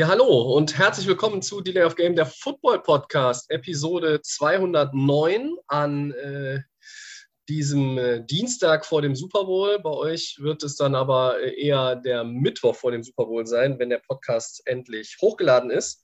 Ja, 0.00 0.08
hallo 0.08 0.54
und 0.56 0.78
herzlich 0.78 1.06
willkommen 1.06 1.42
zu 1.42 1.60
Delay 1.60 1.84
of 1.84 1.94
Game, 1.94 2.16
der 2.16 2.24
Football 2.24 2.82
Podcast, 2.82 3.50
Episode 3.50 4.22
209 4.22 5.58
an 5.66 6.12
äh, 6.12 6.60
diesem 7.50 7.98
äh, 7.98 8.24
Dienstag 8.24 8.86
vor 8.86 9.02
dem 9.02 9.14
Super 9.14 9.44
Bowl. 9.44 9.78
Bei 9.78 9.90
euch 9.90 10.38
wird 10.40 10.62
es 10.62 10.76
dann 10.76 10.94
aber 10.94 11.38
äh, 11.42 11.54
eher 11.54 11.96
der 11.96 12.24
Mittwoch 12.24 12.76
vor 12.76 12.92
dem 12.92 13.02
Super 13.02 13.26
Bowl 13.26 13.46
sein, 13.46 13.78
wenn 13.78 13.90
der 13.90 13.98
Podcast 13.98 14.62
endlich 14.64 15.18
hochgeladen 15.20 15.70
ist. 15.70 16.02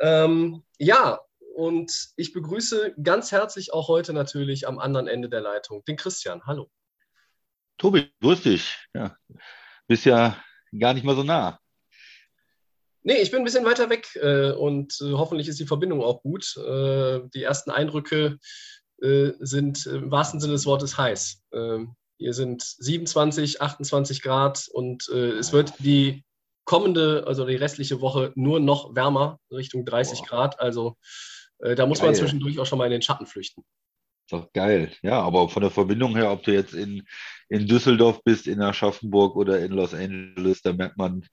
Ähm, 0.00 0.62
ja, 0.76 1.18
und 1.56 2.10
ich 2.16 2.34
begrüße 2.34 2.94
ganz 3.02 3.32
herzlich 3.32 3.72
auch 3.72 3.88
heute 3.88 4.12
natürlich 4.12 4.68
am 4.68 4.78
anderen 4.78 5.06
Ende 5.06 5.30
der 5.30 5.40
Leitung 5.40 5.82
den 5.86 5.96
Christian. 5.96 6.44
Hallo. 6.44 6.70
Tobi, 7.78 8.12
grüß 8.20 8.42
dich. 8.42 8.86
Ja, 8.92 9.16
bist 9.88 10.04
ja 10.04 10.36
gar 10.78 10.92
nicht 10.92 11.04
mal 11.04 11.16
so 11.16 11.22
nah. 11.22 11.58
Nee, 13.06 13.18
ich 13.18 13.30
bin 13.30 13.42
ein 13.42 13.44
bisschen 13.44 13.66
weiter 13.66 13.90
weg 13.90 14.16
äh, 14.16 14.52
und 14.52 14.98
äh, 15.02 15.12
hoffentlich 15.12 15.46
ist 15.48 15.60
die 15.60 15.66
Verbindung 15.66 16.02
auch 16.02 16.22
gut. 16.22 16.56
Äh, 16.56 17.20
die 17.34 17.42
ersten 17.42 17.70
Eindrücke 17.70 18.38
äh, 19.02 19.32
sind 19.40 19.84
im 19.86 20.10
wahrsten 20.10 20.40
Sinne 20.40 20.54
des 20.54 20.64
Wortes 20.64 20.96
heiß. 20.96 21.42
Ähm, 21.52 21.94
hier 22.16 22.32
sind 22.32 22.62
27, 22.62 23.60
28 23.60 24.22
Grad 24.22 24.68
und 24.72 25.08
äh, 25.12 25.32
es 25.32 25.52
wird 25.52 25.74
die 25.80 26.24
kommende, 26.64 27.24
also 27.26 27.46
die 27.46 27.56
restliche 27.56 28.00
Woche 28.00 28.32
nur 28.36 28.58
noch 28.58 28.94
wärmer, 28.94 29.38
Richtung 29.50 29.84
30 29.84 30.20
Boah. 30.20 30.26
Grad. 30.26 30.60
Also 30.60 30.96
äh, 31.58 31.74
da 31.74 31.86
muss 31.86 32.00
man 32.00 32.12
Geil. 32.12 32.20
zwischendurch 32.20 32.58
auch 32.58 32.66
schon 32.66 32.78
mal 32.78 32.86
in 32.86 32.92
den 32.92 33.02
Schatten 33.02 33.26
flüchten. 33.26 33.64
Doch 34.30 34.50
geil. 34.54 34.90
Ja, 35.02 35.20
aber 35.20 35.50
von 35.50 35.60
der 35.60 35.70
Verbindung 35.70 36.16
her, 36.16 36.30
ob 36.30 36.42
du 36.44 36.54
jetzt 36.54 36.72
in, 36.72 37.06
in 37.50 37.66
Düsseldorf 37.66 38.22
bist, 38.24 38.46
in 38.46 38.62
Aschaffenburg 38.62 39.36
oder 39.36 39.60
in 39.60 39.72
Los 39.72 39.92
Angeles, 39.92 40.62
da 40.62 40.72
merkt 40.72 40.96
man 40.96 41.26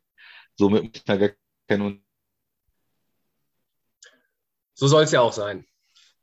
so 0.57 0.69
mit 0.69 1.05
gar 1.05 1.17
keinen 1.71 2.03
So 4.73 4.87
soll 4.87 5.03
es 5.03 5.11
ja 5.11 5.21
auch 5.21 5.33
sein. 5.33 5.65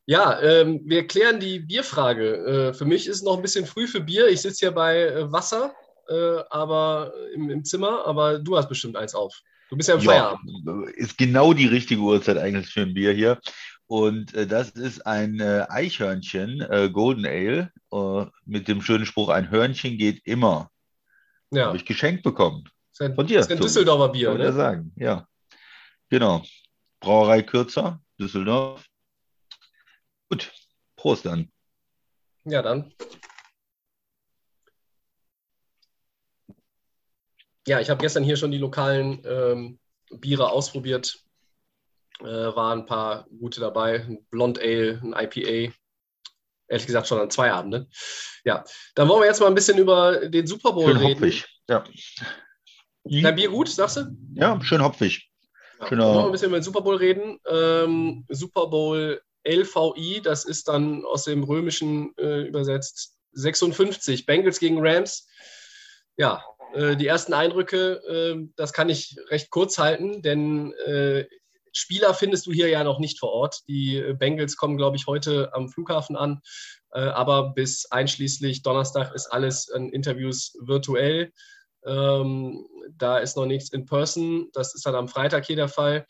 Ja, 0.07 0.41
ähm, 0.41 0.81
wir 0.85 1.07
klären 1.07 1.39
die 1.39 1.59
Bierfrage. 1.61 2.71
Äh, 2.71 2.75
für 2.75 2.87
mich 2.87 3.07
ist 3.07 3.17
es 3.17 3.23
noch 3.23 3.37
ein 3.37 3.43
bisschen 3.43 3.67
früh 3.67 3.87
für 3.87 4.01
Bier. 4.01 4.29
Ich 4.29 4.41
sitze 4.41 4.61
hier 4.61 4.73
bei 4.73 5.01
äh, 5.03 5.31
Wasser, 5.31 5.75
äh, 6.09 6.39
aber 6.51 7.13
im, 7.35 7.51
im 7.51 7.65
Zimmer, 7.65 8.07
aber 8.07 8.39
du 8.39 8.57
hast 8.57 8.69
bestimmt 8.69 8.97
eins 8.97 9.15
auf. 9.15 9.39
Du 9.69 9.77
bist 9.77 9.89
ja 9.89 9.97
im 9.97 10.01
Ja, 10.01 10.07
Feierabend. 10.11 10.91
ist 10.97 11.19
genau 11.19 11.53
die 11.53 11.67
richtige 11.67 12.01
Uhrzeit 12.01 12.39
eigentlich 12.39 12.73
für 12.73 12.81
ein 12.81 12.95
Bier 12.95 13.13
hier. 13.13 13.39
Und 13.87 14.35
äh, 14.35 14.47
das 14.47 14.71
ist 14.71 15.07
ein 15.07 15.41
äh, 15.41 15.67
Eichhörnchen, 15.69 16.63
äh, 16.63 16.89
Golden 16.91 17.27
Ale, 17.27 17.71
mit 18.45 18.67
dem 18.69 18.83
schönen 18.83 19.07
Spruch, 19.07 19.29
ein 19.31 19.51
Hörnchen 19.51 19.97
geht 19.99 20.23
immer. 20.27 20.71
Ja, 21.51 21.67
Habe 21.67 21.77
ich 21.77 21.85
geschenkt 21.87 22.23
bekommen. 22.23 22.69
von 22.95 23.27
dir, 23.27 23.41
ist 23.41 23.51
ein. 23.51 23.59
Düsseldorfer 23.61 24.09
Bier, 24.09 24.31
er 24.31 24.39
ne? 24.39 24.53
sagen, 24.53 24.93
ja. 24.97 25.27
Genau. 26.11 26.43
Brauerei 27.01 27.43
Kürzer, 27.43 28.03
Düsseldorf. 28.19 28.85
Gut, 30.31 30.53
Prost 30.97 31.27
dann. 31.27 31.51
Ja, 32.45 32.63
dann. 32.63 32.93
Ja, 37.67 37.81
ich 37.81 37.91
habe 37.91 38.01
gestern 38.01 38.25
hier 38.25 38.37
schon 38.37 38.51
die 38.51 38.59
lokalen 38.59 39.23
ähm, 39.27 39.79
Biere 40.11 40.51
ausprobiert. 40.51 41.23
Äh, 42.21 42.25
waren 42.25 42.81
ein 42.81 42.87
paar 42.87 43.29
gute 43.39 43.61
dabei. 43.61 44.01
Ein 44.01 44.27
Blond 44.31 44.59
Ale, 44.59 45.01
ein 45.03 45.13
IPA. 45.13 45.73
Ehrlich 46.69 46.87
gesagt 46.87 47.07
schon 47.07 47.21
an 47.21 47.31
zwei 47.31 47.53
Abenden. 47.53 47.91
Ja, 48.45 48.65
dann 48.95 49.09
wollen 49.09 49.23
wir 49.23 49.27
jetzt 49.27 49.41
mal 49.41 49.47
ein 49.47 49.55
bisschen 49.55 49.79
über 49.79 50.29
den 50.29 50.47
Super 50.47 50.73
Bowl 50.73 50.87
Schön 50.87 50.97
reden. 50.97 51.21
hopfig. 51.21 51.47
Ja. 51.69 51.85
Dein 53.05 53.37
Bier 53.37 53.51
gut, 53.51 53.69
sagst 53.69 53.99
du? 53.99 54.17
Ja, 54.35 54.61
schön 54.63 54.83
hopfig. 54.83 55.28
Wollen 55.81 56.01
wir 56.01 56.27
ein 56.27 56.33
bisschen 56.33 56.49
über 56.49 56.59
den 56.59 56.65
Super 56.65 56.81
Bowl 56.81 56.97
reden? 56.97 57.39
Ähm, 57.49 58.25
Super 58.29 58.67
Bowl 58.67 59.21
LVI, 59.47 60.21
das 60.23 60.45
ist 60.45 60.69
dann 60.69 61.05
aus 61.05 61.25
dem 61.25 61.45
Römischen 61.45 62.17
äh, 62.19 62.43
übersetzt 62.43 63.17
56, 63.33 64.27
Bengals 64.27 64.59
gegen 64.59 64.79
Rams. 64.81 65.27
Ja, 66.17 66.43
äh, 66.75 66.97
die 66.97 67.07
ersten 67.07 67.33
Eindrücke, 67.33 68.03
äh, 68.07 68.49
das 68.57 68.73
kann 68.73 68.89
ich 68.89 69.17
recht 69.31 69.51
kurz 69.51 69.79
halten, 69.79 70.23
denn 70.23 70.73
äh, 70.85 71.25
Spieler 71.73 72.15
findest 72.15 72.47
du 72.47 72.53
hier 72.53 72.69
ja 72.69 72.83
noch 72.83 72.99
nicht 72.99 73.19
vor 73.19 73.31
Ort. 73.31 73.61
Die 73.69 73.97
äh, 73.97 74.15
Bengals 74.15 74.57
kommen, 74.57 74.77
glaube 74.77 74.97
ich, 74.97 75.07
heute 75.07 75.55
am 75.55 75.69
Flughafen 75.69 76.17
an, 76.17 76.41
äh, 76.93 77.01
aber 77.01 77.55
bis 77.55 77.87
einschließlich 77.91 78.63
Donnerstag 78.63 79.15
ist 79.15 79.27
alles 79.29 79.71
an 79.71 79.91
Interviews 79.91 80.57
virtuell. 80.61 81.33
Ähm, 81.85 82.67
da 82.97 83.19
ist 83.19 83.37
noch 83.37 83.47
nichts 83.47 83.71
in 83.71 83.87
person. 83.87 84.49
Das 84.53 84.75
ist 84.75 84.87
dann 84.87 84.95
am 84.95 85.09
Freitag 85.09 85.47
hier 85.47 85.57
der 85.57 85.69
Fall. 85.69 86.07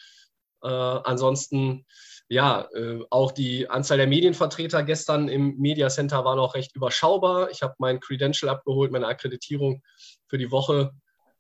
Äh, 0.62 0.68
ansonsten, 0.68 1.86
ja, 2.28 2.68
äh, 2.74 3.00
auch 3.10 3.32
die 3.32 3.68
Anzahl 3.70 3.98
der 3.98 4.06
Medienvertreter 4.06 4.82
gestern 4.82 5.28
im 5.28 5.56
Media 5.58 5.88
Center 5.88 6.24
war 6.24 6.36
noch 6.36 6.54
recht 6.54 6.74
überschaubar. 6.74 7.50
Ich 7.50 7.62
habe 7.62 7.74
mein 7.78 8.00
Credential 8.00 8.50
abgeholt, 8.50 8.92
meine 8.92 9.06
Akkreditierung 9.06 9.82
für 10.26 10.38
die 10.38 10.50
Woche, 10.50 10.92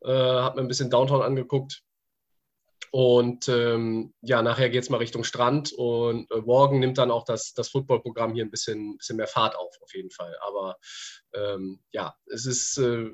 äh, 0.02 0.10
habe 0.10 0.56
mir 0.56 0.62
ein 0.62 0.68
bisschen 0.68 0.90
Downtown 0.90 1.22
angeguckt. 1.22 1.82
Und 2.90 3.48
ähm, 3.48 4.14
ja, 4.22 4.40
nachher 4.40 4.70
geht 4.70 4.82
es 4.82 4.88
mal 4.88 4.96
Richtung 4.96 5.24
Strand 5.24 5.72
und 5.72 6.30
äh, 6.30 6.40
morgen 6.40 6.78
nimmt 6.78 6.96
dann 6.96 7.10
auch 7.10 7.24
das, 7.24 7.52
das 7.52 7.68
Footballprogramm 7.68 8.32
hier 8.32 8.44
ein 8.44 8.50
bisschen, 8.50 8.96
bisschen 8.96 9.16
mehr 9.16 9.26
Fahrt 9.26 9.56
auf, 9.56 9.76
auf 9.82 9.94
jeden 9.94 10.10
Fall. 10.10 10.34
Aber 10.46 10.78
ähm, 11.34 11.80
ja, 11.90 12.14
es 12.26 12.46
ist, 12.46 12.78
äh, 12.78 13.10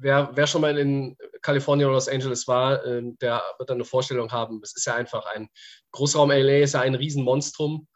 wer, 0.00 0.30
wer 0.34 0.46
schon 0.46 0.62
mal 0.62 0.76
in 0.78 1.16
Kalifornien 1.42 1.86
oder 1.86 1.94
Los 1.94 2.08
Angeles 2.08 2.48
war, 2.48 2.84
äh, 2.84 3.02
der 3.20 3.42
wird 3.58 3.70
dann 3.70 3.76
eine 3.76 3.84
Vorstellung 3.84 4.32
haben. 4.32 4.60
Es 4.62 4.74
ist 4.76 4.86
ja 4.86 4.94
einfach 4.94 5.26
ein 5.26 5.48
Großraum 5.92 6.30
LA, 6.30 6.60
ist 6.60 6.74
ja 6.74 6.80
ein 6.80 6.94
Riesenmonstrum, 6.94 7.86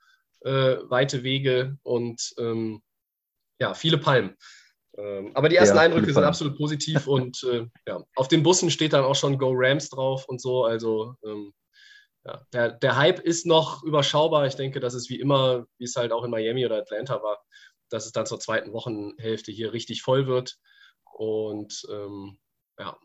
äh, 0.40 0.76
weite 0.84 1.22
Wege 1.22 1.76
und 1.82 2.34
ähm, 2.38 2.82
ja, 3.58 3.74
viele 3.74 3.98
Palmen. 3.98 4.36
Ähm, 4.96 5.32
aber 5.34 5.48
die 5.48 5.56
ersten 5.56 5.76
Ja, 5.76 5.82
Eindrücke 5.82 6.12
sind 6.12 6.24
absolut 6.24 6.56
positiv 6.56 7.06
und 7.06 7.42
äh, 7.44 7.66
ja, 7.86 8.02
auf 8.14 8.28
den 8.28 8.42
Bussen 8.42 8.70
steht 8.70 8.92
dann 8.92 9.04
auch 9.04 9.16
schon 9.16 9.38
Go 9.38 9.52
Rams 9.52 9.90
drauf 9.90 10.26
und 10.28 10.40
so. 10.40 10.64
Also 10.64 11.16
ähm, 11.24 11.52
ja, 12.24 12.42
der, 12.52 12.70
der 12.70 12.96
Hype 12.96 13.20
ist 13.20 13.46
noch 13.46 13.82
überschaubar. 13.82 14.46
Ich 14.46 14.54
denke, 14.54 14.80
das 14.80 14.94
ist 14.94 15.10
wie 15.10 15.20
immer, 15.20 15.66
wie 15.78 15.84
es 15.84 15.96
halt 15.96 16.12
auch 16.12 16.24
in 16.24 16.30
Miami 16.30 16.64
oder 16.64 16.78
Atlanta 16.78 17.22
war, 17.22 17.42
dass 17.90 18.06
es 18.06 18.12
dann 18.12 18.26
zur 18.26 18.40
zweiten 18.40 18.72
Wochenhälfte 18.72 19.52
hier 19.52 19.72
richtig 19.72 20.02
voll 20.02 20.26
wird. 20.26 20.56
Und 21.14 21.86
ähm, 21.90 22.38
ja, 22.78 22.96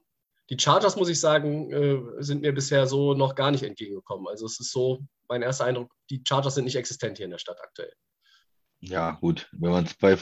die 0.50 0.58
Chargers, 0.60 0.96
muss 0.96 1.10
ich 1.10 1.20
sagen, 1.20 1.72
äh, 1.72 2.24
sind 2.24 2.42
mir 2.42 2.54
bisher 2.54 2.88
so 2.88 3.14
noch 3.14 3.36
gar 3.36 3.52
nicht 3.52 3.64
entgegengekommen. 3.64 4.28
Also 4.28 4.46
es 4.46 4.60
ist 4.60 4.72
so 4.72 5.00
mein 5.28 5.44
erster 5.44 5.66
Eindruck, 5.66 5.94
die 6.10 6.24
Chargers 6.28 6.56
sind 6.56 6.66
nicht 6.66 6.76
existent 6.76 7.18
hier 7.18 7.26
in 7.26 7.32
der 7.32 7.38
Stadt 7.38 7.62
aktuell. 7.62 7.94
Ja, 8.82 9.12
gut, 9.12 9.50
wenn 9.52 9.72
man 9.72 9.86
zwei 9.86 10.18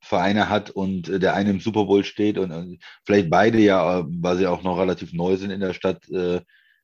Vereine 0.00 0.48
hat 0.48 0.70
und 0.70 1.08
äh, 1.08 1.18
der 1.18 1.34
eine 1.34 1.50
im 1.50 1.60
Super 1.60 1.84
Bowl 1.84 2.04
steht 2.04 2.38
und 2.38 2.50
äh, 2.50 2.78
vielleicht 3.04 3.28
beide 3.28 3.58
ja, 3.58 4.00
äh, 4.00 4.04
weil 4.06 4.36
sie 4.36 4.46
auch 4.46 4.62
noch 4.62 4.78
relativ 4.78 5.12
neu 5.12 5.36
sind 5.36 5.50
in 5.50 5.60
der 5.60 5.74
Stadt, 5.74 6.08
äh, 6.10 6.40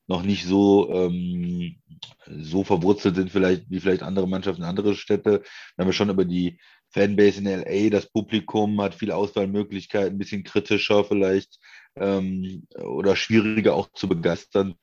noch 0.06 0.22
nicht 0.22 0.44
so, 0.44 0.90
ähm, 0.92 1.80
so 2.26 2.64
verwurzelt 2.64 3.16
sind, 3.16 3.30
vielleicht 3.30 3.70
wie 3.70 3.80
vielleicht 3.80 4.02
andere 4.02 4.28
Mannschaften, 4.28 4.64
andere 4.64 4.94
Städte. 4.94 5.42
Wenn 5.76 5.86
wir 5.86 5.94
schon 5.94 6.10
über 6.10 6.24
die 6.24 6.60
Fanbase 6.94 7.40
in 7.40 7.46
LA, 7.46 7.90
das 7.90 8.06
Publikum 8.06 8.80
hat 8.80 8.94
viele 8.94 9.16
Auswahlmöglichkeiten, 9.16 10.14
ein 10.14 10.18
bisschen 10.18 10.44
kritischer 10.44 11.04
vielleicht 11.04 11.58
ähm, 11.96 12.66
oder 12.76 13.16
schwieriger 13.16 13.74
auch 13.74 13.90
zu 13.92 14.08
begeistern 14.08 14.76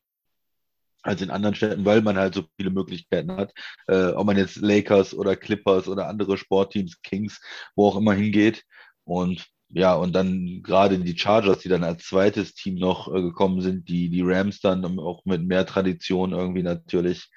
als 1.03 1.21
in 1.21 1.31
anderen 1.31 1.55
Städten, 1.55 1.85
weil 1.85 2.01
man 2.01 2.17
halt 2.17 2.35
so 2.35 2.43
viele 2.57 2.69
Möglichkeiten 2.69 3.31
hat, 3.31 3.53
äh, 3.87 4.09
ob 4.09 4.27
man 4.27 4.37
jetzt 4.37 4.57
Lakers 4.57 5.15
oder 5.15 5.35
Clippers 5.35 5.87
oder 5.87 6.07
andere 6.07 6.37
Sportteams, 6.37 7.01
Kings, 7.01 7.41
wo 7.75 7.87
auch 7.87 7.95
immer 7.95 8.13
hingeht. 8.13 8.63
Und 9.05 9.47
ja, 9.69 9.95
und 9.95 10.13
dann 10.13 10.61
gerade 10.61 10.99
die 10.99 11.17
Chargers, 11.17 11.59
die 11.59 11.69
dann 11.69 11.85
als 11.85 12.03
zweites 12.03 12.53
Team 12.53 12.75
noch 12.75 13.07
äh, 13.07 13.21
gekommen 13.21 13.61
sind, 13.61 13.87
die, 13.87 14.09
die 14.09 14.21
Rams 14.21 14.59
dann 14.59 14.99
auch 14.99 15.23
mit 15.25 15.43
mehr 15.43 15.65
Tradition 15.65 16.33
irgendwie 16.33 16.63
natürlich. 16.63 17.31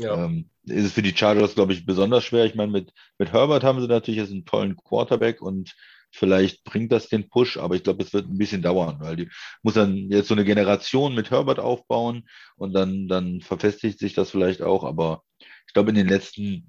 Ja. 0.00 0.24
Ähm, 0.24 0.50
ist 0.64 0.84
es 0.84 0.92
für 0.92 1.02
die 1.02 1.16
Chargers, 1.16 1.54
glaube 1.54 1.72
ich, 1.72 1.86
besonders 1.86 2.24
schwer. 2.24 2.44
Ich 2.44 2.54
meine, 2.54 2.72
mit, 2.72 2.92
mit 3.18 3.32
Herbert 3.32 3.64
haben 3.64 3.80
sie 3.80 3.88
natürlich 3.88 4.20
jetzt 4.20 4.32
einen 4.32 4.44
tollen 4.44 4.76
Quarterback 4.76 5.40
und 5.42 5.74
vielleicht 6.12 6.64
bringt 6.64 6.92
das 6.92 7.08
den 7.08 7.28
Push, 7.28 7.56
aber 7.56 7.76
ich 7.76 7.82
glaube, 7.82 8.02
es 8.02 8.12
wird 8.12 8.28
ein 8.28 8.38
bisschen 8.38 8.62
dauern, 8.62 8.98
weil 9.00 9.16
die 9.16 9.30
muss 9.62 9.74
dann 9.74 9.96
jetzt 10.10 10.28
so 10.28 10.34
eine 10.34 10.44
Generation 10.44 11.14
mit 11.14 11.30
Herbert 11.30 11.60
aufbauen 11.60 12.28
und 12.56 12.72
dann, 12.72 13.08
dann 13.08 13.40
verfestigt 13.40 13.98
sich 13.98 14.14
das 14.14 14.30
vielleicht 14.30 14.62
auch. 14.62 14.84
Aber 14.84 15.22
ich 15.66 15.72
glaube, 15.72 15.90
in 15.90 15.96
den 15.96 16.08
letzten 16.08 16.68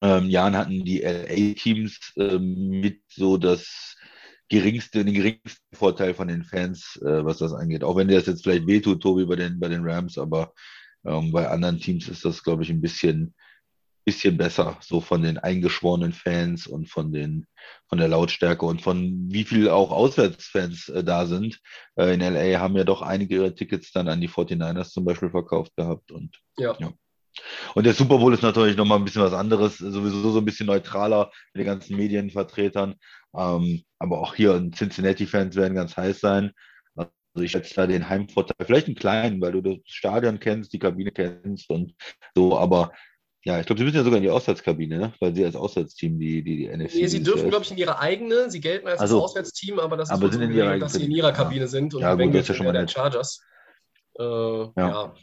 ähm, 0.00 0.30
Jahren 0.30 0.56
hatten 0.56 0.84
die 0.84 1.02
LA-Teams 1.02 2.12
ähm, 2.16 2.80
mit 2.80 3.02
so 3.08 3.36
das 3.36 3.96
geringste, 4.48 5.04
den 5.04 5.14
geringsten 5.14 5.76
Vorteil 5.76 6.14
von 6.14 6.28
den 6.28 6.44
Fans, 6.44 6.98
äh, 7.02 7.24
was 7.24 7.38
das 7.38 7.52
angeht. 7.52 7.84
Auch 7.84 7.96
wenn 7.96 8.08
dir 8.08 8.16
das 8.16 8.26
jetzt 8.26 8.44
vielleicht 8.44 8.66
wehtut, 8.66 9.02
Tobi, 9.02 9.26
bei 9.26 9.36
den, 9.36 9.58
bei 9.58 9.68
den 9.68 9.84
Rams, 9.84 10.18
aber 10.18 10.52
ähm, 11.04 11.32
bei 11.32 11.48
anderen 11.48 11.78
Teams 11.78 12.08
ist 12.08 12.24
das, 12.24 12.42
glaube 12.42 12.62
ich, 12.62 12.70
ein 12.70 12.80
bisschen, 12.80 13.34
bisschen 14.04 14.36
besser, 14.36 14.78
so 14.80 15.00
von 15.00 15.22
den 15.22 15.38
eingeschworenen 15.38 16.12
Fans 16.12 16.66
und 16.66 16.88
von 16.88 17.12
den 17.12 17.46
von 17.88 17.98
der 17.98 18.08
Lautstärke 18.08 18.64
und 18.64 18.82
von 18.82 19.26
wie 19.28 19.44
viel 19.44 19.68
auch 19.68 19.90
Auswärtsfans 19.90 20.88
äh, 20.88 21.04
da 21.04 21.26
sind. 21.26 21.60
Äh, 21.96 22.14
in 22.14 22.20
LA 22.20 22.60
haben 22.60 22.76
ja 22.76 22.84
doch 22.84 23.02
einige 23.02 23.36
ihre 23.36 23.54
Tickets 23.54 23.92
dann 23.92 24.08
an 24.08 24.20
die 24.20 24.28
49ers 24.28 24.90
zum 24.90 25.04
Beispiel 25.04 25.30
verkauft 25.30 25.74
gehabt 25.76 26.10
und 26.12 26.36
Ja. 26.58 26.76
ja. 26.78 26.92
Und 27.74 27.84
der 27.84 27.92
Super 27.94 28.18
Bowl 28.18 28.32
ist 28.32 28.42
natürlich 28.42 28.76
nochmal 28.76 28.98
ein 28.98 29.04
bisschen 29.04 29.22
was 29.22 29.34
anderes, 29.34 29.78
sowieso 29.78 30.30
so 30.30 30.38
ein 30.38 30.44
bisschen 30.44 30.66
neutraler 30.66 31.30
mit 31.52 31.60
den 31.60 31.66
ganzen 31.66 31.96
Medienvertretern. 31.96 32.94
Ähm, 33.36 33.82
aber 33.98 34.20
auch 34.20 34.34
hier 34.34 34.70
Cincinnati-Fans 34.74 35.56
werden 35.56 35.74
ganz 35.74 35.96
heiß 35.96 36.20
sein. 36.20 36.52
Also 37.36 37.44
ich 37.44 37.50
schätze 37.50 37.74
da 37.74 37.86
den 37.86 38.08
Heimvorteil, 38.08 38.64
vielleicht 38.64 38.86
einen 38.86 38.96
kleinen, 38.96 39.42
weil 39.42 39.52
du 39.52 39.60
das 39.60 39.76
Stadion 39.84 40.40
kennst, 40.40 40.72
die 40.72 40.78
Kabine 40.78 41.12
kennst 41.12 41.68
und 41.68 41.94
so, 42.34 42.56
aber 42.56 42.92
ja, 43.44 43.60
ich 43.60 43.66
glaube, 43.66 43.78
sie 43.78 43.84
müssen 43.84 43.98
ja 43.98 44.04
sogar 44.04 44.16
in 44.16 44.22
die 44.22 44.30
Auswärtskabine, 44.30 44.98
ne? 44.98 45.12
weil 45.20 45.34
sie 45.34 45.44
als 45.44 45.54
Auswärtsteam 45.54 46.18
die, 46.18 46.42
die, 46.42 46.56
die 46.56 46.66
NFC. 46.66 46.94
Nee, 46.94 47.06
sie 47.08 47.22
dürfen, 47.22 47.50
glaube 47.50 47.62
ich, 47.62 47.70
in 47.70 47.76
ihre 47.76 48.00
eigene. 48.00 48.50
Sie 48.50 48.60
gelten 48.60 48.88
als 48.88 49.00
Ach 49.00 49.06
so. 49.06 49.20
das 49.20 49.30
Auswärtsteam, 49.30 49.78
aber 49.78 49.98
das 49.98 50.08
ist 50.08 50.14
Aber 50.14 50.32
sind 50.32 50.40
so 50.40 50.48
in 50.48 50.52
ihrer 50.52 50.78
dass 50.78 50.94
sie 50.94 51.04
in 51.04 51.12
ihrer 51.12 51.28
ja. 51.28 51.34
Kabine 51.34 51.68
sind 51.68 51.94
und 51.94 52.00
Ja, 52.00 52.14
gut, 52.14 52.34
das 52.34 52.40
ist 52.40 52.48
ja 52.48 52.54
schon 52.54 52.66
ja 52.66 52.72
mal 52.72 52.78
der. 52.78 52.88
Chargers. 52.88 53.40
Äh, 54.18 54.24
ja. 54.24 54.72
Ja. 54.76 55.14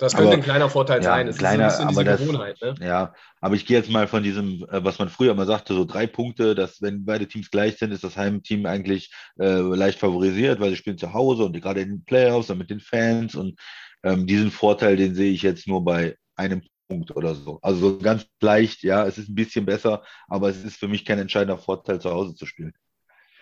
Das 0.00 0.14
könnte 0.14 0.28
Aber- 0.28 0.36
ein 0.38 0.42
kleiner 0.42 0.70
Vorteil 0.70 0.98
ja, 0.98 1.10
sein. 1.10 1.28
Es 1.28 1.36
kleiner, 1.36 1.66
ist 1.68 1.76
so 1.76 1.82
ein 1.82 1.88
bisschen 1.88 2.08
aber 2.08 2.16
diese 2.16 2.24
das- 2.26 2.26
Gewohnheit. 2.56 2.60
Ne? 2.80 2.86
Ja, 2.86 3.14
aber 3.40 3.54
ich 3.54 3.66
gehe 3.66 3.76
jetzt 3.76 3.90
mal 3.90 4.08
von 4.08 4.22
diesem, 4.22 4.66
äh, 4.70 4.82
was 4.82 4.98
man 4.98 5.10
früher 5.10 5.32
immer 5.32 5.44
sagte, 5.44 5.74
so 5.74 5.84
drei 5.84 6.06
Punkte, 6.06 6.54
dass 6.54 6.80
wenn 6.80 7.04
beide 7.04 7.28
Teams 7.28 7.50
gleich 7.50 7.76
sind, 7.76 7.92
ist 7.92 8.02
das 8.02 8.16
Heimteam 8.16 8.64
eigentlich 8.66 9.12
äh, 9.38 9.60
leicht 9.60 9.98
favorisiert, 9.98 10.58
weil 10.58 10.70
sie 10.70 10.76
spielen 10.76 10.96
zu 10.98 11.12
Hause 11.12 11.44
und 11.44 11.60
gerade 11.60 11.82
in 11.82 11.90
den 11.90 12.04
Playoffs 12.04 12.48
und 12.50 12.58
mit 12.58 12.70
den 12.70 12.80
Fans 12.80 13.34
und 13.34 13.58
ähm, 14.02 14.26
diesen 14.26 14.50
Vorteil, 14.50 14.96
den 14.96 15.14
sehe 15.14 15.30
ich 15.32 15.42
jetzt 15.42 15.68
nur 15.68 15.84
bei 15.84 16.16
einem 16.34 16.62
Punkt 16.88 17.14
oder 17.14 17.34
so. 17.34 17.58
Also 17.60 17.80
so 17.90 17.98
ganz 17.98 18.26
leicht, 18.40 18.82
ja, 18.82 19.06
es 19.06 19.18
ist 19.18 19.28
ein 19.28 19.34
bisschen 19.34 19.66
besser, 19.66 20.02
aber 20.28 20.48
es 20.48 20.64
ist 20.64 20.76
für 20.78 20.88
mich 20.88 21.04
kein 21.04 21.18
entscheidender 21.18 21.58
Vorteil, 21.58 22.00
zu 22.00 22.10
Hause 22.10 22.34
zu 22.34 22.46
spielen. 22.46 22.72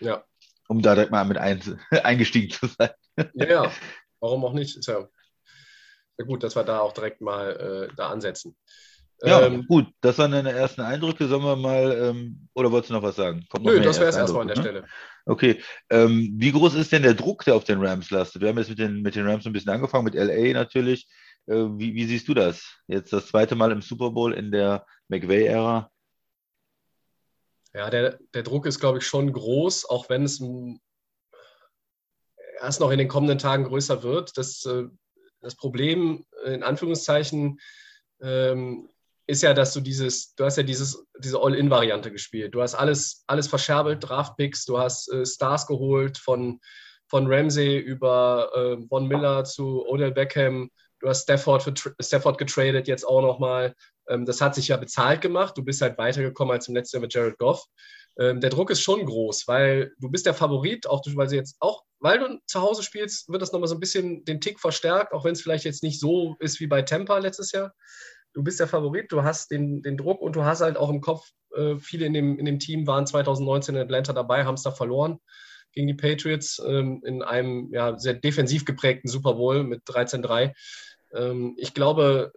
Ja. 0.01 0.23
Um 0.67 0.81
da 0.81 0.93
direkt 0.93 1.11
mal 1.11 1.23
mit 1.23 1.37
ein, 1.37 1.61
eingestiegen 2.03 2.49
zu 2.51 2.67
sein. 2.67 2.89
ja, 3.33 3.47
ja. 3.47 3.71
Warum 4.19 4.43
auch 4.43 4.53
nicht? 4.53 4.75
Ist 4.77 4.87
ja 4.87 5.07
gut, 6.23 6.43
dass 6.43 6.55
wir 6.55 6.63
da 6.63 6.79
auch 6.79 6.93
direkt 6.93 7.21
mal 7.21 7.89
äh, 7.89 7.95
da 7.95 8.09
ansetzen. 8.09 8.55
Ja, 9.21 9.45
Ähm, 9.45 9.65
gut, 9.67 9.87
das 10.01 10.17
waren 10.17 10.31
deine 10.31 10.51
ersten 10.51 10.81
Eindrücke. 10.81 11.27
Sollen 11.27 11.43
wir 11.43 11.55
mal, 11.55 11.91
ähm, 11.91 12.47
oder 12.53 12.71
wolltest 12.71 12.89
du 12.89 12.93
noch 12.93 13.03
was 13.03 13.17
sagen? 13.17 13.45
Kommt 13.49 13.65
nö, 13.65 13.81
das 13.81 13.99
wäre 13.99 14.09
es 14.09 14.15
erstmal 14.15 14.43
an 14.43 14.47
der 14.47 14.57
ne? 14.57 14.61
Stelle. 14.61 14.87
Okay, 15.25 15.61
ähm, 15.89 16.35
wie 16.37 16.51
groß 16.51 16.75
ist 16.75 16.91
denn 16.91 17.03
der 17.03 17.13
Druck, 17.13 17.43
der 17.43 17.55
auf 17.55 17.65
den 17.65 17.83
Rams 17.85 18.09
lastet? 18.11 18.41
Wir 18.41 18.49
haben 18.49 18.57
jetzt 18.57 18.69
mit 18.69 18.79
den, 18.79 19.01
mit 19.01 19.15
den 19.15 19.27
Rams 19.27 19.45
ein 19.45 19.53
bisschen 19.53 19.71
angefangen, 19.71 20.05
mit 20.05 20.15
LA 20.15 20.53
natürlich. 20.53 21.07
Äh, 21.47 21.55
wie, 21.55 21.93
wie 21.95 22.05
siehst 22.05 22.27
du 22.27 22.33
das? 22.33 22.63
Jetzt 22.87 23.11
das 23.11 23.27
zweite 23.27 23.55
Mal 23.55 23.71
im 23.71 23.81
Super 23.81 24.11
Bowl 24.11 24.33
in 24.33 24.51
der 24.51 24.85
McVay-Ära? 25.09 25.91
Ja, 27.73 27.89
der, 27.89 28.17
der 28.33 28.43
Druck 28.43 28.65
ist, 28.65 28.79
glaube 28.79 28.99
ich, 28.99 29.05
schon 29.05 29.31
groß, 29.31 29.87
auch 29.89 30.09
wenn 30.09 30.23
es 30.23 30.39
m, 30.39 30.79
erst 32.61 32.79
noch 32.79 32.91
in 32.91 32.97
den 32.97 33.07
kommenden 33.07 33.37
Tagen 33.37 33.65
größer 33.65 34.01
wird. 34.01 34.37
Das, 34.37 34.65
äh, 34.65 34.85
das 35.41 35.55
Problem, 35.55 36.25
äh, 36.45 36.53
in 36.53 36.63
Anführungszeichen, 36.63 37.59
ähm, 38.21 38.89
ist 39.27 39.43
ja, 39.43 39.53
dass 39.53 39.73
du 39.73 39.79
dieses, 39.79 40.33
du 40.35 40.45
hast 40.45 40.57
ja 40.57 40.63
dieses, 40.63 41.05
diese 41.19 41.39
All-In-Variante 41.39 42.11
gespielt. 42.11 42.55
Du 42.55 42.61
hast 42.61 42.73
alles, 42.73 43.23
alles 43.27 43.47
verscherbelt, 43.47 43.99
Draftpicks, 44.01 44.65
du 44.65 44.79
hast 44.79 45.11
äh, 45.11 45.25
Stars 45.25 45.67
geholt 45.67 46.17
von, 46.17 46.59
von 47.07 47.31
Ramsey 47.31 47.77
über 47.77 48.49
äh, 48.55 48.87
Von 48.87 49.07
Miller 49.07 49.43
zu 49.43 49.85
Odell 49.87 50.11
Beckham. 50.11 50.71
Du 50.99 51.07
hast 51.07 51.23
Stafford, 51.23 51.61
für, 51.63 51.73
Stafford 52.01 52.39
getradet, 52.39 52.87
jetzt 52.87 53.07
auch 53.07 53.21
nochmal. 53.21 53.75
Ähm, 54.07 54.25
das 54.25 54.41
hat 54.41 54.55
sich 54.55 54.67
ja 54.69 54.77
bezahlt 54.77 55.21
gemacht. 55.21 55.55
Du 55.55 55.63
bist 55.63 55.81
halt 55.81 55.97
weitergekommen 55.99 56.53
als 56.53 56.67
im 56.67 56.75
letzten 56.75 56.97
Jahr 56.97 57.01
mit 57.01 57.13
Jared 57.13 57.37
Goff. 57.37 57.65
Ähm, 58.19 58.41
der 58.41 58.49
Druck 58.49 58.69
ist 58.69 58.81
schon 58.81 59.05
groß, 59.05 59.47
weil 59.47 59.93
du 59.99 60.09
bist 60.09 60.25
der 60.25 60.33
Favorit, 60.33 60.87
auch 60.87 61.01
weil 61.15 61.29
sie 61.29 61.37
jetzt 61.37 61.55
auch, 61.59 61.83
weil 61.99 62.19
du 62.19 62.39
zu 62.45 62.61
Hause 62.61 62.83
spielst, 62.83 63.29
wird 63.29 63.41
das 63.41 63.53
nochmal 63.53 63.69
so 63.69 63.75
ein 63.75 63.79
bisschen 63.79 64.25
den 64.25 64.41
Tick 64.41 64.59
verstärkt, 64.59 65.13
auch 65.13 65.23
wenn 65.23 65.31
es 65.31 65.41
vielleicht 65.41 65.63
jetzt 65.63 65.83
nicht 65.83 65.99
so 65.99 66.35
ist 66.39 66.59
wie 66.59 66.67
bei 66.67 66.81
Tampa 66.81 67.17
letztes 67.17 67.53
Jahr. 67.53 67.73
Du 68.33 68.43
bist 68.43 68.59
der 68.59 68.67
Favorit, 68.67 69.11
du 69.11 69.23
hast 69.23 69.51
den, 69.51 69.81
den 69.81 69.97
Druck 69.97 70.21
und 70.21 70.35
du 70.35 70.43
hast 70.43 70.61
halt 70.61 70.75
auch 70.75 70.89
im 70.89 70.99
Kopf, 70.99 71.29
äh, 71.55 71.77
viele 71.77 72.05
in 72.05 72.13
dem, 72.13 72.37
in 72.37 72.45
dem 72.45 72.59
Team 72.59 72.85
waren 72.87 73.07
2019 73.07 73.75
in 73.75 73.81
Atlanta 73.81 74.11
dabei, 74.11 74.43
haben 74.43 74.55
es 74.55 74.63
da 74.63 74.71
verloren 74.71 75.19
gegen 75.71 75.87
die 75.87 75.93
Patriots 75.93 76.61
ähm, 76.65 77.01
in 77.05 77.21
einem 77.21 77.69
ja, 77.71 77.97
sehr 77.97 78.15
defensiv 78.15 78.65
geprägten 78.65 79.07
Super 79.07 79.35
Bowl 79.35 79.63
mit 79.63 79.83
13-3. 79.83 80.53
Ähm, 81.13 81.55
ich 81.57 81.73
glaube, 81.73 82.33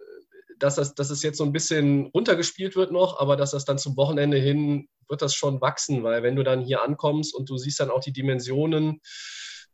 dass 0.63 0.75
das, 0.75 0.95
dass 0.95 1.09
es 1.09 1.21
jetzt 1.23 1.37
so 1.37 1.43
ein 1.43 1.51
bisschen 1.51 2.05
runtergespielt 2.07 2.77
wird 2.77 2.91
noch, 2.91 3.19
aber 3.19 3.35
dass 3.35 3.51
das 3.51 3.65
dann 3.65 3.77
zum 3.77 3.97
Wochenende 3.97 4.37
hin 4.37 4.87
wird 5.09 5.21
das 5.21 5.35
schon 5.35 5.59
wachsen, 5.59 6.03
weil 6.03 6.23
wenn 6.23 6.37
du 6.37 6.43
dann 6.43 6.61
hier 6.61 6.81
ankommst 6.81 7.35
und 7.35 7.49
du 7.49 7.57
siehst 7.57 7.81
dann 7.81 7.91
auch 7.91 7.99
die 7.99 8.13
Dimensionen, 8.13 9.01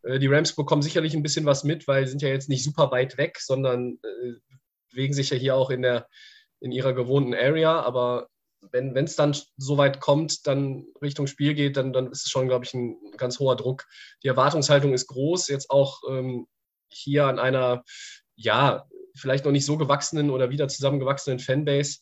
äh, 0.01 0.17
die 0.17 0.25
Rams 0.25 0.55
bekommen 0.55 0.81
sicherlich 0.81 1.13
ein 1.13 1.21
bisschen 1.21 1.45
was 1.45 1.63
mit, 1.63 1.87
weil 1.87 2.05
sie 2.05 2.11
sind 2.11 2.23
ja 2.23 2.29
jetzt 2.29 2.49
nicht 2.49 2.63
super 2.63 2.89
weit 2.89 3.19
weg, 3.19 3.37
sondern 3.39 3.99
äh, 4.03 4.33
bewegen 4.89 5.13
sich 5.13 5.29
ja 5.29 5.37
hier 5.37 5.55
auch 5.55 5.69
in, 5.69 5.83
der, 5.83 6.07
in 6.59 6.71
ihrer 6.71 6.93
gewohnten 6.93 7.35
Area, 7.35 7.79
aber 7.81 8.27
wenn 8.71 8.97
es 8.97 9.15
dann 9.15 9.37
so 9.57 9.77
weit 9.77 10.01
kommt, 10.01 10.47
dann 10.47 10.85
Richtung 11.01 11.27
Spiel 11.27 11.53
geht, 11.53 11.77
dann, 11.77 11.93
dann 11.93 12.11
ist 12.11 12.25
es 12.25 12.31
schon, 12.31 12.47
glaube 12.47 12.65
ich, 12.65 12.73
ein 12.73 12.97
ganz 13.15 13.39
hoher 13.39 13.55
Druck. 13.55 13.85
Die 14.23 14.27
Erwartungshaltung 14.27 14.91
ist 14.93 15.07
groß, 15.07 15.47
jetzt 15.47 15.69
auch 15.69 16.01
ähm, 16.09 16.47
hier 16.89 17.27
an 17.27 17.39
einer, 17.39 17.83
ja, 18.35 18.85
vielleicht 19.15 19.45
noch 19.45 19.51
nicht 19.51 19.65
so 19.65 19.77
gewachsenen 19.77 20.29
oder 20.29 20.49
wieder 20.49 20.67
zusammengewachsenen 20.67 21.39
Fanbase, 21.39 21.99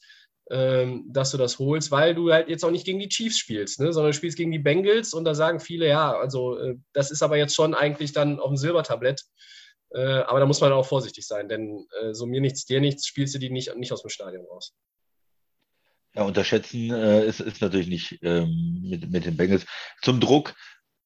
ähm, 0.50 1.06
dass 1.10 1.32
du 1.32 1.38
das 1.38 1.60
holst, 1.60 1.92
weil 1.92 2.16
du 2.16 2.32
halt 2.32 2.48
jetzt 2.48 2.64
auch 2.64 2.72
nicht 2.72 2.86
gegen 2.86 3.00
die 3.00 3.10
Chiefs 3.10 3.38
spielst, 3.38 3.80
ne, 3.80 3.92
sondern 3.92 4.12
du 4.12 4.18
spielst 4.18 4.38
gegen 4.38 4.52
die 4.52 4.60
Bengals 4.60 5.14
und 5.14 5.26
da 5.26 5.36
sagen 5.36 5.60
viele, 5.60 5.88
ja, 5.88 6.18
also 6.18 6.58
äh, 6.58 6.76
das 6.94 7.12
ist 7.12 7.22
aber 7.22 7.38
jetzt 7.38 7.56
schon 7.56 7.74
eigentlich 7.74 8.14
dann 8.14 8.40
auf 8.40 8.50
dem 8.50 8.58
Silbertablett. 8.58 9.24
Äh, 9.94 10.00
aber 10.00 10.40
da 10.40 10.46
muss 10.46 10.62
man 10.62 10.74
auch 10.74 10.86
vorsichtig 10.86 11.26
sein, 11.26 11.48
denn 11.48 11.86
äh, 12.02 12.14
so 12.14 12.26
mir 12.26 12.42
nichts, 12.42 12.66
dir 12.66 12.82
nichts, 12.82 13.08
spielst 13.08 13.36
du 13.36 13.40
die 13.40 13.50
nicht, 13.50 13.76
nicht 13.76 13.92
aus 13.92 14.02
dem 14.02 14.10
Stadion 14.10 14.46
raus. 14.46 14.74
Ja, 16.14 16.24
unterschätzen 16.24 16.92
äh, 16.92 17.26
ist, 17.26 17.40
ist 17.40 17.62
natürlich 17.62 17.88
nicht 17.88 18.20
ähm, 18.22 18.82
mit, 18.84 19.10
mit 19.10 19.26
den 19.26 19.38
Bengals. 19.38 19.66
Zum 20.02 20.20
Druck, 20.20 20.56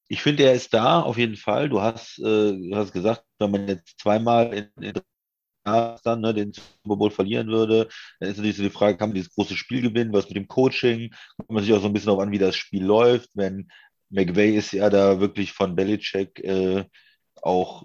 ich 0.08 0.22
finde, 0.22 0.44
er 0.44 0.54
ist 0.54 0.74
da 0.74 1.00
auf 1.00 1.18
jeden 1.18 1.36
Fall. 1.36 1.68
Du 1.68 1.80
hast, 1.80 2.18
äh, 2.18 2.22
du 2.52 2.70
hast 2.74 2.92
gesagt, 2.92 3.24
wenn 3.38 3.50
man 3.50 3.68
jetzt 3.68 3.98
zweimal 4.00 4.52
in, 4.52 4.82
in 4.82 4.94
dann 5.64 6.20
ne, 6.20 6.34
den 6.34 6.52
Super 6.52 6.96
Bowl 6.96 7.10
verlieren 7.10 7.48
würde, 7.48 7.88
dann 8.20 8.30
ist 8.30 8.36
natürlich 8.36 8.56
so 8.56 8.62
die 8.62 8.70
Frage, 8.70 8.96
kann 8.96 9.10
man 9.10 9.14
dieses 9.16 9.34
große 9.34 9.56
Spiel 9.56 9.82
gewinnen, 9.82 10.12
was 10.12 10.26
mit 10.28 10.36
dem 10.36 10.48
Coaching, 10.48 11.12
kommt 11.36 11.50
man 11.50 11.62
sich 11.64 11.72
auch 11.72 11.80
so 11.80 11.86
ein 11.86 11.92
bisschen 11.92 12.06
darauf 12.08 12.22
an, 12.22 12.32
wie 12.32 12.38
das 12.38 12.56
Spiel 12.56 12.84
läuft, 12.84 13.30
wenn 13.34 13.68
McVay 14.10 14.56
ist 14.56 14.72
ja 14.72 14.90
da 14.90 15.20
wirklich 15.20 15.52
von 15.52 15.74
Belichick 15.74 16.38
äh, 16.44 16.84
auch 17.40 17.84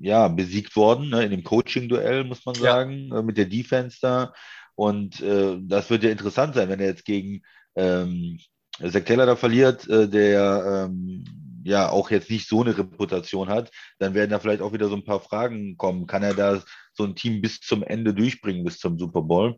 ja, 0.00 0.28
besiegt 0.28 0.76
worden, 0.76 1.10
ne, 1.10 1.24
in 1.24 1.30
dem 1.32 1.42
Coaching-Duell, 1.44 2.24
muss 2.24 2.46
man 2.46 2.54
Ja. 2.56 2.60
sagen, 2.62 3.10
äh, 3.12 3.22
mit 3.22 3.36
der 3.36 3.46
Defense 3.46 3.98
da. 4.00 4.32
Und 4.76 5.20
äh, 5.20 5.56
das 5.60 5.90
wird 5.90 6.04
ja 6.04 6.10
interessant 6.10 6.54
sein, 6.54 6.68
wenn 6.68 6.78
er 6.78 6.86
jetzt 6.86 7.04
gegen 7.04 7.42
ähm, 7.74 8.38
Zach 8.80 9.02
Taylor 9.04 9.26
da 9.26 9.34
verliert, 9.34 9.88
äh, 9.88 10.08
der 10.08 10.86
ähm, 10.88 11.24
ja 11.64 11.88
auch 11.90 12.10
jetzt 12.12 12.30
nicht 12.30 12.48
so 12.48 12.62
eine 12.62 12.78
Reputation 12.78 13.48
hat, 13.48 13.72
dann 13.98 14.14
werden 14.14 14.30
da 14.30 14.38
vielleicht 14.38 14.62
auch 14.62 14.72
wieder 14.72 14.88
so 14.88 14.94
ein 14.94 15.04
paar 15.04 15.20
Fragen 15.20 15.76
kommen. 15.76 16.06
Kann 16.06 16.22
er 16.22 16.34
da 16.34 16.62
so 16.98 17.04
ein 17.04 17.14
Team 17.14 17.40
bis 17.40 17.60
zum 17.60 17.82
Ende 17.82 18.12
durchbringen, 18.12 18.64
bis 18.64 18.78
zum 18.78 18.98
Super 18.98 19.22
Bowl? 19.22 19.56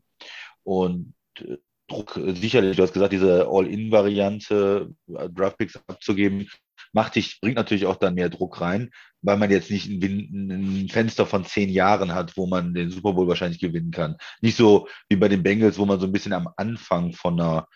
Und 0.63 1.15
äh, 1.39 1.57
Druck, 1.89 2.17
äh, 2.17 2.35
sicherlich, 2.35 2.77
du 2.77 2.83
hast 2.83 2.93
gesagt, 2.93 3.13
diese 3.13 3.49
All-In-Variante, 3.51 4.91
äh, 5.09 5.29
Draftpicks 5.29 5.81
abzugeben, 5.89 6.49
macht 6.93 7.17
dich, 7.17 7.41
bringt 7.41 7.57
natürlich 7.57 7.87
auch 7.87 7.97
dann 7.97 8.15
mehr 8.15 8.29
Druck 8.29 8.61
rein, 8.61 8.91
weil 9.23 9.37
man 9.37 9.51
jetzt 9.51 9.71
nicht 9.71 9.89
ein, 9.89 10.83
ein 10.83 10.89
Fenster 10.89 11.27
von 11.27 11.45
zehn 11.45 11.69
Jahren 11.69 12.15
hat, 12.15 12.37
wo 12.37 12.47
man 12.47 12.75
den 12.75 12.91
Super 12.91 13.13
Bowl 13.13 13.29
wahrscheinlich 13.29 13.61
gewinnen 13.61 13.91
kann. 13.91 14.17
Nicht 14.41 14.57
so 14.57 14.89
wie 15.09 15.17
bei 15.17 15.29
den 15.29 15.43
Bengals, 15.43 15.79
wo 15.79 15.87
man 15.87 16.01
so 16.01 16.07
ein 16.07 16.13
bisschen 16.13 16.33
am 16.33 16.49
Anfang 16.57 17.13
von 17.13 17.41
einer 17.41 17.67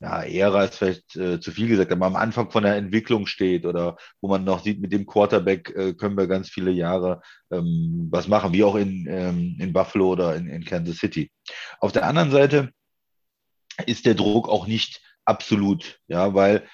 ja, 0.00 0.22
Ära 0.22 0.64
ist 0.64 0.76
vielleicht 0.76 1.16
äh, 1.16 1.40
zu 1.40 1.50
viel 1.50 1.68
gesagt, 1.68 1.90
aber 1.90 2.06
am 2.06 2.16
Anfang 2.16 2.50
von 2.50 2.62
der 2.62 2.76
Entwicklung 2.76 3.26
steht 3.26 3.66
oder 3.66 3.96
wo 4.20 4.28
man 4.28 4.44
noch 4.44 4.62
sieht, 4.62 4.80
mit 4.80 4.92
dem 4.92 5.06
Quarterback 5.06 5.70
äh, 5.74 5.94
können 5.94 6.16
wir 6.16 6.28
ganz 6.28 6.48
viele 6.50 6.70
Jahre 6.70 7.20
ähm, 7.50 8.08
was 8.10 8.28
machen, 8.28 8.52
wie 8.52 8.62
auch 8.62 8.76
in, 8.76 9.06
ähm, 9.08 9.56
in 9.58 9.72
Buffalo 9.72 10.12
oder 10.12 10.36
in, 10.36 10.48
in 10.48 10.64
Kansas 10.64 10.98
City. 10.98 11.32
Auf 11.80 11.90
der 11.90 12.06
anderen 12.06 12.30
Seite 12.30 12.70
ist 13.86 14.06
der 14.06 14.14
Druck 14.14 14.48
auch 14.48 14.66
nicht 14.68 15.00
absolut, 15.24 15.98
ja, 16.06 16.32
weil 16.32 16.68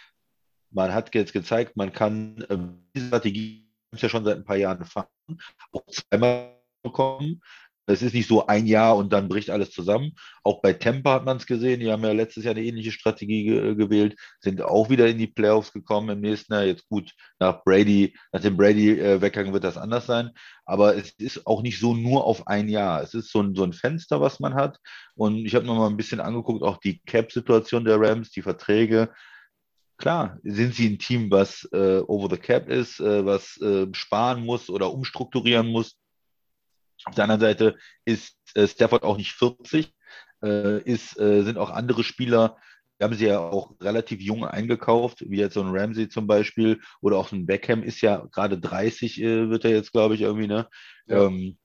man 0.70 0.92
hat 0.92 1.14
jetzt 1.14 1.32
gezeigt, 1.32 1.76
man 1.76 1.92
kann 1.92 2.44
ähm, 2.50 2.86
diese 2.94 3.06
Strategie 3.06 3.70
ja 3.96 4.08
schon 4.08 4.24
seit 4.24 4.36
ein 4.36 4.44
paar 4.44 4.56
Jahren 4.56 4.84
fahren, 4.84 5.08
auch 5.72 5.86
zweimal 5.86 6.60
bekommen. 6.82 7.40
Es 7.86 8.02
ist 8.02 8.14
nicht 8.14 8.28
so 8.28 8.46
ein 8.46 8.66
Jahr 8.66 8.96
und 8.96 9.12
dann 9.12 9.28
bricht 9.28 9.50
alles 9.50 9.70
zusammen. 9.70 10.12
Auch 10.42 10.62
bei 10.62 10.72
Tampa 10.72 11.14
hat 11.14 11.24
man 11.24 11.36
es 11.36 11.46
gesehen. 11.46 11.80
Die 11.80 11.90
haben 11.90 12.02
ja 12.02 12.12
letztes 12.12 12.44
Jahr 12.44 12.54
eine 12.54 12.64
ähnliche 12.64 12.92
Strategie 12.92 13.44
ge 13.44 13.74
gewählt, 13.74 14.16
sind 14.40 14.62
auch 14.62 14.88
wieder 14.90 15.06
in 15.08 15.18
die 15.18 15.26
Playoffs 15.26 15.72
gekommen 15.72 16.08
im 16.10 16.20
nächsten 16.20 16.54
Jahr. 16.54 16.64
Jetzt 16.64 16.88
gut, 16.88 17.12
nach 17.38 17.62
Brady, 17.64 18.16
nach 18.32 18.40
dem 18.40 18.56
Brady 18.56 18.98
äh, 18.98 19.20
wird 19.20 19.64
das 19.64 19.76
anders 19.76 20.06
sein. 20.06 20.30
Aber 20.64 20.96
es 20.96 21.10
ist 21.18 21.46
auch 21.46 21.62
nicht 21.62 21.78
so 21.78 21.94
nur 21.94 22.24
auf 22.24 22.46
ein 22.46 22.68
Jahr. 22.68 23.02
Es 23.02 23.14
ist 23.14 23.30
so 23.30 23.42
ein, 23.42 23.54
so 23.54 23.64
ein 23.64 23.72
Fenster, 23.72 24.20
was 24.20 24.40
man 24.40 24.54
hat. 24.54 24.78
Und 25.14 25.44
ich 25.44 25.54
habe 25.54 25.66
noch 25.66 25.76
mal 25.76 25.88
ein 25.88 25.96
bisschen 25.96 26.20
angeguckt, 26.20 26.62
auch 26.62 26.78
die 26.78 27.00
Cap-Situation 27.00 27.84
der 27.84 28.00
Rams, 28.00 28.30
die 28.30 28.42
Verträge. 28.42 29.10
Klar, 29.96 30.38
sind 30.42 30.74
sie 30.74 30.88
ein 30.88 30.98
Team, 30.98 31.30
was 31.30 31.68
äh, 31.72 32.00
over 32.08 32.28
the 32.28 32.40
cap 32.40 32.68
ist, 32.68 32.98
äh, 32.98 33.24
was 33.24 33.56
äh, 33.60 33.86
sparen 33.92 34.44
muss 34.44 34.68
oder 34.68 34.92
umstrukturieren 34.92 35.68
muss 35.68 35.96
auf 37.04 37.14
der 37.14 37.24
anderen 37.24 37.40
Seite 37.40 37.76
ist 38.04 38.36
äh, 38.54 38.66
Stafford 38.66 39.02
auch 39.02 39.16
nicht 39.16 39.32
40, 39.32 39.92
äh, 40.42 40.80
ist, 40.82 41.18
äh, 41.18 41.42
sind 41.42 41.58
auch 41.58 41.70
andere 41.70 42.04
Spieler, 42.04 42.56
die 42.98 43.04
haben 43.04 43.14
sie 43.14 43.26
ja 43.26 43.40
auch 43.40 43.72
relativ 43.80 44.20
jung 44.20 44.44
eingekauft, 44.44 45.24
wie 45.28 45.38
jetzt 45.38 45.54
so 45.54 45.62
ein 45.62 45.76
Ramsey 45.76 46.08
zum 46.08 46.26
Beispiel 46.26 46.80
oder 47.00 47.16
auch 47.16 47.28
so 47.28 47.36
ein 47.36 47.46
Beckham 47.46 47.82
ist 47.82 48.00
ja 48.00 48.26
gerade 48.32 48.58
30, 48.58 49.20
äh, 49.20 49.50
wird 49.50 49.64
er 49.64 49.72
jetzt, 49.72 49.92
glaube 49.92 50.14
ich, 50.14 50.20
irgendwie, 50.20 50.46
ne? 50.46 50.68
Ja. 51.06 51.26
Ähm, 51.26 51.58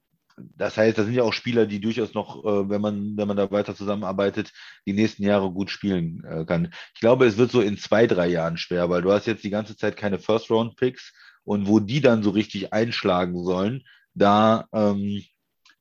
das 0.55 0.77
heißt, 0.77 0.98
das 0.98 1.05
sind 1.05 1.15
ja 1.15 1.24
auch 1.24 1.34
Spieler, 1.34 1.65
die 1.65 1.81
durchaus 1.81 2.13
noch, 2.13 2.43
äh, 2.46 2.69
wenn 2.69 2.81
man, 2.81 3.17
wenn 3.17 3.27
man 3.27 3.38
da 3.38 3.51
weiter 3.51 3.75
zusammenarbeitet, 3.75 4.51
die 4.86 4.93
nächsten 4.93 5.24
Jahre 5.24 5.51
gut 5.51 5.69
spielen 5.69 6.24
äh, 6.24 6.46
kann. 6.46 6.72
Ich 6.93 7.01
glaube, 7.01 7.25
es 7.25 7.38
wird 7.38 7.51
so 7.51 7.62
in 7.62 7.77
zwei, 7.77 8.08
drei 8.08 8.27
Jahren 8.27 8.58
schwer, 8.58 8.89
weil 8.89 9.01
du 9.01 9.12
hast 9.12 9.27
jetzt 9.27 9.43
die 9.43 9.50
ganze 9.50 9.75
Zeit 9.75 9.98
keine 9.98 10.19
First-Round-Picks 10.19 11.13
und 11.43 11.67
wo 11.67 11.79
die 11.79 12.01
dann 12.01 12.24
so 12.24 12.29
richtig 12.29 12.74
einschlagen 12.74 13.43
sollen, 13.43 13.84
da 14.19 14.67
ähm, 14.73 15.23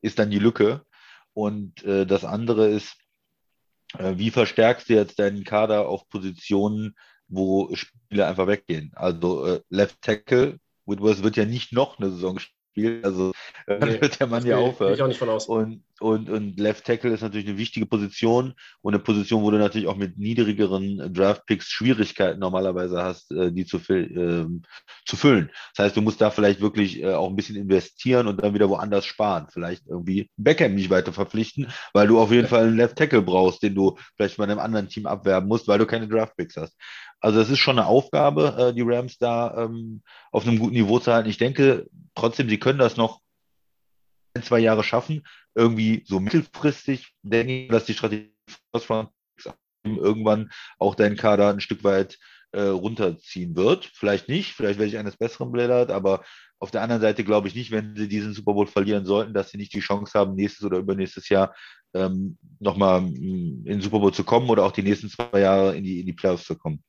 ist 0.00 0.18
dann 0.18 0.30
die 0.30 0.38
Lücke. 0.38 0.85
Und 1.35 1.83
äh, 1.85 2.07
das 2.07 2.25
andere 2.25 2.68
ist, 2.68 2.97
äh, 3.99 4.14
wie 4.16 4.30
verstärkst 4.30 4.88
du 4.88 4.95
jetzt 4.95 5.18
deinen 5.18 5.45
Kader 5.45 5.88
auf 5.88 6.09
Positionen, 6.09 6.95
wo 7.28 7.75
Spieler 7.75 8.28
einfach 8.28 8.47
weggehen? 8.47 8.92
Also 8.95 9.45
äh, 9.47 9.61
Left 9.68 10.00
Tackle, 10.02 10.59
Whitworth 10.87 11.23
wird 11.23 11.37
ja 11.37 11.45
nicht 11.45 11.73
noch 11.73 11.99
eine 11.99 12.11
Saison 12.11 12.38
spielen, 12.78 13.04
also 13.04 13.32
äh, 13.66 13.78
nee, 13.85 14.00
wird 14.00 14.18
der 14.20 14.26
Mann 14.26 14.47
ja 14.47 14.56
aufhören. 14.56 14.94
Ich 14.94 15.02
auch 15.02 15.08
nicht 15.08 15.18
von 15.18 15.28
aus. 15.28 15.47
Und 15.47 15.82
und, 16.00 16.30
und 16.30 16.58
Left 16.61 16.85
Tackle 16.85 17.12
ist 17.12 17.23
natürlich 17.23 17.49
eine 17.49 17.58
wichtige 17.58 17.87
Position 17.87 18.54
und 18.82 18.94
eine 18.94 19.02
Position, 19.02 19.42
wo 19.42 19.50
du 19.50 19.58
natürlich 19.58 19.88
auch 19.88 19.97
mit 19.97 20.16
niedrigeren 20.16 21.12
Draft-Picks 21.12 21.68
Schwierigkeiten 21.68 22.38
normalerweise 22.38 23.02
hast, 23.02 23.32
äh, 23.32 23.50
die 23.50 23.66
zu, 23.66 23.78
äh, 23.88 24.47
zu 25.04 25.16
füllen. 25.16 25.50
Das 25.75 25.87
heißt, 25.87 25.97
du 25.97 26.02
musst 26.02 26.20
da 26.20 26.30
vielleicht 26.30 26.61
wirklich 26.61 27.02
äh, 27.02 27.14
auch 27.14 27.28
ein 27.28 27.37
bisschen 27.37 27.56
investieren 27.56 28.28
und 28.28 28.42
dann 28.42 28.54
wieder 28.54 28.68
woanders 28.68 29.06
sparen. 29.06 29.49
Vielleicht 29.50 29.87
irgendwie 29.87 30.30
Beckham 30.37 30.75
nicht 30.75 30.90
weiter 30.90 31.12
verpflichten, 31.12 31.68
weil 31.92 32.06
du 32.06 32.20
auf 32.20 32.30
jeden 32.30 32.49
Fall 32.49 32.66
einen 32.66 32.76
Left 32.76 32.97
Tackle 32.97 33.23
brauchst, 33.23 33.62
den 33.62 33.75
du 33.75 33.97
vielleicht 34.16 34.37
bei 34.37 34.44
einem 34.44 34.58
anderen 34.61 34.88
Team 34.88 35.06
abwerben 35.06 35.49
musst, 35.49 35.66
weil 35.66 35.78
du 35.78 35.87
keine 35.87 36.06
Draft-Picks 36.06 36.56
hast. 36.56 36.76
Also 37.21 37.41
es 37.41 37.51
ist 37.51 37.59
schon 37.59 37.79
eine 37.79 37.89
Aufgabe, 37.89 38.57
äh, 38.59 38.75
die 38.75 38.83
Rams 38.83 39.19
da 39.19 39.65
ähm, 39.65 40.03
auf 40.31 40.47
einem 40.47 40.59
guten 40.59 40.75
Niveau 40.75 40.99
zu 40.99 41.13
halten. 41.13 41.29
Ich 41.29 41.39
denke 41.39 41.89
trotzdem, 42.15 42.49
sie 42.49 42.59
können 42.59 42.79
das 42.79 42.97
noch 42.97 43.21
ein, 44.35 44.43
zwei 44.43 44.61
Jahre 44.61 44.85
schaffen. 44.85 45.27
Irgendwie 45.55 46.05
so 46.07 46.21
mittelfristig 46.21 47.13
denke 47.23 47.65
ich, 47.65 47.69
dass 47.69 47.87
die 47.87 47.95
Strategie 47.95 48.33
irgendwann 49.85 50.51
auch 50.79 50.95
deinen 50.95 51.17
Kader 51.17 51.49
ein 51.51 51.61
Stück 51.61 51.83
weit 51.85 52.19
äh, 52.53 52.63
runterziehen 52.63 53.57
wird. 53.57 53.91
Vielleicht 53.95 54.29
nicht, 54.29 54.53
vielleicht 54.53 54.79
werde 54.79 54.91
ich 54.91 54.99
eines 54.99 55.17
Besseren 55.17 55.53
blättert, 55.53 55.91
aber 55.91 56.25
auf 56.61 56.71
der 56.71 56.83
anderen 56.83 57.03
Seite 57.03 57.25
glaube 57.25 57.49
ich 57.49 57.55
nicht, 57.55 57.71
wenn 57.71 57.95
sie 57.95 58.09
diesen 58.09 58.33
Super 58.33 58.55
Bowl 58.55 58.67
verlieren 58.67 59.07
sollten, 59.07 59.35
dass 59.35 59.51
sie 59.51 59.59
nicht 59.59 59.73
die 59.75 59.81
Chance 59.81 60.19
haben, 60.19 60.35
nächstes 60.35 60.65
oder 60.65 60.79
übernächstes 60.79 61.29
Jahr 61.29 61.55
ähm, 61.95 62.39
nochmal 62.59 63.03
in 63.03 63.65
den 63.65 63.81
Super 63.81 64.01
Bowl 64.01 64.13
zu 64.13 64.25
kommen 64.25 64.51
oder 64.51 64.65
auch 64.65 64.73
die 64.73 64.83
nächsten 64.83 65.09
zwei 65.09 65.41
Jahre 65.41 65.77
in 65.77 65.85
die, 65.85 66.01
in 66.01 66.07
die 66.07 66.13
Playoffs 66.13 66.45
zu 66.45 66.57
kommen. 66.57 66.83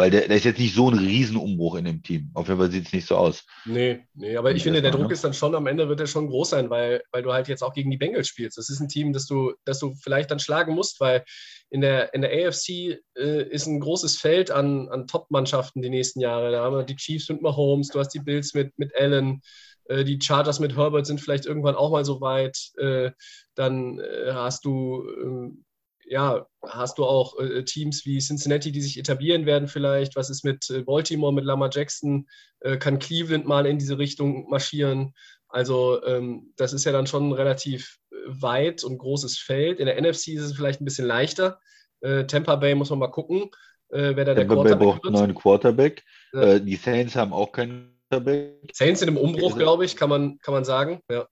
Weil 0.00 0.10
der, 0.10 0.28
der 0.28 0.38
ist 0.38 0.44
jetzt 0.44 0.58
nicht 0.58 0.74
so 0.74 0.88
ein 0.88 0.96
Riesenumbruch 0.96 1.74
in 1.74 1.84
dem 1.84 2.02
Team. 2.02 2.30
Auf 2.32 2.48
jeden 2.48 2.58
Fall 2.58 2.70
sieht 2.70 2.86
es 2.86 2.92
nicht 2.94 3.06
so 3.06 3.18
aus. 3.18 3.44
Nee, 3.66 4.00
nee, 4.14 4.34
aber 4.34 4.52
ich 4.52 4.62
finde, 4.62 4.80
der 4.80 4.92
Druck 4.92 5.08
ne? 5.08 5.12
ist 5.12 5.22
dann 5.22 5.34
schon, 5.34 5.54
am 5.54 5.66
Ende 5.66 5.90
wird 5.90 6.00
er 6.00 6.06
schon 6.06 6.28
groß 6.28 6.48
sein, 6.48 6.70
weil, 6.70 7.02
weil 7.12 7.22
du 7.22 7.34
halt 7.34 7.48
jetzt 7.48 7.62
auch 7.62 7.74
gegen 7.74 7.90
die 7.90 7.98
Bengals 7.98 8.26
spielst. 8.26 8.56
Das 8.56 8.70
ist 8.70 8.80
ein 8.80 8.88
Team, 8.88 9.12
das 9.12 9.26
du, 9.26 9.52
das 9.66 9.78
du 9.78 9.92
vielleicht 9.92 10.30
dann 10.30 10.38
schlagen 10.38 10.74
musst, 10.74 11.00
weil 11.00 11.22
in 11.68 11.82
der, 11.82 12.14
in 12.14 12.22
der 12.22 12.30
AFC 12.30 12.98
äh, 13.14 13.42
ist 13.50 13.66
ein 13.66 13.78
großes 13.78 14.16
Feld 14.16 14.50
an, 14.50 14.88
an 14.88 15.06
Top-Mannschaften 15.06 15.82
die 15.82 15.90
nächsten 15.90 16.20
Jahre. 16.20 16.50
Da 16.50 16.64
haben 16.64 16.76
wir 16.76 16.84
die 16.84 16.96
Chiefs 16.96 17.28
mit 17.28 17.42
Mahomes, 17.42 17.88
du 17.88 17.98
hast 17.98 18.14
die 18.14 18.20
Bills 18.20 18.54
mit, 18.54 18.72
mit 18.78 18.96
Allen, 18.96 19.42
äh, 19.84 20.04
die 20.04 20.18
Chargers 20.18 20.60
mit 20.60 20.78
Herbert 20.78 21.04
sind 21.04 21.20
vielleicht 21.20 21.44
irgendwann 21.44 21.74
auch 21.74 21.90
mal 21.90 22.06
so 22.06 22.22
weit. 22.22 22.56
Äh, 22.78 23.10
dann 23.54 23.98
äh, 23.98 24.32
hast 24.32 24.64
du 24.64 25.06
ähm, 25.22 25.64
ja, 26.10 26.44
hast 26.66 26.98
du 26.98 27.04
auch 27.04 27.38
äh, 27.38 27.62
Teams 27.62 28.04
wie 28.04 28.18
Cincinnati, 28.18 28.72
die 28.72 28.80
sich 28.80 28.98
etablieren 28.98 29.46
werden 29.46 29.68
vielleicht? 29.68 30.16
Was 30.16 30.28
ist 30.28 30.44
mit 30.44 30.68
äh, 30.68 30.82
Baltimore, 30.82 31.32
mit 31.32 31.44
Lama 31.44 31.70
Jackson? 31.72 32.26
Äh, 32.58 32.78
kann 32.78 32.98
Cleveland 32.98 33.46
mal 33.46 33.64
in 33.64 33.78
diese 33.78 33.96
Richtung 33.96 34.50
marschieren? 34.50 35.14
Also 35.48 36.04
ähm, 36.04 36.52
das 36.56 36.72
ist 36.72 36.84
ja 36.84 36.90
dann 36.90 37.06
schon 37.06 37.28
ein 37.28 37.32
relativ 37.32 37.98
äh, 38.10 38.16
weit 38.26 38.82
und 38.82 38.98
großes 38.98 39.38
Feld. 39.38 39.78
In 39.78 39.86
der 39.86 40.00
NFC 40.02 40.28
ist 40.28 40.42
es 40.42 40.56
vielleicht 40.56 40.80
ein 40.80 40.84
bisschen 40.84 41.06
leichter. 41.06 41.60
Äh, 42.00 42.24
Tampa 42.26 42.56
Bay 42.56 42.74
muss 42.74 42.90
man 42.90 42.98
mal 42.98 43.06
gucken, 43.06 43.42
äh, 43.90 44.16
wer 44.16 44.24
da 44.24 44.34
Tampa 44.34 44.34
der 44.34 44.46
Quarterback 44.46 44.78
Bay 44.78 44.86
braucht 44.86 45.04
einen 45.04 45.14
neuen 45.14 45.34
Quarterback. 45.36 46.04
Ja. 46.32 46.58
die 46.58 46.76
Saints 46.76 47.14
haben 47.14 47.32
auch 47.32 47.52
keinen 47.52 48.00
Quarterback. 48.08 48.68
Saints 48.72 48.98
sind 48.98 49.10
im 49.10 49.16
Umbruch, 49.16 49.56
glaube 49.56 49.84
ich, 49.84 49.94
kann 49.94 50.10
man, 50.10 50.38
kann 50.38 50.54
man 50.54 50.64
sagen. 50.64 51.00
Ja. 51.08 51.28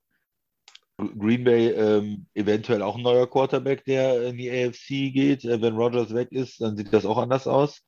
Green 0.99 1.45
Bay 1.45 1.69
ähm, 1.69 2.27
eventuell 2.35 2.83
auch 2.83 2.97
ein 2.97 3.03
neuer 3.03 3.31
Quarterback, 3.31 3.85
der 3.85 4.27
in 4.27 4.37
die 4.37 4.51
AFC 4.51 5.13
geht. 5.13 5.45
Äh, 5.45 5.63
wenn 5.63 5.77
Rogers 5.77 6.13
weg 6.13 6.33
ist, 6.33 6.61
dann 6.61 6.77
sieht 6.77 6.93
das 6.93 7.07
auch 7.07 7.19
anders 7.19 7.47
aus. 7.47 7.83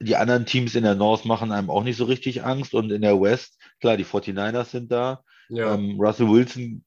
Die 0.00 0.16
anderen 0.16 0.46
Teams 0.46 0.74
in 0.74 0.84
der 0.84 0.94
North 0.94 1.26
machen 1.26 1.52
einem 1.52 1.68
auch 1.68 1.84
nicht 1.84 1.98
so 1.98 2.06
richtig 2.06 2.42
Angst. 2.42 2.72
Und 2.72 2.90
in 2.90 3.02
der 3.02 3.20
West, 3.20 3.58
klar, 3.80 3.98
die 3.98 4.04
49ers 4.04 4.70
sind 4.70 4.90
da. 4.90 5.22
Ja. 5.50 5.74
Ähm, 5.74 6.00
Russell 6.00 6.30
Wilson, 6.30 6.84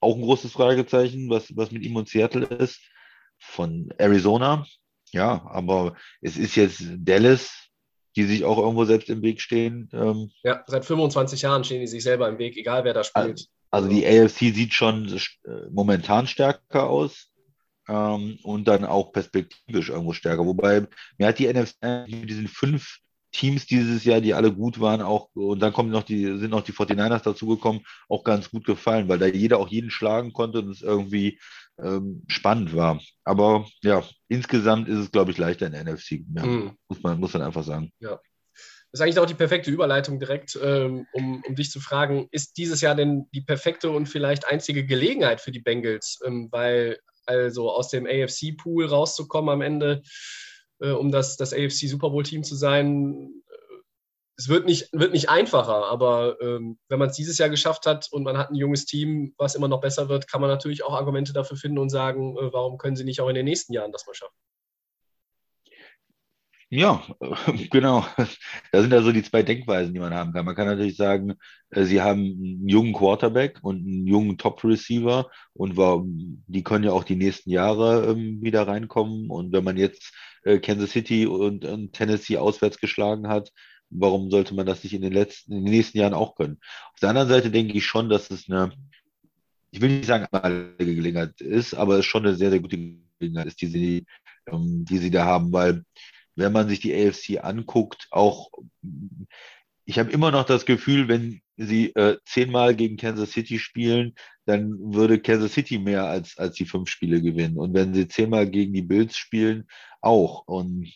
auch 0.00 0.14
ein 0.14 0.22
großes 0.22 0.52
Fragezeichen, 0.52 1.30
was, 1.30 1.56
was 1.56 1.70
mit 1.70 1.82
ihm 1.82 1.96
und 1.96 2.08
Seattle 2.08 2.44
ist. 2.44 2.80
Von 3.38 3.92
Arizona. 3.96 4.66
Ja, 5.10 5.46
aber 5.50 5.96
es 6.20 6.36
ist 6.36 6.54
jetzt 6.56 6.82
Dallas, 6.98 7.68
die 8.14 8.24
sich 8.24 8.44
auch 8.44 8.58
irgendwo 8.58 8.84
selbst 8.84 9.08
im 9.08 9.22
Weg 9.22 9.40
stehen. 9.40 9.88
Ähm, 9.92 10.30
ja, 10.42 10.62
seit 10.66 10.84
25 10.84 11.42
Jahren 11.42 11.64
stehen 11.64 11.80
die 11.80 11.86
sich 11.86 12.02
selber 12.02 12.28
im 12.28 12.38
Weg, 12.38 12.56
egal 12.56 12.84
wer 12.84 12.92
da 12.92 13.04
spielt. 13.04 13.30
Also, 13.30 13.46
also 13.72 13.88
die 13.88 14.06
AFC 14.06 14.54
sieht 14.54 14.74
schon 14.74 15.08
äh, 15.08 15.50
momentan 15.70 16.26
stärker 16.26 16.88
aus 16.88 17.30
ähm, 17.88 18.38
und 18.42 18.68
dann 18.68 18.84
auch 18.84 19.12
perspektivisch 19.12 19.88
irgendwo 19.88 20.12
stärker. 20.12 20.46
Wobei 20.46 20.86
mir 21.18 21.26
hat 21.26 21.38
die 21.38 21.52
NFC 21.52 21.76
mit 22.06 22.28
diesen 22.28 22.48
fünf 22.48 22.98
Teams 23.32 23.64
dieses 23.66 24.04
Jahr, 24.04 24.20
die 24.20 24.34
alle 24.34 24.52
gut 24.52 24.78
waren, 24.78 25.00
auch, 25.00 25.30
und 25.32 25.60
dann 25.60 25.72
kommen 25.72 25.90
noch 25.90 26.02
die, 26.02 26.36
sind 26.36 26.50
noch 26.50 26.60
die 26.60 26.72
49ers 26.72 27.22
dazugekommen, 27.22 27.82
auch 28.10 28.24
ganz 28.24 28.50
gut 28.50 28.66
gefallen, 28.66 29.08
weil 29.08 29.18
da 29.18 29.26
jeder 29.26 29.58
auch 29.58 29.68
jeden 29.68 29.90
schlagen 29.90 30.34
konnte 30.34 30.58
und 30.58 30.68
es 30.68 30.82
irgendwie 30.82 31.40
ähm, 31.82 32.24
spannend 32.28 32.76
war. 32.76 33.00
Aber 33.24 33.66
ja, 33.82 34.04
insgesamt 34.28 34.86
ist 34.86 34.98
es, 34.98 35.10
glaube 35.10 35.30
ich, 35.30 35.38
leichter 35.38 35.66
in 35.66 35.72
der 35.72 35.84
NFC. 35.84 36.24
Ja, 36.34 36.44
mhm. 36.44 36.72
muss, 36.88 37.02
man, 37.02 37.18
muss 37.18 37.32
man 37.32 37.42
einfach 37.42 37.64
sagen. 37.64 37.90
Ja. 38.00 38.20
Das 38.92 39.00
ist 39.00 39.04
eigentlich 39.04 39.18
auch 39.18 39.26
die 39.26 39.34
perfekte 39.34 39.70
Überleitung 39.70 40.18
direkt, 40.18 40.58
ähm, 40.62 41.06
um, 41.14 41.42
um 41.48 41.56
dich 41.56 41.70
zu 41.70 41.80
fragen, 41.80 42.28
ist 42.30 42.58
dieses 42.58 42.82
Jahr 42.82 42.94
denn 42.94 43.26
die 43.34 43.40
perfekte 43.40 43.90
und 43.90 44.06
vielleicht 44.06 44.46
einzige 44.46 44.84
Gelegenheit 44.84 45.40
für 45.40 45.50
die 45.50 45.60
Bengals? 45.60 46.20
Ähm, 46.26 46.48
weil 46.50 46.98
also 47.26 47.70
aus 47.70 47.88
dem 47.88 48.06
AFC-Pool 48.06 48.86
rauszukommen 48.86 49.50
am 49.50 49.62
Ende, 49.62 50.02
äh, 50.80 50.90
um 50.90 51.10
das, 51.10 51.36
das 51.36 51.52
AFC 51.52 51.88
Super 51.88 52.10
Bowl-Team 52.10 52.44
zu 52.44 52.54
sein, 52.54 53.32
äh, 53.48 53.76
es 54.36 54.48
wird 54.48 54.66
nicht, 54.66 54.88
wird 54.92 55.12
nicht 55.12 55.30
einfacher, 55.30 55.86
aber 55.86 56.36
ähm, 56.40 56.78
wenn 56.88 56.98
man 56.98 57.10
es 57.10 57.16
dieses 57.16 57.38
Jahr 57.38 57.48
geschafft 57.48 57.86
hat 57.86 58.08
und 58.10 58.24
man 58.24 58.36
hat 58.36 58.50
ein 58.50 58.56
junges 58.56 58.84
Team, 58.86 59.34
was 59.38 59.54
immer 59.54 59.68
noch 59.68 59.80
besser 59.80 60.08
wird, 60.08 60.28
kann 60.28 60.40
man 60.40 60.50
natürlich 60.50 60.84
auch 60.84 60.94
Argumente 60.94 61.32
dafür 61.32 61.56
finden 61.56 61.78
und 61.78 61.90
sagen, 61.90 62.36
äh, 62.36 62.52
warum 62.52 62.78
können 62.78 62.96
sie 62.96 63.04
nicht 63.04 63.20
auch 63.20 63.28
in 63.28 63.34
den 63.36 63.44
nächsten 63.44 63.72
Jahren 63.72 63.92
das 63.92 64.06
mal 64.06 64.14
schaffen? 64.14 64.36
Ja, 66.74 67.04
genau. 67.70 68.06
Das 68.72 68.82
sind 68.82 68.94
also 68.94 69.12
die 69.12 69.22
zwei 69.22 69.42
Denkweisen, 69.42 69.92
die 69.92 70.00
man 70.00 70.14
haben 70.14 70.32
kann. 70.32 70.46
Man 70.46 70.54
kann 70.54 70.66
natürlich 70.66 70.96
sagen, 70.96 71.34
äh, 71.68 71.84
sie 71.84 72.00
haben 72.00 72.20
einen 72.20 72.66
jungen 72.66 72.94
Quarterback 72.94 73.58
und 73.62 73.86
einen 73.86 74.06
jungen 74.06 74.38
Top-Receiver 74.38 75.30
und 75.52 75.76
die 76.46 76.62
können 76.62 76.84
ja 76.84 76.92
auch 76.92 77.04
die 77.04 77.16
nächsten 77.16 77.50
Jahre 77.50 78.10
ähm, 78.10 78.42
wieder 78.42 78.66
reinkommen. 78.66 79.28
Und 79.28 79.52
wenn 79.52 79.64
man 79.64 79.76
jetzt 79.76 80.14
äh, 80.44 80.60
Kansas 80.60 80.92
City 80.92 81.26
und, 81.26 81.92
Tennessee 81.92 82.38
auswärts 82.38 82.78
geschlagen 82.78 83.28
hat, 83.28 83.52
warum 83.90 84.30
sollte 84.30 84.54
man 84.54 84.64
das 84.64 84.82
nicht 84.82 84.94
in 84.94 85.02
den 85.02 85.12
letzten, 85.12 85.52
in 85.52 85.64
den 85.66 85.74
nächsten 85.74 85.98
Jahren 85.98 86.14
auch 86.14 86.36
können? 86.36 86.58
Auf 86.94 87.00
der 87.00 87.10
anderen 87.10 87.28
Seite 87.28 87.50
denke 87.50 87.76
ich 87.76 87.84
schon, 87.84 88.08
dass 88.08 88.30
es 88.30 88.48
eine, 88.48 88.72
ich 89.72 89.82
will 89.82 89.90
nicht 89.90 90.06
sagen, 90.06 90.26
eine 90.32 90.72
Gelegenheit 90.78 91.38
ist, 91.42 91.74
aber 91.74 91.98
es 91.98 92.06
schon 92.06 92.24
eine 92.24 92.34
sehr, 92.34 92.48
sehr 92.48 92.60
gute 92.60 92.78
Gelegenheit 93.18 93.48
ist, 93.48 93.60
die 93.60 93.66
sie, 93.66 94.06
ähm, 94.46 94.86
die 94.86 94.96
sie 94.96 95.10
da 95.10 95.26
haben, 95.26 95.52
weil 95.52 95.84
wenn 96.34 96.52
man 96.52 96.68
sich 96.68 96.80
die 96.80 96.94
AFC 96.94 97.42
anguckt, 97.42 98.08
auch 98.10 98.50
ich 99.84 99.98
habe 99.98 100.10
immer 100.10 100.30
noch 100.30 100.44
das 100.44 100.64
Gefühl, 100.64 101.08
wenn 101.08 101.40
sie 101.56 101.94
äh, 101.94 102.16
zehnmal 102.24 102.74
gegen 102.74 102.96
Kansas 102.96 103.32
City 103.32 103.58
spielen, 103.58 104.14
dann 104.46 104.94
würde 104.94 105.20
Kansas 105.20 105.54
City 105.54 105.78
mehr 105.78 106.04
als, 106.04 106.38
als 106.38 106.54
die 106.54 106.66
fünf 106.66 106.88
Spiele 106.88 107.20
gewinnen. 107.20 107.58
Und 107.58 107.74
wenn 107.74 107.94
sie 107.94 108.08
zehnmal 108.08 108.48
gegen 108.48 108.72
die 108.72 108.82
Bills 108.82 109.16
spielen, 109.16 109.66
auch. 110.00 110.46
Und 110.46 110.92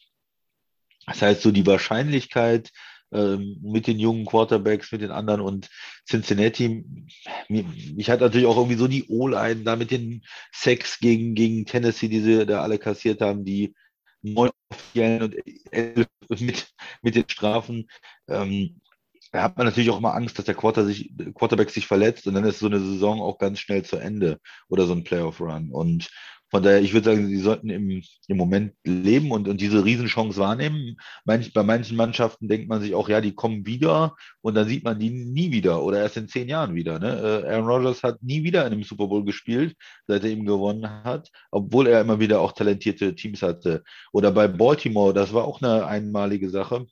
das 1.07 1.23
heißt, 1.23 1.43
so 1.43 1.51
die 1.51 1.67
Wahrscheinlichkeit 1.67 2.71
ähm, 3.13 3.59
mit 3.63 3.87
den 3.87 3.99
jungen 3.99 4.25
Quarterbacks, 4.25 4.91
mit 4.93 5.01
den 5.01 5.11
anderen 5.11 5.41
und 5.41 5.69
Cincinnati, 6.09 6.85
ich 7.49 8.11
hatte 8.11 8.25
natürlich 8.25 8.47
auch 8.47 8.57
irgendwie 8.57 8.77
so 8.77 8.89
die 8.89 9.07
O-Line 9.09 9.63
da 9.63 9.77
mit 9.77 9.91
den 9.91 10.25
Sex 10.53 10.99
gegen, 11.01 11.35
gegen 11.35 11.67
Tennessee, 11.67 12.09
die 12.09 12.21
sie 12.21 12.47
da 12.47 12.63
alle 12.63 12.79
kassiert 12.79 13.21
haben, 13.21 13.45
die 13.45 13.75
neun 14.33 14.51
offiziellen 14.71 15.23
und 15.23 15.37
elf 15.71 16.07
mit, 16.41 16.69
mit 17.03 17.15
den 17.15 17.29
Strafen. 17.29 17.89
Ähm, 18.29 18.81
da 19.33 19.43
hat 19.43 19.57
man 19.57 19.67
natürlich 19.67 19.91
auch 19.91 19.99
immer 19.99 20.15
Angst, 20.15 20.39
dass 20.39 20.45
der 20.45 20.55
Quarter 20.55 20.85
sich, 20.85 21.13
Quarterback 21.35 21.71
sich 21.71 21.87
verletzt 21.87 22.27
und 22.27 22.35
dann 22.35 22.45
ist 22.45 22.59
so 22.59 22.67
eine 22.67 22.81
Saison 22.81 23.21
auch 23.21 23.39
ganz 23.39 23.59
schnell 23.59 23.85
zu 23.85 23.97
Ende 23.97 24.41
oder 24.69 24.87
so 24.87 24.95
ein 24.95 25.05
Playoff-Run. 25.05 25.71
Und 25.73 26.09
von 26.51 26.63
daher, 26.63 26.81
ich 26.81 26.93
würde 26.93 27.11
sagen, 27.11 27.29
sie 27.29 27.39
sollten 27.39 27.71
im, 27.71 28.03
im 28.29 28.37
Moment 28.37 28.75
leben 28.85 29.33
und, 29.33 29.49
und 29.49 29.61
diese 29.61 29.85
Riesenchance 29.85 30.39
wahrnehmen. 30.39 30.97
Manch, 31.25 31.53
bei 31.53 31.63
manchen 31.63 31.97
Mannschaften 31.97 32.49
denkt 32.49 32.69
man 32.69 32.81
sich 32.81 32.95
auch, 32.95 33.09
ja, 33.09 33.21
die 33.21 33.35
kommen 33.35 33.67
wieder 33.67 34.15
und 34.43 34.55
dann 34.55 34.69
sieht 34.69 34.85
man 34.85 34.99
die 34.99 35.11
nie 35.11 35.51
wieder 35.51 35.83
oder 35.83 35.99
erst 35.99 36.17
in 36.17 36.29
zehn 36.29 36.49
Jahren 36.49 36.75
wieder. 36.75 36.99
Ne? 37.01 37.43
Äh, 37.45 37.49
Aaron 37.53 37.67
Rodgers 37.67 38.03
hat 38.03 38.23
nie 38.23 38.45
wieder 38.45 38.67
in 38.67 38.73
einem 38.73 38.85
Super 38.85 39.09
Bowl 39.09 39.25
gespielt, 39.25 39.77
seit 40.07 40.23
er 40.23 40.31
eben 40.31 40.47
gewonnen 40.47 40.89
hat, 41.05 41.31
obwohl 41.51 41.89
er 41.89 42.01
immer 42.01 42.21
wieder 42.21 42.41
auch 42.41 42.53
talentierte 42.53 43.15
Teams 43.15 43.43
hatte. 43.43 43.83
Oder 44.13 44.31
bei 44.31 44.47
Baltimore, 44.47 45.13
das 45.13 45.33
war 45.33 45.45
auch 45.45 45.61
eine 45.61 45.87
einmalige 45.87 46.51
Sache 46.51 46.87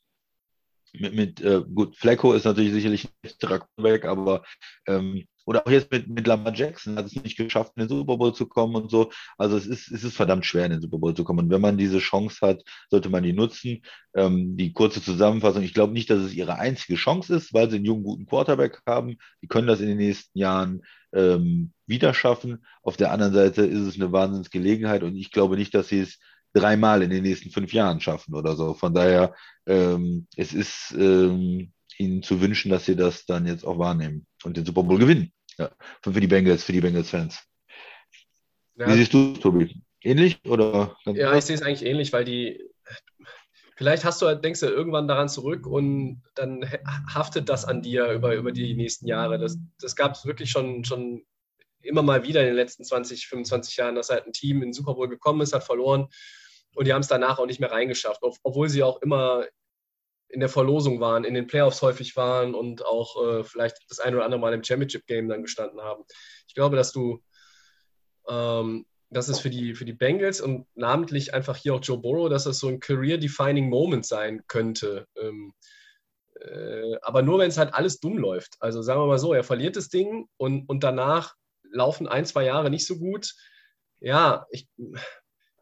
mit, 0.98 1.14
mit 1.14 1.40
äh, 1.40 1.62
gut, 1.62 1.96
Flecko 1.96 2.32
ist 2.32 2.44
natürlich 2.44 2.72
sicherlich 2.72 3.08
nicht 3.22 3.42
weg, 3.76 4.04
aber 4.04 4.42
ähm, 4.86 5.24
oder 5.46 5.66
auch 5.66 5.70
jetzt 5.70 5.90
mit, 5.90 6.08
mit 6.08 6.26
Lamar 6.26 6.54
Jackson 6.54 6.96
hat 6.96 7.06
es 7.06 7.14
nicht 7.16 7.36
geschafft, 7.36 7.72
in 7.76 7.82
den 7.82 7.88
Super 7.88 8.16
Bowl 8.16 8.34
zu 8.34 8.46
kommen 8.46 8.76
und 8.76 8.90
so. 8.90 9.10
Also 9.36 9.56
es 9.56 9.66
ist, 9.66 9.90
es 9.90 10.04
ist 10.04 10.16
verdammt 10.16 10.46
schwer, 10.46 10.64
in 10.66 10.72
den 10.72 10.80
Super 10.80 10.98
Bowl 10.98 11.14
zu 11.14 11.24
kommen. 11.24 11.40
Und 11.40 11.50
wenn 11.50 11.60
man 11.60 11.76
diese 11.76 11.98
Chance 11.98 12.46
hat, 12.46 12.62
sollte 12.90 13.10
man 13.10 13.22
die 13.22 13.32
nutzen. 13.32 13.82
Ähm, 14.14 14.56
die 14.56 14.72
kurze 14.72 15.02
Zusammenfassung, 15.02 15.62
ich 15.62 15.74
glaube 15.74 15.92
nicht, 15.92 16.08
dass 16.08 16.20
es 16.20 16.34
ihre 16.34 16.58
einzige 16.58 16.96
Chance 16.96 17.34
ist, 17.34 17.52
weil 17.52 17.68
sie 17.68 17.76
einen 17.76 17.84
jungen, 17.84 18.04
guten 18.04 18.26
Quarterback 18.26 18.80
haben. 18.86 19.18
Die 19.42 19.48
können 19.48 19.66
das 19.66 19.80
in 19.80 19.88
den 19.88 19.98
nächsten 19.98 20.38
Jahren 20.38 20.82
ähm, 21.12 21.72
wieder 21.86 22.14
schaffen. 22.14 22.64
Auf 22.82 22.96
der 22.96 23.12
anderen 23.12 23.34
Seite 23.34 23.66
ist 23.66 23.80
es 23.80 23.96
eine 23.96 24.12
Wahnsinnsgelegenheit 24.12 25.02
und 25.02 25.16
ich 25.16 25.30
glaube 25.30 25.56
nicht, 25.56 25.74
dass 25.74 25.88
sie 25.88 26.00
es 26.00 26.18
dreimal 26.54 27.02
in 27.02 27.10
den 27.10 27.22
nächsten 27.22 27.50
fünf 27.50 27.72
Jahren 27.72 28.00
schaffen 28.00 28.34
oder 28.34 28.56
so. 28.56 28.74
Von 28.74 28.94
daher, 28.94 29.34
ähm, 29.66 30.26
es 30.36 30.54
ist 30.54 30.94
ähm, 30.96 31.72
ihnen 31.98 32.22
zu 32.22 32.40
wünschen, 32.40 32.70
dass 32.70 32.86
sie 32.86 32.96
das 32.96 33.26
dann 33.26 33.46
jetzt 33.46 33.64
auch 33.64 33.78
wahrnehmen 33.78 34.26
und 34.44 34.56
den 34.56 34.64
Super 34.64 34.84
Bowl 34.84 34.98
gewinnen. 34.98 35.32
Ja, 35.58 35.70
für 36.02 36.12
die 36.12 36.26
Bengals, 36.26 36.64
für 36.64 36.72
die 36.72 36.80
Bengals-Fans. 36.80 37.40
Ja. 38.76 38.88
Wie 38.88 38.92
siehst 38.94 39.12
du, 39.14 39.34
Tobi? 39.34 39.82
Ähnlich 40.02 40.40
oder? 40.46 40.96
Ja, 41.06 41.36
ich 41.36 41.44
sehe 41.44 41.54
es 41.54 41.62
eigentlich 41.62 41.88
ähnlich, 41.88 42.12
weil 42.12 42.24
die, 42.24 42.60
vielleicht 43.76 44.04
hast 44.04 44.20
du, 44.20 44.34
denkst 44.36 44.60
du 44.60 44.66
irgendwann 44.66 45.08
daran 45.08 45.28
zurück 45.28 45.66
und 45.66 46.22
dann 46.34 46.64
haftet 47.12 47.48
das 47.48 47.64
an 47.64 47.82
dir 47.82 48.10
über, 48.12 48.34
über 48.34 48.52
die 48.52 48.74
nächsten 48.74 49.06
Jahre. 49.06 49.38
Das, 49.38 49.58
das 49.80 49.96
gab 49.96 50.14
es 50.14 50.26
wirklich 50.26 50.50
schon, 50.50 50.84
schon 50.84 51.24
immer 51.82 52.02
mal 52.02 52.24
wieder 52.24 52.40
in 52.40 52.48
den 52.48 52.56
letzten 52.56 52.84
20, 52.84 53.26
25 53.28 53.76
Jahren, 53.76 53.94
dass 53.94 54.10
halt 54.10 54.26
ein 54.26 54.32
Team 54.32 54.56
in 54.56 54.68
den 54.68 54.72
Super 54.72 54.94
Bowl 54.94 55.08
gekommen 55.08 55.40
ist, 55.40 55.52
hat 55.52 55.64
verloren 55.64 56.08
und 56.74 56.86
die 56.86 56.92
haben 56.92 57.02
es 57.02 57.08
danach 57.08 57.38
auch 57.38 57.46
nicht 57.46 57.60
mehr 57.60 57.72
reingeschafft, 57.72 58.20
obwohl 58.42 58.68
sie 58.68 58.82
auch 58.82 59.00
immer 59.02 59.46
in 60.28 60.40
der 60.40 60.48
Verlosung 60.48 61.00
waren, 61.00 61.24
in 61.24 61.34
den 61.34 61.46
Playoffs 61.46 61.80
häufig 61.82 62.16
waren 62.16 62.54
und 62.54 62.84
auch 62.84 63.22
äh, 63.24 63.44
vielleicht 63.44 63.78
das 63.88 64.00
ein 64.00 64.14
oder 64.14 64.24
andere 64.24 64.40
Mal 64.40 64.52
im 64.52 64.64
Championship-Game 64.64 65.28
dann 65.28 65.42
gestanden 65.42 65.80
haben. 65.80 66.04
Ich 66.48 66.54
glaube, 66.54 66.76
dass 66.76 66.92
du, 66.92 67.22
ähm, 68.28 68.84
dass 69.10 69.28
es 69.28 69.38
für 69.38 69.50
die, 69.50 69.74
für 69.74 69.84
die 69.84 69.92
Bengals 69.92 70.40
und 70.40 70.66
namentlich 70.74 71.34
einfach 71.34 71.56
hier 71.56 71.74
auch 71.74 71.80
Joe 71.82 71.98
Burrow, 71.98 72.28
dass 72.28 72.44
das 72.44 72.58
so 72.58 72.68
ein 72.68 72.80
career-defining 72.80 73.68
Moment 73.68 74.06
sein 74.06 74.42
könnte. 74.48 75.06
Ähm, 75.16 75.54
äh, 76.40 76.96
aber 77.02 77.22
nur, 77.22 77.38
wenn 77.38 77.48
es 77.48 77.58
halt 77.58 77.72
alles 77.72 78.00
dumm 78.00 78.18
läuft. 78.18 78.56
Also 78.58 78.82
sagen 78.82 79.00
wir 79.00 79.06
mal 79.06 79.18
so, 79.18 79.34
er 79.34 79.44
verliert 79.44 79.76
das 79.76 79.88
Ding 79.88 80.28
und, 80.36 80.68
und 80.68 80.82
danach 80.82 81.34
laufen 81.70 82.08
ein, 82.08 82.26
zwei 82.26 82.44
Jahre 82.44 82.70
nicht 82.70 82.86
so 82.86 82.98
gut. 82.98 83.34
Ja, 84.00 84.46
ich, 84.50 84.68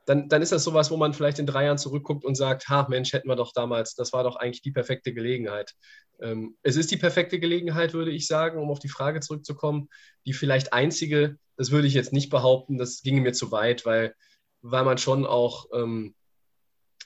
dann, 0.04 0.28
dann 0.28 0.42
ist 0.42 0.52
das 0.52 0.64
sowas, 0.64 0.90
wo 0.90 0.96
man 0.96 1.14
vielleicht 1.14 1.38
in 1.38 1.46
drei 1.46 1.64
Jahren 1.64 1.78
zurückguckt 1.78 2.24
und 2.24 2.34
sagt, 2.34 2.68
ha, 2.68 2.86
Mensch, 2.88 3.12
hätten 3.12 3.28
wir 3.28 3.36
doch 3.36 3.52
damals, 3.52 3.94
das 3.94 4.12
war 4.12 4.24
doch 4.24 4.36
eigentlich 4.36 4.62
die 4.62 4.72
perfekte 4.72 5.12
Gelegenheit. 5.12 5.74
Ähm, 6.20 6.56
es 6.62 6.76
ist 6.76 6.90
die 6.90 6.96
perfekte 6.96 7.38
Gelegenheit, 7.38 7.94
würde 7.94 8.10
ich 8.10 8.26
sagen, 8.26 8.58
um 8.58 8.70
auf 8.70 8.78
die 8.78 8.88
Frage 8.88 9.20
zurückzukommen. 9.20 9.88
Die 10.26 10.32
vielleicht 10.32 10.72
einzige, 10.72 11.36
das 11.56 11.70
würde 11.70 11.86
ich 11.86 11.94
jetzt 11.94 12.12
nicht 12.12 12.30
behaupten, 12.30 12.78
das 12.78 13.02
ginge 13.02 13.20
mir 13.20 13.32
zu 13.32 13.52
weit, 13.52 13.86
weil, 13.86 14.14
weil 14.62 14.84
man 14.84 14.98
schon 14.98 15.26
auch 15.26 15.66
ähm, 15.72 16.14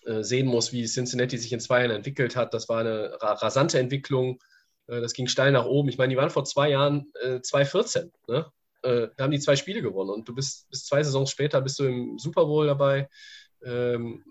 äh, 0.04 0.22
sehen 0.22 0.46
muss, 0.46 0.72
wie 0.72 0.86
Cincinnati 0.86 1.36
sich 1.36 1.52
in 1.52 1.60
zwei 1.60 1.80
Jahren 1.80 1.96
entwickelt 1.96 2.36
hat. 2.36 2.54
Das 2.54 2.68
war 2.68 2.80
eine 2.80 3.16
rasante 3.20 3.78
Entwicklung. 3.78 4.38
Äh, 4.86 5.00
das 5.00 5.12
ging 5.12 5.26
steil 5.26 5.52
nach 5.52 5.66
oben. 5.66 5.88
Ich 5.88 5.98
meine, 5.98 6.10
die 6.10 6.16
waren 6.16 6.30
vor 6.30 6.44
zwei 6.44 6.70
Jahren 6.70 7.10
äh, 7.22 7.40
2014. 7.40 8.12
Ne? 8.28 8.46
Äh, 8.86 9.10
da 9.16 9.24
haben 9.24 9.32
die 9.32 9.40
zwei 9.40 9.56
Spiele 9.56 9.82
gewonnen 9.82 10.10
und 10.10 10.28
du 10.28 10.34
bist 10.34 10.70
bis 10.70 10.84
zwei 10.84 11.02
Saisons 11.02 11.30
später 11.30 11.60
bist 11.60 11.78
du 11.78 11.84
im 11.84 12.18
Super 12.18 12.46
Bowl 12.46 12.66
dabei. 12.66 13.08
Ähm, 13.64 14.24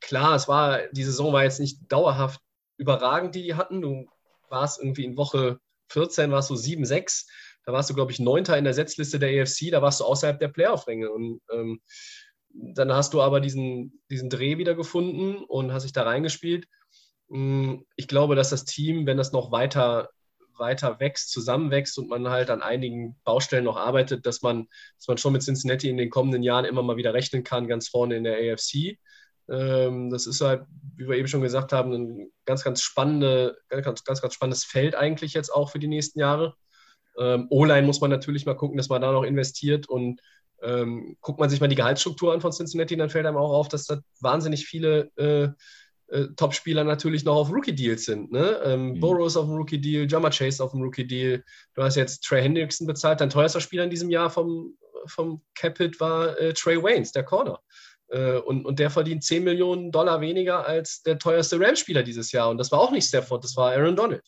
klar, 0.00 0.36
es 0.36 0.46
war, 0.46 0.86
die 0.92 1.04
Saison 1.04 1.32
war 1.32 1.44
jetzt 1.44 1.60
nicht 1.60 1.80
dauerhaft 1.90 2.40
überragend, 2.76 3.34
die 3.34 3.42
die 3.42 3.54
hatten. 3.54 3.80
Du 3.82 4.06
warst 4.48 4.80
irgendwie 4.80 5.04
in 5.04 5.16
Woche 5.16 5.58
14, 5.88 6.30
warst 6.30 6.50
du 6.50 6.54
7-6. 6.54 7.26
Da 7.64 7.72
warst 7.72 7.90
du, 7.90 7.94
glaube 7.94 8.12
ich, 8.12 8.20
Neunter 8.20 8.56
in 8.56 8.64
der 8.64 8.74
Setzliste 8.74 9.18
der 9.18 9.42
AFC, 9.42 9.70
da 9.72 9.82
warst 9.82 9.98
du 9.98 10.04
außerhalb 10.04 10.38
der 10.38 10.48
Playoff-Ränge. 10.48 11.10
Und 11.10 11.40
ähm, 11.52 11.80
dann 12.50 12.92
hast 12.92 13.12
du 13.12 13.20
aber 13.20 13.40
diesen, 13.40 14.00
diesen 14.10 14.30
Dreh 14.30 14.58
wieder 14.58 14.76
gefunden 14.76 15.44
und 15.44 15.72
hast 15.72 15.82
dich 15.82 15.92
da 15.92 16.04
reingespielt. 16.04 16.68
Hm, 17.28 17.84
ich 17.96 18.06
glaube, 18.06 18.36
dass 18.36 18.50
das 18.50 18.64
Team, 18.64 19.06
wenn 19.06 19.16
das 19.16 19.32
noch 19.32 19.50
weiter 19.50 20.10
weiter 20.58 21.00
wächst, 21.00 21.30
zusammenwächst 21.30 21.98
und 21.98 22.08
man 22.08 22.28
halt 22.28 22.50
an 22.50 22.62
einigen 22.62 23.16
Baustellen 23.24 23.64
noch 23.64 23.76
arbeitet, 23.76 24.26
dass 24.26 24.42
man, 24.42 24.68
dass 24.98 25.08
man 25.08 25.18
schon 25.18 25.32
mit 25.32 25.42
Cincinnati 25.42 25.88
in 25.88 25.96
den 25.96 26.10
kommenden 26.10 26.42
Jahren 26.42 26.64
immer 26.64 26.82
mal 26.82 26.96
wieder 26.96 27.14
rechnen 27.14 27.44
kann, 27.44 27.68
ganz 27.68 27.88
vorne 27.88 28.16
in 28.16 28.24
der 28.24 28.36
AFC. 28.36 28.98
Ähm, 29.48 30.10
das 30.10 30.26
ist 30.26 30.40
halt, 30.40 30.64
wie 30.96 31.08
wir 31.08 31.16
eben 31.16 31.28
schon 31.28 31.42
gesagt 31.42 31.72
haben, 31.72 31.92
ein 31.92 32.30
ganz, 32.44 32.64
ganz, 32.64 32.80
spannende, 32.80 33.56
ganz, 33.68 34.04
ganz, 34.04 34.20
ganz 34.20 34.34
spannendes 34.34 34.64
Feld 34.64 34.94
eigentlich 34.94 35.34
jetzt 35.34 35.50
auch 35.50 35.70
für 35.70 35.78
die 35.78 35.88
nächsten 35.88 36.18
Jahre. 36.18 36.54
Ähm, 37.18 37.46
O-Line 37.50 37.86
muss 37.86 38.00
man 38.00 38.10
natürlich 38.10 38.46
mal 38.46 38.56
gucken, 38.56 38.76
dass 38.76 38.88
man 38.88 39.02
da 39.02 39.12
noch 39.12 39.22
investiert 39.22 39.88
und 39.88 40.20
ähm, 40.62 41.16
guckt 41.20 41.38
man 41.38 41.50
sich 41.50 41.60
mal 41.60 41.68
die 41.68 41.76
Gehaltsstruktur 41.76 42.32
an 42.32 42.40
von 42.40 42.52
Cincinnati, 42.52 42.96
dann 42.96 43.10
fällt 43.10 43.26
einem 43.26 43.36
auch 43.36 43.52
auf, 43.52 43.68
dass 43.68 43.84
da 43.84 43.98
wahnsinnig 44.20 44.66
viele 44.66 45.10
äh, 46.08 46.26
Top-Spieler 46.36 46.84
natürlich 46.84 47.24
noch 47.24 47.36
auf 47.36 47.50
Rookie-Deals 47.50 48.04
sind. 48.04 48.30
Ne? 48.32 48.60
Ähm, 48.64 48.90
mhm. 48.90 49.00
Burrows 49.00 49.36
auf 49.36 49.46
dem 49.46 49.56
Rookie-Deal, 49.56 50.06
Jammer 50.08 50.30
Chase 50.30 50.62
auf 50.62 50.72
dem 50.72 50.82
Rookie-Deal. 50.82 51.42
Du 51.74 51.82
hast 51.82 51.96
jetzt 51.96 52.24
Trey 52.24 52.42
Hendrickson 52.42 52.86
bezahlt. 52.86 53.20
Dein 53.20 53.30
teuerster 53.30 53.60
Spieler 53.60 53.84
in 53.84 53.90
diesem 53.90 54.10
Jahr 54.10 54.30
vom, 54.30 54.76
vom 55.06 55.42
Capit 55.54 55.98
war 56.00 56.38
äh, 56.38 56.52
Trey 56.52 56.82
Waynes, 56.82 57.12
der 57.12 57.24
Corner. 57.24 57.60
Äh, 58.08 58.38
und, 58.38 58.64
und 58.64 58.78
der 58.78 58.90
verdient 58.90 59.24
10 59.24 59.42
Millionen 59.42 59.90
Dollar 59.90 60.20
weniger 60.20 60.66
als 60.66 61.02
der 61.02 61.18
teuerste 61.18 61.58
Rams-Spieler 61.58 62.02
dieses 62.02 62.32
Jahr. 62.32 62.50
Und 62.50 62.58
das 62.58 62.70
war 62.70 62.80
auch 62.80 62.92
nicht 62.92 63.06
Stafford, 63.06 63.42
das 63.42 63.56
war 63.56 63.72
Aaron 63.72 63.96
Donald. 63.96 64.24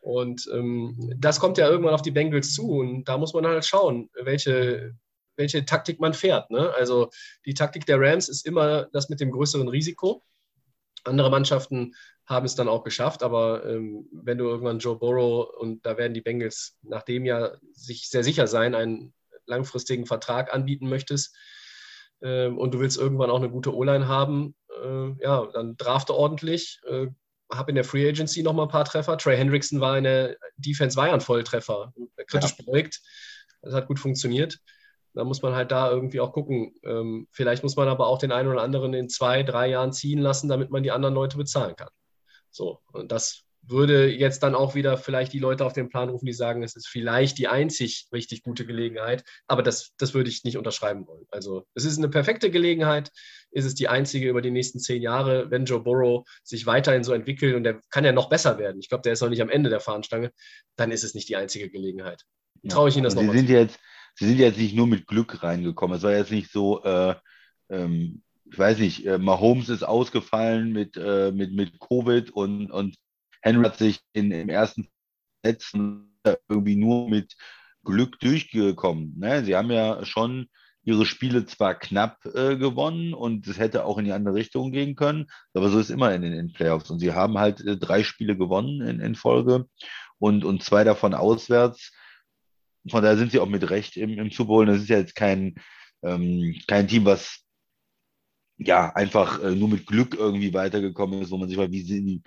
Und 0.00 0.48
ähm, 0.52 0.96
das 1.16 1.40
kommt 1.40 1.58
ja 1.58 1.68
irgendwann 1.68 1.94
auf 1.94 2.02
die 2.02 2.10
Bengals 2.10 2.52
zu. 2.52 2.70
Und 2.70 3.04
da 3.04 3.18
muss 3.18 3.34
man 3.34 3.46
halt 3.46 3.64
schauen, 3.64 4.10
welche, 4.22 4.94
welche 5.36 5.64
Taktik 5.64 6.00
man 6.00 6.14
fährt. 6.14 6.50
Ne? 6.50 6.72
Also 6.74 7.10
die 7.46 7.54
Taktik 7.54 7.86
der 7.86 8.00
Rams 8.00 8.28
ist 8.28 8.46
immer 8.46 8.86
das 8.92 9.08
mit 9.08 9.20
dem 9.20 9.30
größeren 9.30 9.68
Risiko. 9.68 10.22
Andere 11.04 11.30
Mannschaften 11.30 11.94
haben 12.26 12.46
es 12.46 12.54
dann 12.54 12.68
auch 12.68 12.84
geschafft, 12.84 13.22
aber 13.22 13.64
ähm, 13.64 14.06
wenn 14.12 14.38
du 14.38 14.44
irgendwann 14.44 14.78
Joe 14.78 14.96
Burrow 14.96 15.48
und 15.58 15.84
da 15.86 15.96
werden 15.96 16.14
die 16.14 16.20
Bengals 16.20 16.76
nach 16.82 17.02
dem 17.02 17.24
Jahr 17.24 17.58
sich 17.72 18.10
sehr 18.10 18.24
sicher 18.24 18.46
sein, 18.46 18.74
einen 18.74 19.14
langfristigen 19.46 20.06
Vertrag 20.06 20.52
anbieten 20.52 20.88
möchtest 20.88 21.34
ähm, 22.20 22.58
und 22.58 22.74
du 22.74 22.80
willst 22.80 22.98
irgendwann 22.98 23.30
auch 23.30 23.38
eine 23.38 23.50
gute 23.50 23.74
O-Line 23.74 24.08
haben, 24.08 24.54
äh, 24.82 25.22
ja, 25.22 25.46
dann 25.52 25.76
drafte 25.76 26.14
ordentlich, 26.14 26.80
äh, 26.86 27.06
hab 27.50 27.68
in 27.68 27.74
der 27.74 27.84
Free 27.84 28.06
Agency 28.06 28.42
noch 28.42 28.52
mal 28.52 28.64
ein 28.64 28.68
paar 28.68 28.84
Treffer. 28.84 29.16
Trey 29.16 29.36
Hendrickson 29.36 29.80
war 29.80 29.96
in 29.96 30.04
der 30.04 30.36
Defense, 30.56 30.96
war 30.96 31.06
ja 31.06 31.14
ein 31.14 31.20
Volltreffer, 31.20 31.94
kritisch 32.26 32.54
ja. 32.58 32.64
beäugt. 32.64 33.00
Das 33.62 33.72
hat 33.72 33.86
gut 33.86 33.98
funktioniert. 33.98 34.58
Da 35.14 35.24
muss 35.24 35.42
man 35.42 35.54
halt 35.54 35.70
da 35.70 35.90
irgendwie 35.90 36.20
auch 36.20 36.32
gucken. 36.32 36.74
Ähm, 36.84 37.26
vielleicht 37.30 37.62
muss 37.62 37.76
man 37.76 37.88
aber 37.88 38.06
auch 38.06 38.18
den 38.18 38.32
einen 38.32 38.48
oder 38.48 38.62
anderen 38.62 38.94
in 38.94 39.08
zwei, 39.08 39.42
drei 39.42 39.68
Jahren 39.68 39.92
ziehen 39.92 40.18
lassen, 40.18 40.48
damit 40.48 40.70
man 40.70 40.82
die 40.82 40.90
anderen 40.90 41.14
Leute 41.14 41.36
bezahlen 41.36 41.76
kann. 41.76 41.90
So, 42.50 42.80
und 42.92 43.12
das 43.12 43.44
würde 43.70 44.10
jetzt 44.10 44.42
dann 44.42 44.54
auch 44.54 44.74
wieder 44.74 44.96
vielleicht 44.96 45.32
die 45.32 45.38
Leute 45.38 45.64
auf 45.64 45.72
den 45.72 45.88
Plan 45.88 46.08
rufen, 46.08 46.26
die 46.26 46.32
sagen, 46.32 46.62
es 46.62 46.74
ist 46.74 46.88
vielleicht 46.88 47.38
die 47.38 47.48
einzig 47.48 48.08
richtig 48.12 48.42
gute 48.42 48.64
Gelegenheit. 48.64 49.24
Aber 49.46 49.62
das, 49.62 49.92
das 49.98 50.14
würde 50.14 50.30
ich 50.30 50.44
nicht 50.44 50.56
unterschreiben 50.56 51.06
wollen. 51.06 51.26
Also 51.30 51.66
es 51.74 51.84
ist 51.84 51.98
eine 51.98 52.08
perfekte 52.08 52.50
Gelegenheit, 52.50 53.10
ist 53.50 53.66
es 53.66 53.74
die 53.74 53.88
einzige 53.88 54.28
über 54.28 54.40
die 54.40 54.50
nächsten 54.50 54.78
zehn 54.78 55.02
Jahre, 55.02 55.50
wenn 55.50 55.66
Joe 55.66 55.80
Burrow 55.80 56.26
sich 56.42 56.66
weiterhin 56.66 57.04
so 57.04 57.12
entwickelt 57.12 57.54
und 57.54 57.64
der 57.64 57.80
kann 57.90 58.04
ja 58.04 58.12
noch 58.12 58.30
besser 58.30 58.58
werden. 58.58 58.80
Ich 58.80 58.88
glaube, 58.88 59.02
der 59.02 59.12
ist 59.12 59.20
noch 59.20 59.28
nicht 59.28 59.42
am 59.42 59.50
Ende 59.50 59.70
der 59.70 59.80
Fahnenstange. 59.80 60.32
Dann 60.76 60.90
ist 60.90 61.04
es 61.04 61.14
nicht 61.14 61.28
die 61.28 61.36
einzige 61.36 61.68
Gelegenheit. 61.68 62.24
Traue 62.68 62.88
ich 62.88 62.96
Ihnen 62.96 63.04
das 63.04 63.14
nochmal. 63.14 63.32
Sie 63.32 63.38
sind 63.38 63.50
jetzt, 63.50 63.78
Sie 64.18 64.26
sind 64.26 64.38
jetzt 64.38 64.58
nicht 64.58 64.74
nur 64.74 64.88
mit 64.88 65.06
Glück 65.06 65.42
reingekommen. 65.42 65.96
Es 65.96 66.02
war 66.02 66.10
jetzt 66.10 66.32
nicht 66.32 66.50
so, 66.50 66.82
äh, 66.82 67.14
ähm, 67.70 68.22
ich 68.50 68.58
weiß 68.58 68.78
nicht, 68.78 69.06
äh, 69.06 69.18
Mahomes 69.18 69.68
ist 69.68 69.84
ausgefallen 69.84 70.72
mit, 70.72 70.96
äh, 70.96 71.30
mit, 71.30 71.52
mit 71.52 71.78
Covid 71.78 72.30
und, 72.30 72.70
und 72.70 72.96
Henry 73.42 73.64
hat 73.64 73.78
sich 73.78 74.00
in, 74.12 74.32
im 74.32 74.48
ersten 74.48 74.88
letzten 75.44 76.18
irgendwie 76.48 76.76
nur 76.76 77.08
mit 77.08 77.36
Glück 77.84 78.18
durchgekommen. 78.18 79.14
Ne? 79.18 79.44
Sie 79.44 79.54
haben 79.54 79.70
ja 79.70 80.04
schon 80.04 80.48
ihre 80.82 81.06
Spiele 81.06 81.46
zwar 81.46 81.74
knapp 81.74 82.24
äh, 82.34 82.56
gewonnen 82.56 83.14
und 83.14 83.46
es 83.46 83.58
hätte 83.58 83.84
auch 83.84 83.98
in 83.98 84.06
die 84.06 84.12
andere 84.12 84.34
Richtung 84.34 84.72
gehen 84.72 84.96
können, 84.96 85.26
aber 85.54 85.68
so 85.68 85.78
ist 85.78 85.90
immer 85.90 86.12
in 86.14 86.22
den 86.22 86.52
Playoffs. 86.52 86.90
Und 86.90 86.98
sie 86.98 87.12
haben 87.12 87.38
halt 87.38 87.60
äh, 87.60 87.76
drei 87.76 88.02
Spiele 88.02 88.36
gewonnen 88.36 88.80
in, 88.80 88.98
in 88.98 89.14
Folge 89.14 89.66
und, 90.18 90.44
und 90.44 90.62
zwei 90.64 90.84
davon 90.84 91.14
auswärts. 91.14 91.92
Von 92.88 93.02
daher 93.02 93.16
sind 93.16 93.32
sie 93.32 93.40
auch 93.40 93.48
mit 93.48 93.68
Recht 93.70 93.96
im, 93.96 94.18
im 94.18 94.30
Super 94.30 94.48
Bowl. 94.48 94.66
Das 94.66 94.78
ist 94.78 94.88
ja 94.88 94.98
jetzt 94.98 95.14
kein, 95.14 95.54
ähm, 96.02 96.54
kein 96.66 96.88
Team, 96.88 97.04
was 97.04 97.44
ja 98.58 98.92
einfach 98.94 99.42
äh, 99.42 99.54
nur 99.54 99.68
mit 99.68 99.86
Glück 99.86 100.14
irgendwie 100.14 100.52
weitergekommen 100.52 101.22
ist, 101.22 101.30
wo 101.30 101.36
man 101.38 101.48
sich 101.48 101.56
mal, 101.56 101.70
wie 101.70 101.82
sind, 101.82 102.22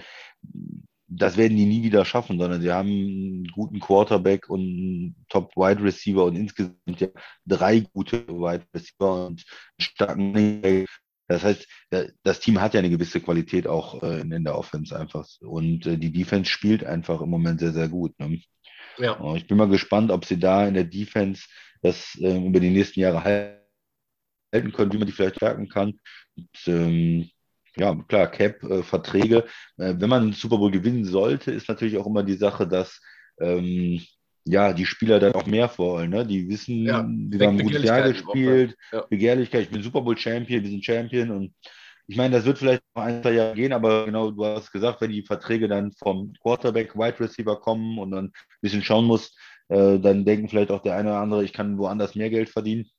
das 1.08 1.36
werden 1.36 1.58
die 1.58 1.65
nie 1.65 1.84
wieder 1.84 2.06
schaffen, 2.06 2.39
sondern 2.39 2.62
sie 2.62 2.71
haben 2.71 2.89
einen 2.89 3.47
guten 3.47 3.80
Quarterback 3.80 4.50
und 4.50 4.62
einen 4.62 5.15
Top 5.28 5.56
Wide 5.58 5.84
Receiver 5.84 6.24
und 6.24 6.38
insgesamt 6.38 7.00
ja 7.00 7.10
drei 7.45 7.82
gute 7.82 8.26
Wide 8.28 8.65
Receiver 8.74 9.28
und 9.28 9.43
einen 9.78 9.80
starken. 9.80 10.86
Das 11.28 11.43
heißt, 11.43 11.67
das 12.24 12.39
Team 12.39 12.60
hat 12.60 12.74
ja 12.74 12.80
eine 12.80 12.89
gewisse 12.89 13.21
Qualität 13.21 13.67
auch 13.67 14.02
äh, 14.04 14.21
in 14.21 14.43
der 14.43 14.58
Offense 14.58 14.97
einfach. 14.97 15.28
Und 15.41 15.86
äh, 15.86 15.97
die 15.97 16.12
Defense 16.12 16.50
spielt 16.50 16.84
einfach 16.84 17.21
im 17.21 17.30
Moment 17.30 17.60
sehr, 17.62 17.71
sehr 17.71 17.88
gut. 17.88 18.17
Ne? 18.19 18.41
Ja. 19.02 19.36
Ich 19.36 19.48
bin 19.48 19.58
mal 19.58 19.68
gespannt, 19.68 20.12
ob 20.12 20.26
sie 20.26 20.40
da 20.40 20.68
in 20.68 20.74
der 20.74 20.84
Defense 20.84 21.44
das 21.82 22.18
äh, 22.22 22.38
über 22.38 22.60
die 22.60 22.70
nächsten 22.70 23.00
Jahre 23.00 23.24
halten 23.24 24.72
können, 24.72 24.94
wie 24.94 24.98
man 24.98 25.08
die 25.08 25.14
vielleicht 25.14 25.38
stärken 25.38 25.70
kann. 25.70 26.00
Und, 26.36 26.68
ähm, 26.68 27.30
ja, 27.78 27.96
klar, 28.08 28.28
Cap, 28.28 28.64
äh, 28.64 28.84
Verträge. 28.84 29.46
Äh, 29.78 29.96
wenn 29.98 30.10
man 30.10 30.24
den 30.28 30.34
Super 30.34 30.58
Bowl 30.58 30.72
gewinnen 30.72 31.06
sollte, 31.06 31.52
ist 31.52 31.70
natürlich 31.70 31.98
auch 31.98 32.06
immer 32.06 32.24
die 32.24 32.36
Sache, 32.36 32.68
dass 32.68 33.02
ähm, 33.40 34.02
ja, 34.46 34.74
die 34.74 34.86
Spieler 34.86 35.20
dann 35.20 35.34
auch 35.34 35.46
mehr 35.46 35.72
wollen. 35.78 36.10
Ne? 36.10 36.26
Die 36.26 36.50
wissen, 36.50 36.86
ja, 36.86 37.04
die 37.08 37.40
haben 37.40 37.58
ein 37.58 37.64
gutes 37.64 37.84
Jahr 37.84 38.10
gespielt, 38.10 38.76
ja. 38.92 39.02
Begehrlichkeit, 39.02 39.64
ich 39.64 39.70
bin 39.70 39.84
Super 39.84 40.02
Bowl 40.02 40.18
Champion, 40.18 40.64
wir 40.64 40.70
sind 40.70 40.84
Champion 40.84 41.32
und 41.32 41.54
ich 42.12 42.17
meine, 42.17 42.36
das 42.36 42.45
wird 42.45 42.58
vielleicht 42.58 42.84
noch 42.93 43.04
ein, 43.04 43.21
zwei 43.21 43.32
Jahre 43.32 43.56
gehen, 43.56 43.71
aber 43.71 44.06
genau, 44.06 44.32
du 44.32 44.43
hast 44.43 44.74
gesagt, 44.74 45.00
wenn 45.00 45.12
die 45.12 45.24
Verträge 45.24 45.69
dann 45.69 45.93
vom 45.93 46.34
Quarterback, 46.41 46.93
Wide 46.93 47.21
Receiver 47.21 47.58
kommen 47.58 47.97
und 48.00 48.12
dann 48.12 48.26
ein 48.26 48.34
bisschen 48.60 48.84
schauen 48.84 49.06
muss, 49.06 49.34
äh, 49.69 49.97
dann 49.97 50.26
denken 50.26 50.50
vielleicht 50.50 50.71
auch 50.71 50.82
der 50.82 50.97
eine 50.97 51.12
oder 51.12 51.19
andere, 51.19 51.45
ich 51.45 51.54
kann 51.54 51.78
woanders 51.78 52.15
mehr 52.15 52.30
Geld 52.30 52.50
verdienen. 52.50 52.89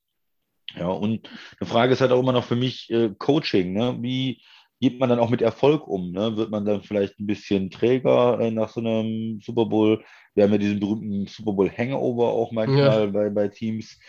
Ja, 0.75 0.87
und 0.87 1.29
eine 1.61 1.69
Frage 1.69 1.93
ist 1.93 2.01
halt 2.01 2.11
auch 2.11 2.21
immer 2.21 2.33
noch 2.33 2.45
für 2.45 2.57
mich 2.57 2.91
äh, 2.91 3.11
Coaching. 3.19 3.75
Ne? 3.75 3.99
Wie, 4.01 4.41
geht 4.81 4.99
man 4.99 5.11
dann 5.11 5.21
auch 5.21 5.29
mit 5.29 5.43
Erfolg 5.43 5.87
um? 5.87 6.11
Ne? 6.11 6.39
Wird 6.39 6.51
man 6.51 6.65
dann 6.65 6.83
vielleicht 6.83 7.21
ein 7.21 7.27
bisschen 7.27 7.71
träger 7.71 8.41
äh, 8.41 8.51
nach 8.51 8.71
so 8.71 8.81
einem 8.81 9.41
Super 9.43 9.67
Bowl? 9.67 10.03
Wir 10.35 10.45
haben 10.45 10.53
ja 10.53 10.59
diesen 10.59 10.81
berühmten 10.81 11.27
Super 11.27 11.53
Bowl 11.53 11.71
Hangover 11.71 12.29
auch 12.29 12.51
manchmal 12.51 13.05
ja. 13.05 13.07
bei, 13.07 13.29
bei 13.29 13.49
Teams. 13.49 14.01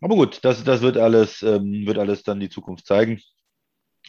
Aber 0.00 0.14
gut, 0.14 0.38
das, 0.42 0.62
das 0.62 0.80
wird 0.80 0.96
alles, 0.96 1.42
ähm, 1.42 1.84
wird 1.86 1.98
alles 1.98 2.22
dann 2.22 2.38
die 2.38 2.48
Zukunft 2.48 2.86
zeigen. 2.86 3.20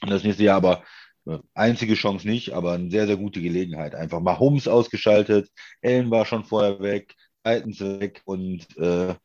Und 0.01 0.09
das 0.09 0.23
nächste 0.23 0.43
Jahr 0.43 0.57
aber 0.57 0.83
äh, 1.25 1.39
einzige 1.53 1.95
Chance 1.95 2.27
nicht, 2.27 2.53
aber 2.53 2.73
eine 2.73 2.91
sehr, 2.91 3.07
sehr 3.07 3.17
gute 3.17 3.41
Gelegenheit. 3.41 3.95
Einfach 3.95 4.19
mal 4.19 4.39
Holmes 4.39 4.67
ausgeschaltet, 4.67 5.49
Ellen 5.81 6.11
war 6.11 6.25
schon 6.25 6.45
vorher 6.45 6.79
weg, 6.79 7.15
Titans 7.43 7.79
weg 7.79 8.21
und 8.25 8.65
äh, 8.77 9.15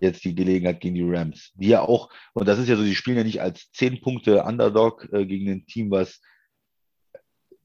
jetzt 0.00 0.24
die 0.24 0.34
Gelegenheit 0.34 0.80
gegen 0.80 0.94
die 0.94 1.08
Rams, 1.08 1.52
die 1.54 1.68
ja 1.68 1.80
auch, 1.80 2.10
und 2.34 2.46
das 2.46 2.58
ist 2.58 2.68
ja 2.68 2.76
so, 2.76 2.84
die 2.84 2.94
spielen 2.94 3.16
ja 3.16 3.24
nicht 3.24 3.40
als 3.40 3.70
10 3.72 4.00
Punkte 4.00 4.42
Underdog 4.42 5.08
äh, 5.12 5.24
gegen 5.24 5.50
ein 5.50 5.66
Team, 5.66 5.90
was 5.90 6.20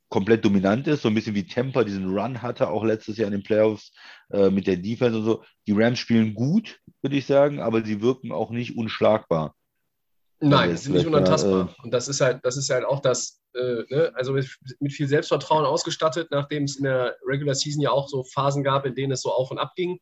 komplett 0.10 0.44
dominant 0.44 0.88
ist, 0.88 1.02
so 1.02 1.08
ein 1.08 1.16
bisschen 1.16 1.36
wie 1.36 1.46
Temper 1.46 1.86
diesen 1.86 2.10
Run 2.10 2.42
hatte, 2.42 2.70
auch 2.70 2.84
letztes 2.84 3.18
Jahr 3.18 3.28
in 3.28 3.32
den 3.32 3.44
Playoffs 3.44 3.94
äh, 4.32 4.50
mit 4.50 4.68
der 4.68 4.76
Defense 4.76 5.18
und 5.18 5.24
so. 5.24 5.44
Die 5.68 5.72
Rams 5.72 6.00
spielen 6.00 6.34
gut, 6.34 6.80
würde 7.02 7.16
ich 7.16 7.26
sagen, 7.26 7.62
aber 7.62 7.84
sie 7.84 8.02
wirken 8.02 8.34
auch 8.34 8.52
nicht 8.52 8.78
unschlagbar. 8.78 9.56
Nein, 10.42 10.76
sie 10.76 10.84
sind 10.84 10.94
nicht 10.94 11.06
unantastbar. 11.06 11.70
Äh, 11.70 11.84
und 11.84 11.92
das 11.94 12.08
ist 12.08 12.22
halt, 12.22 12.44
das 12.44 12.58
ist 12.58 12.70
halt 12.70 12.84
auch 12.84 13.00
das, 13.00 13.42
äh, 13.54 13.84
ne? 13.90 14.12
also 14.16 14.34
mit, 14.34 14.50
mit, 14.80 14.92
viel 14.92 15.08
Selbstvertrauen 15.08 15.66
ausgestattet, 15.66 16.30
nachdem 16.32 16.64
es 16.64 16.78
in 16.78 16.84
der 16.84 17.16
Regular 17.26 17.56
Season 17.56 17.82
ja 17.82 17.92
auch 17.92 18.08
so 18.10 18.24
Phasen 18.24 18.64
gab, 18.64 18.86
in 18.86 18.96
denen 18.96 19.12
es 19.12 19.22
so 19.22 19.32
auf 19.32 19.52
und 19.52 19.60
ab 19.60 19.74
ging 19.76 20.00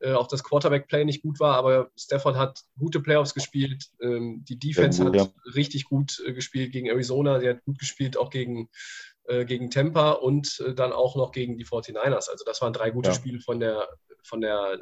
äh, 0.00 0.12
auch 0.12 0.26
das 0.26 0.44
Quarterback-Play 0.44 1.04
nicht 1.04 1.22
gut 1.22 1.40
war, 1.40 1.56
aber 1.56 1.90
Stafford 1.96 2.36
hat 2.36 2.60
gute 2.78 3.00
Playoffs 3.00 3.34
gespielt. 3.34 3.86
Ähm, 4.00 4.44
die 4.46 4.58
Defense 4.58 5.02
gut, 5.02 5.18
hat 5.18 5.28
ja. 5.28 5.52
richtig 5.54 5.84
gut 5.84 6.22
äh, 6.26 6.32
gespielt 6.32 6.72
gegen 6.72 6.86
Arizona. 6.86 7.40
Sie 7.40 7.48
hat 7.48 7.62
gut 7.64 7.78
gespielt 7.78 8.16
auch 8.16 8.30
gegen, 8.30 8.68
äh, 9.24 9.44
gegen 9.44 9.70
Tampa 9.70 10.12
und 10.12 10.62
äh, 10.66 10.74
dann 10.74 10.92
auch 10.92 11.16
noch 11.16 11.32
gegen 11.32 11.56
die 11.56 11.64
49ers. 11.64 12.28
Also 12.30 12.44
das 12.44 12.60
waren 12.60 12.72
drei 12.72 12.90
gute. 12.90 13.14
Spiele 13.14 13.40
von 13.40 13.60
der, 13.60 13.88
von 14.22 14.40
der 14.40 14.78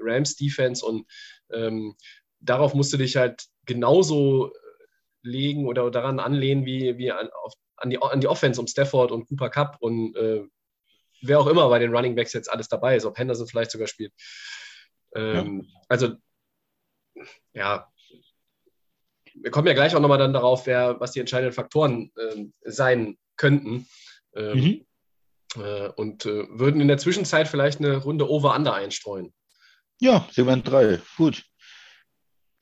Rams-Defense 0.00 0.84
und 0.84 1.06
ähm, 1.52 1.94
darauf 2.40 2.74
musst 2.74 2.92
du 2.92 2.96
dich 2.96 3.16
halt 3.16 3.44
genauso 3.72 4.52
äh, 4.52 4.56
legen 5.22 5.66
oder 5.66 5.90
daran 5.90 6.20
anlehnen 6.20 6.66
wie, 6.66 6.98
wie 6.98 7.10
an, 7.10 7.28
auf, 7.44 7.54
an, 7.76 7.90
die, 7.90 8.00
an 8.00 8.20
die 8.20 8.28
Offense 8.28 8.60
um 8.60 8.66
Stafford 8.66 9.12
und 9.12 9.28
Cooper 9.28 9.50
Cup 9.50 9.76
und 9.80 10.14
wer 11.22 11.40
auch 11.40 11.46
immer 11.46 11.68
bei 11.68 11.78
den 11.78 11.94
Running 11.94 12.14
Backs 12.14 12.32
jetzt 12.32 12.50
alles 12.50 12.68
dabei 12.68 12.96
ist, 12.96 13.04
ob 13.04 13.18
Henderson 13.18 13.46
vielleicht 13.46 13.70
sogar 13.70 13.86
spielt. 13.86 14.12
Ähm, 15.14 15.62
ja. 15.62 15.80
Also, 15.88 16.14
ja, 17.52 17.90
wir 19.34 19.50
kommen 19.50 19.66
ja 19.66 19.74
gleich 19.74 19.94
auch 19.94 20.00
nochmal 20.00 20.18
dann 20.18 20.32
darauf, 20.32 20.66
wer, 20.66 21.00
was 21.00 21.12
die 21.12 21.20
entscheidenden 21.20 21.54
Faktoren 21.54 22.12
ähm, 22.18 22.52
sein 22.62 23.18
könnten. 23.36 23.86
Ähm, 24.34 24.86
mhm. 25.56 25.62
äh, 25.62 25.88
und 25.88 26.26
äh, 26.26 26.46
würden 26.50 26.80
in 26.80 26.88
der 26.88 26.98
Zwischenzeit 26.98 27.48
vielleicht 27.48 27.80
eine 27.80 27.96
Runde 27.96 28.28
Over-Under 28.28 28.74
einstreuen. 28.74 29.32
Ja, 30.00 30.28
Segment 30.30 30.68
3. 30.68 31.00
Gut. 31.16 31.44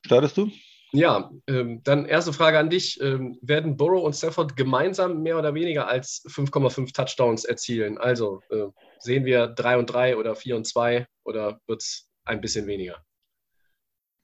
Startest 0.05 0.37
du? 0.37 0.51
Ja, 0.91 1.31
ähm, 1.47 1.81
dann 1.83 2.05
erste 2.05 2.33
Frage 2.33 2.57
an 2.57 2.69
dich. 2.69 2.99
Ähm, 3.01 3.37
werden 3.41 3.77
Burrow 3.77 4.03
und 4.03 4.15
Stafford 4.15 4.55
gemeinsam 4.55 5.21
mehr 5.21 5.37
oder 5.37 5.53
weniger 5.53 5.87
als 5.87 6.23
5,5 6.27 6.93
Touchdowns 6.93 7.45
erzielen? 7.45 7.97
Also 7.99 8.41
äh, 8.49 8.65
sehen 8.97 9.25
wir 9.25 9.47
3 9.47 9.77
und 9.77 9.85
3 9.85 10.17
oder 10.17 10.35
4 10.35 10.55
und 10.55 10.65
2 10.65 11.05
oder 11.23 11.59
wird 11.67 11.81
es 11.81 12.09
ein 12.25 12.41
bisschen 12.41 12.65
weniger? 12.65 13.03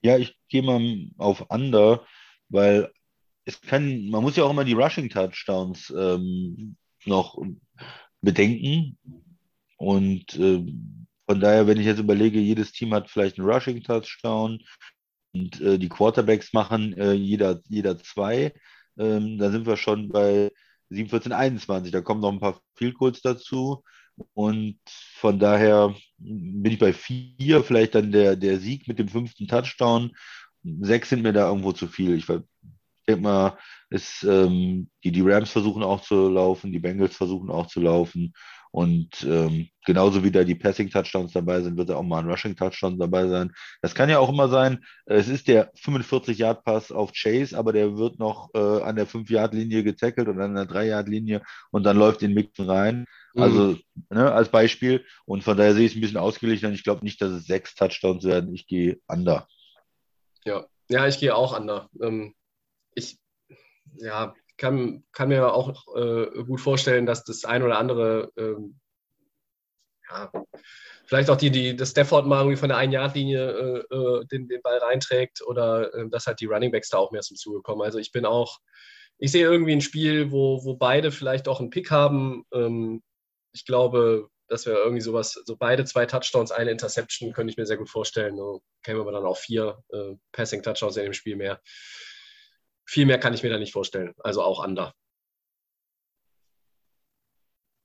Ja, 0.01 0.17
ich 0.17 0.35
gehe 0.49 0.63
mal 0.63 1.09
auf 1.17 1.45
Under, 1.49 2.05
weil 2.49 2.91
es 3.45 3.61
kann, 3.61 4.09
man 4.09 4.23
muss 4.23 4.35
ja 4.35 4.43
auch 4.43 4.51
immer 4.51 4.65
die 4.65 4.73
Rushing 4.73 5.09
Touchdowns 5.09 5.93
ähm, 5.95 6.77
noch 7.05 7.39
bedenken. 8.21 8.97
Und 9.77 10.35
äh, 10.35 10.65
von 11.27 11.39
daher, 11.39 11.67
wenn 11.67 11.79
ich 11.79 11.85
jetzt 11.85 11.99
überlege, 11.99 12.39
jedes 12.39 12.71
Team 12.71 12.93
hat 12.93 13.09
vielleicht 13.09 13.37
einen 13.37 13.49
Rushing 13.49 13.83
Touchdown, 13.83 14.59
und 15.35 15.59
äh, 15.59 15.77
die 15.77 15.89
Quarterbacks 15.89 16.53
machen 16.53 16.97
äh, 16.97 17.11
jeder, 17.11 17.59
jeder 17.67 17.97
zwei. 17.97 18.53
Ähm, 18.97 19.37
da 19.37 19.51
sind 19.51 19.65
wir 19.65 19.75
schon 19.75 20.07
bei 20.07 20.49
7, 20.89 21.09
14, 21.09 21.33
21. 21.33 21.91
Da 21.91 22.01
kommen 22.01 22.21
noch 22.21 22.31
ein 22.31 22.39
paar 22.39 22.61
Field 22.75 22.97
Goals 22.97 23.21
dazu. 23.21 23.83
Und 24.33 24.79
von 24.85 25.37
daher 25.37 25.93
bin 26.17 26.71
ich 26.71 26.79
bei 26.79 26.93
vier, 26.93 27.63
vielleicht 27.63 27.95
dann 27.95 28.13
der, 28.13 28.37
der 28.37 28.59
Sieg 28.59 28.87
mit 28.87 28.97
dem 28.97 29.09
fünften 29.09 29.45
Touchdown. 29.45 30.11
Sechs 30.63 31.09
sind 31.09 31.21
mir 31.21 31.33
da 31.33 31.49
irgendwo 31.49 31.73
zu 31.73 31.87
viel. 31.87 32.15
Ich 32.15 32.25
denke 32.25 33.21
mal, 33.21 33.57
ist, 33.89 34.23
ähm, 34.23 34.89
die, 35.03 35.11
die 35.11 35.21
Rams 35.21 35.51
versuchen 35.51 35.83
auch 35.83 36.01
zu 36.01 36.29
laufen, 36.29 36.71
die 36.71 36.79
Bengals 36.79 37.17
versuchen 37.17 37.49
auch 37.49 37.67
zu 37.67 37.81
laufen. 37.81 38.33
Und 38.75 39.23
ähm, 39.23 39.69
genauso 39.85 40.21
wie 40.25 40.31
da 40.31 40.43
die 40.43 40.53
Passing-Touchdowns 40.53 41.31
dabei 41.31 41.61
sind, 41.61 41.77
wird 41.77 41.87
da 41.87 41.95
auch 41.95 42.03
mal 42.03 42.19
ein 42.19 42.29
Rushing-Touchdown 42.29 42.99
dabei 42.99 43.25
sein. 43.29 43.53
Das 43.81 43.95
kann 43.95 44.09
ja 44.09 44.19
auch 44.19 44.27
immer 44.27 44.49
sein, 44.49 44.83
es 45.05 45.29
ist 45.29 45.47
der 45.47 45.73
45-Yard-Pass 45.75 46.91
auf 46.91 47.13
Chase, 47.13 47.57
aber 47.57 47.71
der 47.71 47.95
wird 47.95 48.19
noch 48.19 48.49
äh, 48.53 48.81
an 48.83 48.97
der 48.97 49.07
5-Yard-Linie 49.07 49.85
getackelt 49.85 50.27
und 50.27 50.41
an 50.41 50.55
der 50.55 50.65
3-Yard-Linie 50.65 51.41
und 51.71 51.83
dann 51.83 51.95
läuft 51.95 52.19
den 52.19 52.33
Mixen 52.33 52.69
rein. 52.69 53.05
Mhm. 53.33 53.41
Also 53.41 53.77
ne, 54.09 54.29
als 54.33 54.49
Beispiel. 54.49 55.05
Und 55.23 55.45
von 55.45 55.55
daher 55.55 55.73
sehe 55.73 55.85
ich 55.85 55.93
es 55.93 55.97
ein 55.97 56.01
bisschen 56.01 56.17
ausgeglichen. 56.17 56.73
Ich 56.73 56.83
glaube 56.83 57.05
nicht, 57.05 57.21
dass 57.21 57.31
es 57.31 57.45
sechs 57.45 57.75
Touchdowns 57.75 58.25
werden. 58.25 58.53
Ich 58.53 58.67
gehe 58.67 58.99
under. 59.07 59.47
Ja, 60.43 60.65
ja 60.89 61.07
ich 61.07 61.17
gehe 61.17 61.33
auch 61.33 61.57
under. 61.57 61.89
Ähm, 62.01 62.35
ich, 62.93 63.17
ja, 63.99 64.33
kann, 64.57 65.03
kann 65.11 65.29
mir 65.29 65.53
auch 65.53 65.95
äh, 65.95 66.43
gut 66.43 66.61
vorstellen, 66.61 67.05
dass 67.05 67.23
das 67.23 67.45
ein 67.45 67.63
oder 67.63 67.77
andere 67.77 68.31
äh, 68.35 68.55
ja, 70.09 70.31
vielleicht 71.05 71.29
auch 71.29 71.37
die, 71.37 71.51
die 71.51 71.75
das 71.75 71.91
Stafford 71.91 72.27
mal 72.27 72.39
irgendwie 72.39 72.57
von 72.57 72.69
der 72.69 72.77
Ein-Yard-Linie 72.77 73.85
äh, 73.89 73.95
äh, 73.95 74.25
den, 74.25 74.47
den 74.47 74.61
Ball 74.61 74.77
reinträgt 74.77 75.41
oder 75.45 75.93
äh, 75.93 76.09
dass 76.09 76.27
halt 76.27 76.39
die 76.39 76.45
Running 76.45 76.71
Backs 76.71 76.89
da 76.89 76.97
auch 76.97 77.11
mehr 77.11 77.21
zum 77.21 77.37
Zuge 77.37 77.61
kommen. 77.61 77.81
Also 77.81 77.99
ich 77.99 78.11
bin 78.11 78.25
auch, 78.25 78.59
ich 79.17 79.31
sehe 79.31 79.45
irgendwie 79.45 79.73
ein 79.73 79.81
Spiel, 79.81 80.31
wo, 80.31 80.63
wo 80.63 80.75
beide 80.75 81.11
vielleicht 81.11 81.47
auch 81.47 81.59
einen 81.59 81.69
Pick 81.69 81.91
haben. 81.91 82.45
Ähm, 82.53 83.03
ich 83.53 83.65
glaube, 83.65 84.29
dass 84.47 84.65
wir 84.65 84.73
irgendwie 84.73 85.01
sowas, 85.01 85.41
so 85.45 85.55
beide 85.57 85.85
zwei 85.85 86.05
Touchdowns, 86.05 86.51
eine 86.51 86.71
Interception, 86.71 87.33
könnte 87.33 87.51
ich 87.51 87.57
mir 87.57 87.65
sehr 87.65 87.77
gut 87.77 87.89
vorstellen. 87.89 88.37
So 88.37 88.61
kämen 88.83 89.05
wir 89.05 89.11
dann 89.11 89.25
auf 89.25 89.39
vier 89.39 89.79
äh, 89.89 90.15
Passing-Touchdowns 90.33 90.97
in 90.97 91.03
dem 91.03 91.13
Spiel 91.13 91.35
mehr. 91.35 91.61
Viel 92.85 93.05
mehr 93.05 93.19
kann 93.19 93.33
ich 93.33 93.43
mir 93.43 93.49
da 93.49 93.57
nicht 93.57 93.73
vorstellen. 93.73 94.13
Also 94.19 94.41
auch 94.41 94.63
under. 94.63 94.93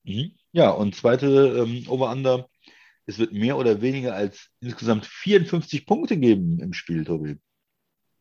Mhm. 0.05 0.33
Ja, 0.53 0.71
und 0.71 0.95
zweite 0.95 1.27
ähm, 1.27 1.85
Over-Under. 1.89 2.49
Es 3.07 3.19
wird 3.19 3.33
mehr 3.33 3.57
oder 3.57 3.81
weniger 3.81 4.15
als 4.15 4.51
insgesamt 4.61 5.07
54 5.07 5.87
Punkte 5.87 6.17
geben 6.17 6.61
im 6.61 6.73
Spiel, 6.73 7.05
Tobi. 7.05 7.39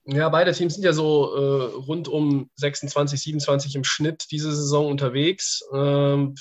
Ja, 0.06 0.30
beide 0.30 0.54
Teams 0.54 0.74
sind 0.74 0.84
ja 0.84 0.94
so 0.94 1.36
äh, 1.36 1.64
rund 1.76 2.08
um 2.08 2.50
26, 2.56 3.22
27 3.22 3.76
im 3.76 3.84
Schnitt 3.84 4.26
diese 4.32 4.52
Saison 4.56 4.88
unterwegs. 4.88 5.64
Ähm, 5.74 6.36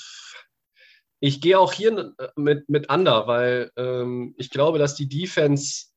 ich 1.19 1.41
gehe 1.41 1.59
auch 1.59 1.73
hier 1.73 2.13
äh, 2.17 2.27
mit, 2.35 2.69
mit 2.69 2.89
Under, 2.89 3.27
weil 3.27 3.71
ähm, 3.75 4.33
ich 4.37 4.49
glaube, 4.49 4.79
dass 4.79 4.95
die 4.95 5.09
Defense 5.09 5.87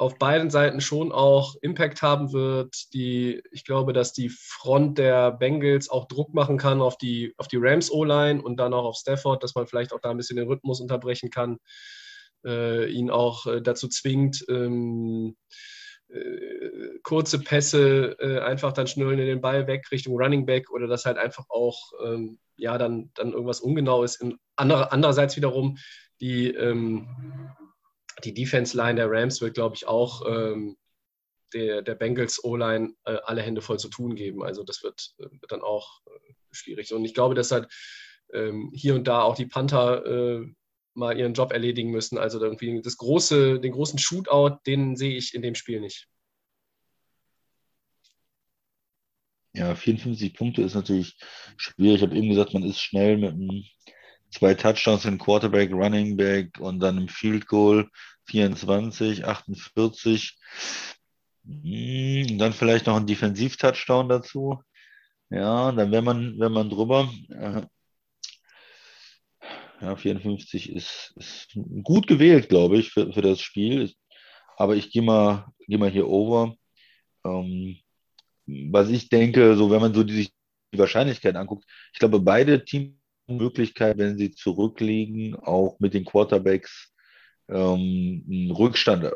auf 0.00 0.16
beiden 0.16 0.48
Seiten 0.48 0.80
schon 0.80 1.12
auch 1.12 1.56
Impact 1.60 2.00
haben 2.00 2.32
wird. 2.32 2.94
Die, 2.94 3.42
ich 3.52 3.66
glaube, 3.66 3.92
dass 3.92 4.14
die 4.14 4.30
Front 4.30 4.96
der 4.96 5.30
Bengals 5.30 5.90
auch 5.90 6.08
Druck 6.08 6.32
machen 6.32 6.56
kann 6.56 6.80
auf 6.80 6.96
die, 6.96 7.34
auf 7.36 7.48
die 7.48 7.58
Rams 7.60 7.92
O-Line 7.92 8.40
und 8.40 8.56
dann 8.56 8.72
auch 8.72 8.86
auf 8.86 8.96
Stafford, 8.96 9.42
dass 9.42 9.54
man 9.54 9.66
vielleicht 9.66 9.92
auch 9.92 10.00
da 10.00 10.10
ein 10.10 10.16
bisschen 10.16 10.38
den 10.38 10.48
Rhythmus 10.48 10.80
unterbrechen 10.80 11.28
kann, 11.28 11.58
äh, 12.46 12.90
ihn 12.90 13.10
auch 13.10 13.46
äh, 13.46 13.60
dazu 13.60 13.88
zwingt, 13.88 14.42
ähm, 14.48 15.36
äh, 16.08 16.98
kurze 17.02 17.38
Pässe 17.38 18.16
äh, 18.20 18.40
einfach 18.40 18.72
dann 18.72 18.86
schnell 18.86 19.12
in 19.12 19.18
den 19.18 19.42
Ball 19.42 19.66
weg 19.66 19.86
Richtung 19.92 20.16
Running 20.16 20.46
Back 20.46 20.70
oder 20.70 20.86
dass 20.86 21.04
halt 21.04 21.18
einfach 21.18 21.44
auch 21.50 21.92
ähm, 22.02 22.38
ja 22.56 22.78
dann, 22.78 23.10
dann 23.12 23.32
irgendwas 23.32 23.60
ungenau 23.60 24.02
ist. 24.02 24.24
Andere, 24.56 24.92
andererseits 24.92 25.36
wiederum 25.36 25.76
die 26.22 26.48
ähm, 26.54 27.06
die 28.24 28.34
Defense-Line 28.34 28.96
der 28.96 29.10
Rams 29.10 29.40
wird, 29.40 29.54
glaube 29.54 29.76
ich, 29.76 29.86
auch 29.86 30.26
ähm, 30.26 30.76
der, 31.52 31.82
der 31.82 31.94
Bengals 31.94 32.42
O-Line 32.44 32.94
äh, 33.04 33.16
alle 33.24 33.42
Hände 33.42 33.62
voll 33.62 33.78
zu 33.78 33.88
tun 33.88 34.14
geben. 34.14 34.42
Also 34.42 34.62
das 34.62 34.82
wird, 34.82 35.14
äh, 35.18 35.24
wird 35.24 35.50
dann 35.50 35.62
auch 35.62 36.00
äh, 36.06 36.32
schwierig. 36.52 36.92
Und 36.92 37.04
ich 37.04 37.14
glaube, 37.14 37.34
dass 37.34 37.50
halt 37.50 37.68
ähm, 38.32 38.70
hier 38.74 38.94
und 38.94 39.08
da 39.08 39.22
auch 39.22 39.34
die 39.34 39.46
Panther 39.46 40.04
äh, 40.06 40.46
mal 40.94 41.18
ihren 41.18 41.34
Job 41.34 41.52
erledigen 41.52 41.90
müssen. 41.90 42.18
Also 42.18 42.40
irgendwie 42.40 42.80
das 42.82 42.96
große, 42.96 43.60
den 43.60 43.72
großen 43.72 43.98
Shootout, 43.98 44.58
den 44.66 44.96
sehe 44.96 45.16
ich 45.16 45.34
in 45.34 45.42
dem 45.42 45.54
Spiel 45.54 45.80
nicht. 45.80 46.08
Ja, 49.52 49.74
54 49.74 50.34
Punkte 50.34 50.62
ist 50.62 50.74
natürlich 50.74 51.16
schwierig. 51.56 51.96
Ich 51.96 52.02
habe 52.02 52.16
eben 52.16 52.28
gesagt, 52.28 52.54
man 52.54 52.62
ist 52.62 52.80
schnell 52.80 53.18
mit 53.18 53.32
einem 53.32 53.64
zwei 54.30 54.54
Touchdowns 54.54 55.04
in 55.04 55.18
Quarterback, 55.18 55.72
Running 55.72 56.16
Back 56.16 56.58
und 56.60 56.80
dann 56.80 56.98
im 56.98 57.08
Field 57.08 57.46
Goal 57.46 57.88
24, 58.26 59.24
48. 59.24 60.38
Hm, 61.44 62.38
dann 62.38 62.52
vielleicht 62.52 62.86
noch 62.86 62.96
ein 62.96 63.06
Defensiv-Touchdown 63.06 64.08
dazu. 64.08 64.62
Ja, 65.30 65.72
dann 65.72 65.90
wäre 65.92 66.02
man, 66.02 66.38
wär 66.38 66.48
man 66.48 66.70
drüber. 66.70 67.08
Äh, 67.28 67.62
ja, 69.80 69.96
54 69.96 70.70
ist, 70.70 71.14
ist 71.16 71.48
gut 71.82 72.06
gewählt, 72.06 72.48
glaube 72.48 72.78
ich, 72.78 72.90
für, 72.90 73.12
für 73.12 73.22
das 73.22 73.40
Spiel. 73.40 73.92
Aber 74.56 74.76
ich 74.76 74.90
gehe 74.90 75.02
mal, 75.02 75.46
geh 75.66 75.78
mal 75.78 75.90
hier 75.90 76.08
over. 76.08 76.54
Ähm, 77.24 77.78
was 78.46 78.90
ich 78.90 79.08
denke, 79.08 79.56
so 79.56 79.70
wenn 79.70 79.80
man 79.80 79.94
so 79.94 80.04
die, 80.04 80.28
die 80.72 80.78
Wahrscheinlichkeit 80.78 81.36
anguckt, 81.36 81.64
ich 81.92 81.98
glaube, 81.98 82.20
beide 82.20 82.64
Teams 82.64 82.99
Möglichkeit, 83.30 83.98
wenn 83.98 84.18
sie 84.18 84.32
zurückliegen, 84.32 85.36
auch 85.36 85.78
mit 85.80 85.94
den 85.94 86.04
Quarterbacks 86.04 86.92
ähm, 87.48 88.24
einen 88.28 88.50
Rückstand 88.50 89.04
äh, 89.04 89.12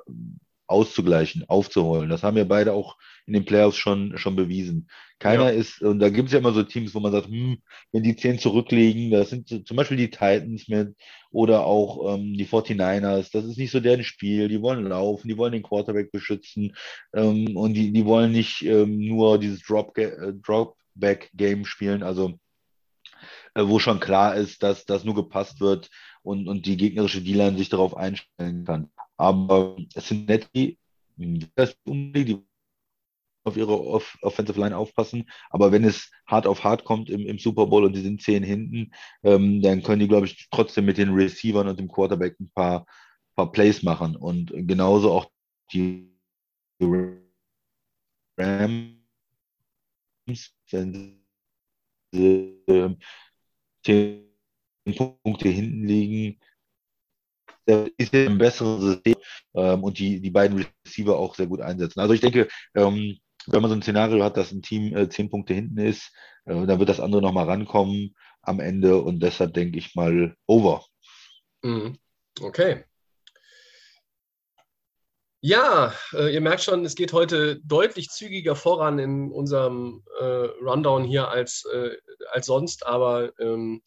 auszugleichen, 0.66 1.44
aufzuholen. 1.48 2.08
Das 2.08 2.22
haben 2.22 2.36
ja 2.36 2.44
beide 2.44 2.72
auch 2.72 2.96
in 3.26 3.34
den 3.34 3.44
Playoffs 3.44 3.76
schon, 3.76 4.16
schon 4.16 4.36
bewiesen. 4.36 4.88
Keiner 5.18 5.52
ja. 5.52 5.58
ist, 5.58 5.80
und 5.82 5.98
da 6.00 6.10
gibt 6.10 6.28
es 6.28 6.32
ja 6.32 6.38
immer 6.38 6.52
so 6.52 6.62
Teams, 6.62 6.94
wo 6.94 7.00
man 7.00 7.12
sagt, 7.12 7.28
hm, 7.28 7.58
wenn 7.92 8.02
die 8.02 8.16
zehn 8.16 8.38
zurückliegen, 8.38 9.10
das 9.10 9.30
sind 9.30 9.48
zum 9.48 9.76
Beispiel 9.76 9.96
die 9.96 10.10
Titans 10.10 10.68
mit 10.68 10.94
oder 11.30 11.64
auch 11.64 12.14
ähm, 12.14 12.34
die 12.34 12.46
49ers, 12.46 13.30
das 13.32 13.44
ist 13.44 13.58
nicht 13.58 13.70
so 13.70 13.80
deren 13.80 14.04
Spiel, 14.04 14.48
die 14.48 14.60
wollen 14.60 14.84
laufen, 14.84 15.28
die 15.28 15.36
wollen 15.36 15.52
den 15.52 15.62
Quarterback 15.62 16.12
beschützen 16.12 16.74
ähm, 17.14 17.56
und 17.56 17.74
die, 17.74 17.92
die 17.92 18.04
wollen 18.04 18.32
nicht 18.32 18.62
ähm, 18.62 18.98
nur 18.98 19.38
dieses 19.38 19.60
äh, 19.60 20.32
Drop-Back-Game 20.42 21.64
spielen, 21.64 22.02
also 22.02 22.38
wo 23.54 23.78
schon 23.78 24.00
klar 24.00 24.34
ist, 24.34 24.62
dass 24.62 24.84
das 24.84 25.04
nur 25.04 25.14
gepasst 25.14 25.60
wird 25.60 25.90
und, 26.22 26.48
und 26.48 26.66
die 26.66 26.76
gegnerische 26.76 27.22
D-Line 27.22 27.56
sich 27.56 27.68
darauf 27.68 27.96
einstellen 27.96 28.64
kann. 28.64 28.90
Aber 29.16 29.76
es 29.94 30.08
sind 30.08 30.28
nett, 30.28 30.48
die, 30.54 30.78
die 31.16 32.38
auf 33.44 33.56
ihre 33.56 33.80
Off 33.80 34.18
Offensive 34.22 34.58
Line 34.58 34.76
aufpassen. 34.76 35.28
Aber 35.50 35.70
wenn 35.70 35.84
es 35.84 36.10
hart 36.26 36.46
auf 36.46 36.64
hart 36.64 36.84
kommt 36.84 37.10
im, 37.10 37.26
im 37.26 37.38
Super 37.38 37.66
Bowl 37.66 37.84
und 37.84 37.94
die 37.94 38.00
sind 38.00 38.22
zehn 38.22 38.42
hinten, 38.42 38.92
ähm, 39.22 39.60
dann 39.62 39.82
können 39.82 40.00
die, 40.00 40.08
glaube 40.08 40.26
ich, 40.26 40.48
trotzdem 40.50 40.86
mit 40.86 40.98
den 40.98 41.12
Receivern 41.12 41.68
und 41.68 41.78
dem 41.78 41.88
Quarterback 41.88 42.40
ein 42.40 42.50
paar, 42.54 42.86
paar 43.36 43.52
Plays 43.52 43.82
machen. 43.82 44.16
Und 44.16 44.52
genauso 44.66 45.12
auch 45.12 45.30
die 45.72 46.10
Rams, 48.38 48.96
wenn 50.70 51.24
sie 52.12 52.62
ähm, 52.66 52.96
zehn 53.84 54.24
Punkte 55.22 55.48
hinten 55.48 55.86
liegen, 55.86 56.40
ist 57.96 58.12
er 58.12 58.28
ein 58.28 58.38
besseres 58.38 58.82
System 58.82 59.16
ähm, 59.54 59.82
und 59.84 59.98
die, 59.98 60.20
die 60.20 60.30
beiden 60.30 60.66
Receiver 60.84 61.16
auch 61.16 61.34
sehr 61.34 61.46
gut 61.46 61.60
einsetzen. 61.60 62.00
Also 62.00 62.14
ich 62.14 62.20
denke, 62.20 62.48
ähm, 62.74 63.18
wenn 63.46 63.62
man 63.62 63.70
so 63.70 63.76
ein 63.76 63.82
Szenario 63.82 64.22
hat, 64.22 64.36
dass 64.36 64.52
ein 64.52 64.62
Team 64.62 64.94
äh, 64.96 65.08
zehn 65.08 65.30
Punkte 65.30 65.54
hinten 65.54 65.78
ist, 65.78 66.12
äh, 66.44 66.66
dann 66.66 66.78
wird 66.78 66.88
das 66.88 67.00
andere 67.00 67.22
nochmal 67.22 67.46
rankommen 67.46 68.14
am 68.42 68.60
Ende 68.60 69.00
und 69.00 69.22
deshalb 69.22 69.54
denke 69.54 69.78
ich 69.78 69.94
mal 69.94 70.36
over. 70.46 70.84
Mhm. 71.62 71.98
Okay. 72.40 72.84
Ja, 75.46 75.92
äh, 76.14 76.32
ihr 76.32 76.40
merkt 76.40 76.62
schon, 76.62 76.86
es 76.86 76.94
geht 76.94 77.12
heute 77.12 77.60
deutlich 77.66 78.08
zügiger 78.08 78.56
voran 78.56 78.98
in 78.98 79.30
unserem 79.30 80.02
äh, 80.18 80.24
Rundown 80.24 81.04
hier 81.04 81.28
als, 81.28 81.66
äh, 81.70 81.98
als 82.32 82.46
sonst. 82.46 82.86
Aber 82.86 83.30
ähm, 83.38 83.82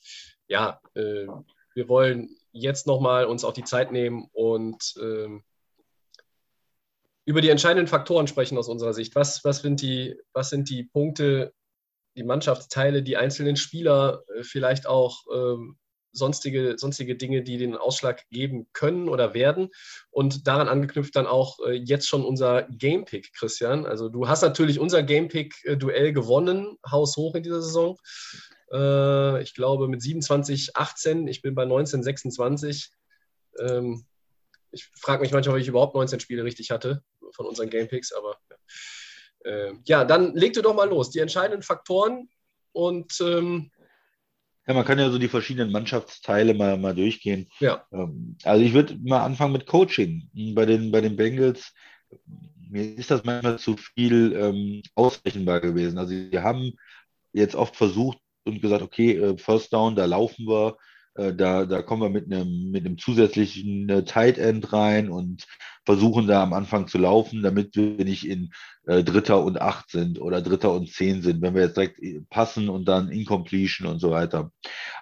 ja, 0.48 0.80
äh, 0.94 1.26
wir 1.74 1.90
wollen 1.90 2.30
jetzt 2.52 2.86
nochmal 2.86 3.26
uns 3.26 3.44
auch 3.44 3.54
die 3.54 3.64
Zeit 3.64 3.92
nehmen 3.92 4.30
und 4.34 4.94
ähm, 5.02 5.44
über 7.26 7.42
die 7.42 7.50
entscheidenden 7.50 7.88
Faktoren 7.88 8.28
sprechen 8.28 8.60
aus 8.60 8.70
unserer 8.70 8.94
Sicht. 8.94 9.16
Was, 9.16 9.44
was, 9.44 9.64
sind, 9.64 9.82
die, 9.82 10.16
was 10.34 10.52
sind 10.52 10.70
die 10.70 10.84
Punkte, 10.84 11.56
die 12.16 12.24
Mannschaftsteile, 12.24 13.02
die 13.02 13.18
einzelnen 13.18 13.56
Spieler, 13.56 14.22
äh, 14.36 14.44
vielleicht 14.44 14.86
auch 14.86 15.24
ähm, 15.34 15.80
sonstige, 16.18 16.76
sonstige 16.78 17.16
Dinge, 17.16 17.44
die 17.44 17.58
den 17.58 17.76
Ausschlag 17.76 18.28
geben 18.30 18.68
können 18.74 19.10
oder 19.10 19.34
werden. 19.34 19.70
Und 20.10 20.48
daran 20.48 20.68
angeknüpft 20.68 21.16
dann 21.16 21.28
auch 21.28 21.60
äh, 21.66 21.74
jetzt 21.74 22.08
schon 22.08 22.26
unser 22.26 22.64
Gamepick, 22.64 23.34
Christian. 23.34 23.86
Also 23.86 24.10
du 24.10 24.28
hast 24.28 24.42
natürlich 24.42 24.80
unser 24.80 25.04
Gamepick-Duell 25.04 26.14
gewonnen, 26.14 26.78
Haus 26.90 27.16
hoch 27.18 27.36
in 27.36 27.44
dieser 27.44 27.62
Saison. 27.62 27.98
Äh, 28.72 29.44
ich 29.44 29.54
glaube 29.54 29.88
mit 29.88 30.02
27, 30.02 30.76
18, 30.76 31.28
ich 31.28 31.42
bin 31.42 31.56
bei 31.56 31.66
19, 31.66 32.04
26. 32.04 32.92
Ähm, 33.60 34.06
ich 34.72 34.86
frage 34.96 35.22
mich 35.22 35.32
manchmal, 35.32 35.56
ob 35.56 35.62
ich 35.62 35.68
überhaupt 35.68 35.96
19 35.96 36.20
Spiele 36.20 36.44
richtig 36.44 36.72
hatte 36.72 37.04
von 37.32 37.46
unseren 37.46 37.70
Gamepicks, 37.70 38.12
aber 38.12 38.38
äh, 39.44 39.74
ja, 39.86 40.06
dann 40.06 40.36
leg 40.36 40.54
du 40.54 40.62
doch 40.62 40.76
mal 40.76 40.90
los. 40.90 41.10
Die 41.10 41.20
entscheidenden 41.20 41.64
Faktoren 41.64 42.30
und 42.74 43.20
ähm, 43.22 43.72
ja, 44.68 44.74
man 44.74 44.86
kann 44.86 45.00
ja 45.00 45.10
so 45.10 45.18
die 45.18 45.30
verschiedenen 45.30 45.72
Mannschaftsteile 45.72 46.54
mal, 46.54 46.78
mal 46.78 46.94
durchgehen. 46.94 47.48
Ja. 47.60 47.86
Ähm, 47.92 48.36
also 48.44 48.64
ich 48.64 48.74
würde 48.74 48.98
mal 49.02 49.24
anfangen 49.24 49.54
mit 49.54 49.66
Coaching. 49.66 50.30
Bei 50.54 50.66
den, 50.66 50.92
bei 50.92 51.00
den 51.00 51.16
Bengals, 51.16 51.74
mir 52.70 52.98
ist 52.98 53.10
das 53.10 53.24
manchmal 53.24 53.60
zu 53.60 53.78
viel 53.78 54.34
ähm, 54.34 54.82
ausrechenbar 54.94 55.62
gewesen. 55.62 55.98
Also 55.98 56.14
wir 56.14 56.44
haben 56.44 56.74
jetzt 57.32 57.56
oft 57.56 57.78
versucht 57.78 58.18
und 58.46 58.62
gesagt, 58.62 58.82
okay, 58.82 59.14
äh, 59.14 59.38
First 59.38 59.72
Down, 59.72 59.96
da 59.96 60.06
laufen 60.06 60.46
wir, 60.46 60.78
äh, 61.16 61.34
da, 61.34 61.66
da 61.66 61.82
kommen 61.82 62.02
wir 62.02 62.10
mit 62.10 62.26
einem, 62.26 62.70
mit 62.70 62.86
einem 62.86 62.98
zusätzlichen 62.98 63.88
äh, 63.88 64.04
Tight 64.04 64.38
End 64.38 64.74
rein 64.74 65.10
und 65.10 65.46
versuchen 65.88 66.28
da 66.28 66.44
am 66.44 66.52
Anfang 66.52 66.90
zu 66.90 66.98
laufen, 66.98 67.42
damit 67.42 67.78
wir 67.78 68.04
nicht 68.04 68.28
in 68.28 68.52
äh, 68.88 69.06
Dritter 69.06 69.42
und 69.42 69.62
Acht 69.62 69.90
sind 69.90 70.20
oder 70.20 70.42
Dritter 70.42 70.74
und 70.74 70.92
Zehn 70.92 71.22
sind, 71.22 71.42
wenn 71.42 71.56
wir 71.56 71.62
jetzt 71.62 71.78
direkt 71.78 71.98
äh, 72.04 72.20
passen 72.30 72.68
und 72.68 72.90
dann 72.90 73.08
Incompletion 73.08 73.88
und 73.88 74.00
so 74.00 74.12
weiter. 74.12 74.52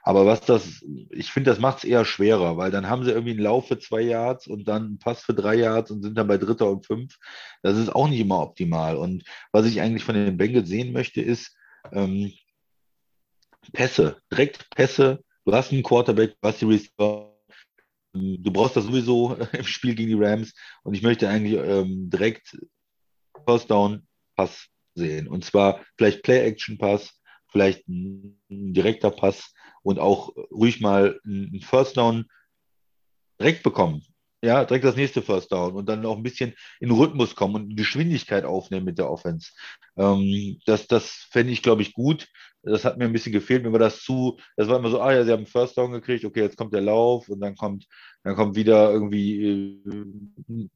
Aber 0.04 0.28
was 0.28 0.42
das, 0.42 0.86
ich 1.10 1.32
finde, 1.32 1.50
das 1.50 1.60
macht 1.60 1.80
es 1.80 1.86
eher 1.86 2.06
schwerer, 2.06 2.58
weil 2.58 2.70
dann 2.70 2.88
haben 2.88 3.04
sie 3.04 3.10
irgendwie 3.10 3.32
einen 3.32 3.40
Lauf 3.40 3.68
für 3.68 3.80
zwei 3.80 4.02
Yards 4.02 4.46
und 4.46 4.68
dann 4.68 4.84
einen 4.84 5.00
Pass 5.00 5.24
für 5.24 5.34
drei 5.34 5.56
Yards 5.56 5.90
und 5.90 6.04
sind 6.04 6.20
dann 6.20 6.28
bei 6.28 6.38
Dritter 6.38 6.70
und 6.70 6.86
fünf. 6.86 7.18
Das 7.64 7.80
ist 7.80 7.90
auch 7.90 8.08
nicht 8.08 8.20
immer 8.20 8.40
optimal. 8.40 8.96
Und 8.96 9.24
was 9.52 9.66
ich 9.66 9.82
eigentlich 9.82 10.04
von 10.04 10.14
den 10.14 10.38
Bengals 10.38 10.70
sehen 10.70 10.94
möchte, 10.94 11.20
ist 11.20 11.56
ähm, 11.94 12.32
Pässe, 13.74 14.18
direkt 14.32 14.70
Pässe. 14.70 15.24
Du 15.46 15.52
hast 15.52 15.72
einen 15.72 15.82
Quarterback, 15.82 16.36
du 16.40 16.52
die 16.52 16.66
Receiver. 16.66 17.35
Du 18.16 18.52
brauchst 18.52 18.76
das 18.76 18.86
sowieso 18.86 19.36
im 19.52 19.66
Spiel 19.66 19.96
gegen 19.96 20.10
die 20.10 20.24
Rams. 20.24 20.54
Und 20.84 20.94
ich 20.94 21.02
möchte 21.02 21.30
eigentlich 21.30 21.60
ähm, 21.60 22.10
direkt 22.10 22.58
First 23.46 23.70
Down 23.70 24.08
Pass 24.36 24.68
sehen. 24.96 25.28
Und 25.28 25.44
zwar 25.44 25.86
vielleicht 25.98 26.24
Play-Action-Pass, 26.24 27.20
vielleicht 27.52 27.88
ein, 27.88 28.40
ein, 28.50 28.74
direkter 28.74 29.12
Pass 29.12 29.54
und 29.84 30.00
auch 30.00 30.36
ruhig 30.52 30.80
mal 30.82 31.20
ein 31.26 31.62
First 31.62 31.98
Down 31.98 32.26
direkt 33.40 33.64
bekommen. 33.64 34.04
Ja, 34.42 34.64
direkt 34.64 34.86
das 34.86 34.96
nächste 34.96 35.22
First 35.22 35.52
Down 35.52 35.74
und 35.76 35.88
dann 35.88 36.06
auch 36.06 36.18
ein 36.18 36.24
bisschen 36.24 36.54
in 36.80 36.92
Rhythmus 36.92 37.36
kommen 37.36 37.56
und 37.56 37.76
Geschwindigkeit 37.76 38.46
aufnehmen 38.46 38.86
mit 38.86 38.98
der 38.98 39.10
Offense. 39.10 39.52
Ähm, 39.98 40.60
das 40.66 40.88
das 40.88 41.28
fände 41.32 41.52
ich, 41.52 41.62
glaube 41.62 41.82
ich, 41.82 41.94
gut. 41.94 42.28
Das 42.66 42.84
hat 42.86 42.98
mir 42.98 43.06
ein 43.06 43.14
bisschen 43.14 43.32
gefehlt, 43.32 43.64
wenn 43.64 43.72
wir 43.72 43.80
das 43.80 44.02
zu, 44.02 44.38
das 44.58 44.68
war 44.68 44.80
immer 44.80 44.90
so, 44.90 45.00
ah 45.02 45.14
ja, 45.14 45.24
sie 45.24 45.32
haben 45.32 45.40
einen 45.40 45.48
First 45.48 45.78
Down 45.78 45.92
gekriegt, 45.92 46.26
okay, 46.26 46.42
jetzt 46.42 46.58
kommt 46.58 46.74
der 46.74 46.82
Lauf 46.82 47.30
und 47.30 47.40
dann 47.40 47.56
kommt, 47.56 47.86
dann 48.24 48.36
kommt 48.36 48.56
wieder 48.56 48.92
irgendwie 48.92 49.82
äh, 49.86 50.70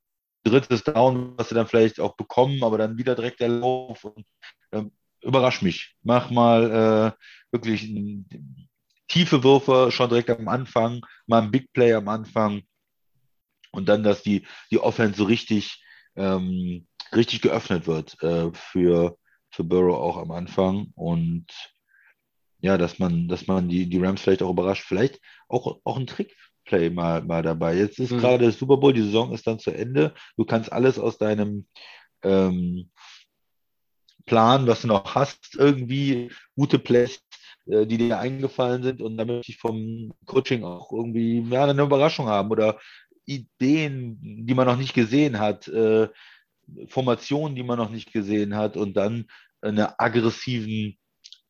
drittes 0.44 0.84
Down, 0.84 1.34
was 1.38 1.50
sie 1.50 1.56
dann 1.56 1.68
vielleicht 1.68 2.00
auch 2.00 2.16
bekommen, 2.16 2.64
aber 2.64 2.78
dann 2.78 2.98
wieder 2.98 3.16
direkt 3.16 3.40
der 3.40 3.50
Lauf. 3.50 4.04
Und, 4.04 4.26
äh, 4.72 4.84
überrasch 5.22 5.62
mich. 5.62 5.96
Mach 6.04 6.30
mal 6.30 7.16
äh, 7.18 7.24
wirklich 7.52 7.92
tiefe 9.08 9.44
Würfe 9.44 9.92
schon 9.92 10.10
direkt 10.10 10.30
am 10.30 10.48
Anfang, 10.48 11.02
mal 11.26 11.42
ein 11.42 11.52
Big 11.52 11.74
Play 11.74 11.94
am 11.94 12.08
Anfang 12.08 12.62
und 13.72 13.90
dann, 13.90 14.04
dass 14.04 14.24
die, 14.24 14.46
die 14.72 14.80
Offense 14.80 15.18
so 15.18 15.24
richtig, 15.26 15.84
ähm, 16.16 16.88
richtig 17.14 17.42
geöffnet 17.42 17.88
wird 17.88 18.22
äh, 18.24 18.52
für, 18.54 19.18
für 19.52 19.64
Burrow 19.64 19.98
auch 19.98 20.18
am 20.18 20.32
Anfang 20.32 20.92
und 20.96 21.48
ja, 22.62 22.78
dass 22.78 23.00
man, 23.00 23.28
dass 23.28 23.48
man 23.48 23.70
die, 23.70 23.90
die 23.90 24.00
Rams 24.00 24.22
vielleicht 24.22 24.44
auch 24.44 24.52
überrascht. 24.52 24.86
Vielleicht 24.86 25.20
auch, 25.48 25.80
auch 25.84 25.98
ein 25.98 26.08
Trick 26.08 26.36
Play 26.66 26.90
mal, 26.90 27.24
mal 27.24 27.42
dabei. 27.42 27.76
Jetzt 27.76 28.00
ist 28.00 28.12
mhm. 28.12 28.20
gerade 28.20 28.52
Super 28.52 28.78
Bowl, 28.78 28.94
die 28.94 29.02
Saison 29.02 29.34
ist 29.34 29.48
dann 29.48 29.60
zu 29.60 29.72
Ende. 29.72 30.14
Du 30.38 30.46
kannst 30.46 30.72
alles 30.72 31.00
aus 31.00 31.18
deinem 31.18 31.66
ähm, 32.22 32.92
Plan, 34.26 34.68
was 34.68 34.82
du 34.82 34.88
noch 34.88 35.16
hast, 35.16 35.56
irgendwie 35.58 36.32
gute 36.56 36.78
Plays, 36.78 37.22
äh, 37.66 37.88
die 37.88 37.98
dir 37.98 38.20
eingefallen 38.20 38.84
sind 38.84 39.02
und 39.02 39.18
damit 39.18 39.50
ich 39.50 39.58
vom 39.58 40.14
Coaching 40.26 40.64
auch 40.64 40.92
irgendwie 40.92 41.42
ja, 41.50 41.66
eine 41.66 41.82
Überraschung 41.82 42.28
haben 42.28 42.52
oder 42.52 42.80
Ideen, 43.26 44.20
die 44.22 44.54
man 44.54 44.68
noch 44.68 44.78
nicht 44.78 44.94
gesehen 44.94 45.40
hat, 45.40 45.68
äh, 45.68 46.08
Formationen, 46.88 47.56
die 47.56 47.64
man 47.64 47.80
noch 47.80 47.90
nicht 47.90 48.14
gesehen 48.14 48.56
hat 48.56 48.78
und 48.78 48.96
dann 48.96 49.26
einen 49.62 49.88
aggressiven 49.98 50.98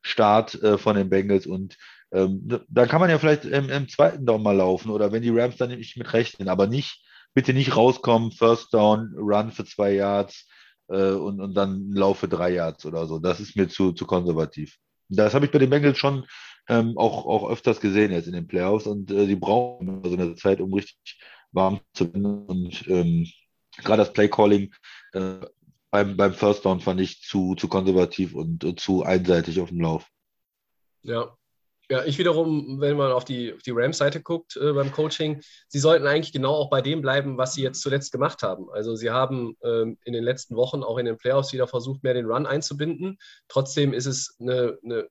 Start 0.02 0.62
äh, 0.62 0.78
von 0.78 0.96
den 0.96 1.10
Bengals 1.10 1.46
und 1.46 1.78
ähm, 2.12 2.48
da 2.70 2.88
kann 2.88 3.02
man 3.02 3.10
ja 3.10 3.20
vielleicht 3.20 3.46
im, 3.46 3.70
im, 3.70 3.88
zweiten 3.88 4.26
Down 4.26 4.42
mal 4.42 4.56
laufen 4.56 4.90
oder 4.90 5.12
wenn 5.12 5.22
die 5.22 5.30
Rams 5.30 5.58
dann 5.58 5.70
nicht 5.70 5.98
mit 5.98 6.12
rechnen, 6.14 6.50
aber 6.50 6.68
nicht, 6.68 7.04
bitte 7.34 7.54
nicht 7.54 7.76
rauskommen, 7.76 8.32
First 8.32 8.74
Down, 8.74 9.14
Run 9.16 9.52
für 9.52 9.66
zwei 9.66 9.94
Yards 9.94 10.48
äh, 10.88 11.12
und, 11.12 11.40
und 11.40 11.54
dann 11.54 11.92
Lauf 11.92 12.20
für 12.20 12.28
drei 12.28 12.52
Yards 12.52 12.86
oder 12.86 13.06
so. 13.06 13.20
Das 13.20 13.40
ist 13.40 13.56
mir 13.56 13.68
zu, 13.68 13.92
zu 13.92 14.06
konservativ. 14.06 14.78
Das 15.10 15.34
habe 15.34 15.46
ich 15.46 15.52
bei 15.52 15.60
den 15.60 15.70
Bengals 15.70 15.98
schon 15.98 16.26
ähm, 16.68 16.98
auch, 16.98 17.26
auch 17.26 17.50
öfters 17.50 17.80
gesehen 17.80 18.12
jetzt 18.12 18.28
in 18.28 18.34
den 18.34 18.48
Playoffs 18.48 18.88
und 18.88 19.12
äh, 19.12 19.28
die 19.28 19.36
brauchen 19.36 20.04
so 20.04 20.14
eine 20.14 20.36
Zeit, 20.36 20.62
um 20.62 20.74
richtig 20.74 21.20
warm 21.52 21.80
zu 21.94 22.12
werden. 22.14 22.46
Und 22.46 22.88
ähm, 22.88 23.28
gerade 23.84 24.04
das 24.04 24.14
Playcalling 24.14 24.74
äh, 25.14 25.46
beim, 25.92 26.18
beim 26.18 26.34
First 26.34 26.66
Down 26.66 26.80
fand 26.80 27.02
ich 27.02 27.22
zu, 27.22 27.56
zu 27.56 27.68
konservativ 27.68 28.36
und 28.36 28.64
uh, 28.64 28.74
zu 28.74 29.04
einseitig 29.04 29.60
auf 29.60 29.70
dem 29.70 29.82
Lauf. 29.82 30.08
Ja, 31.02 31.36
ja, 31.92 32.06
ich 32.06 32.20
wiederum, 32.20 32.80
wenn 32.80 32.98
man 32.98 33.12
auf 33.12 33.26
die, 33.26 33.52
auf 33.52 33.64
die 33.64 33.72
Rams-Seite 33.72 34.22
guckt 34.22 34.56
äh, 34.58 34.74
beim 34.74 34.92
Coaching, 34.92 35.42
sie 35.68 35.80
sollten 35.80 36.06
eigentlich 36.06 36.32
genau 36.32 36.54
auch 36.54 36.70
bei 36.70 36.82
dem 36.82 37.02
bleiben, 37.02 37.40
was 37.40 37.56
sie 37.56 37.64
jetzt 37.64 37.82
zuletzt 37.82 38.12
gemacht 38.12 38.44
haben. 38.44 38.70
Also 38.72 38.96
sie 38.96 39.10
haben 39.10 39.58
ähm, 39.64 39.98
in 40.04 40.14
den 40.14 40.24
letzten 40.24 40.56
Wochen 40.56 40.84
auch 40.84 41.00
in 41.00 41.08
den 41.08 41.18
Playoffs 41.18 41.52
wieder 41.52 41.68
versucht, 41.68 42.04
mehr 42.04 42.14
den 42.14 42.28
Run 42.28 42.46
einzubinden. 42.46 43.18
Trotzdem 43.48 43.94
ist 43.94 44.06
es 44.06 44.36
eine, 44.40 44.78
eine 44.84 45.10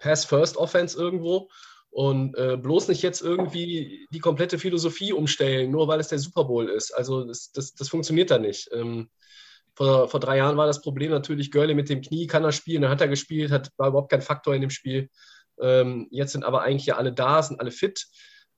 Pass-First-Offense 0.00 0.98
irgendwo 0.98 1.50
und 1.90 2.34
äh, 2.38 2.56
bloß 2.56 2.88
nicht 2.88 3.02
jetzt 3.02 3.20
irgendwie 3.20 4.06
die 4.10 4.18
komplette 4.18 4.58
Philosophie 4.58 5.12
umstellen, 5.12 5.70
nur 5.70 5.86
weil 5.86 6.00
es 6.00 6.08
der 6.08 6.18
Super 6.18 6.44
Bowl 6.44 6.70
ist. 6.70 6.92
Also 6.92 7.24
das, 7.24 7.52
das, 7.52 7.74
das 7.74 7.90
funktioniert 7.90 8.30
da 8.30 8.38
nicht. 8.38 8.70
Ähm, 8.72 9.10
vor, 9.76 10.08
vor 10.08 10.20
drei 10.20 10.38
Jahren 10.38 10.56
war 10.56 10.66
das 10.66 10.80
Problem 10.80 11.10
natürlich, 11.10 11.50
Görle 11.50 11.74
mit 11.74 11.88
dem 11.90 12.00
Knie 12.00 12.26
kann 12.26 12.44
er 12.44 12.52
spielen, 12.52 12.82
dann 12.82 12.90
hat 12.90 13.02
er 13.02 13.08
gespielt, 13.08 13.52
hat, 13.52 13.70
war 13.76 13.88
überhaupt 13.88 14.10
kein 14.10 14.22
Faktor 14.22 14.54
in 14.54 14.62
dem 14.62 14.70
Spiel. 14.70 15.10
Ähm, 15.60 16.08
jetzt 16.10 16.32
sind 16.32 16.44
aber 16.44 16.62
eigentlich 16.62 16.86
ja 16.86 16.96
alle 16.96 17.12
da, 17.12 17.42
sind 17.42 17.60
alle 17.60 17.70
fit. 17.70 18.06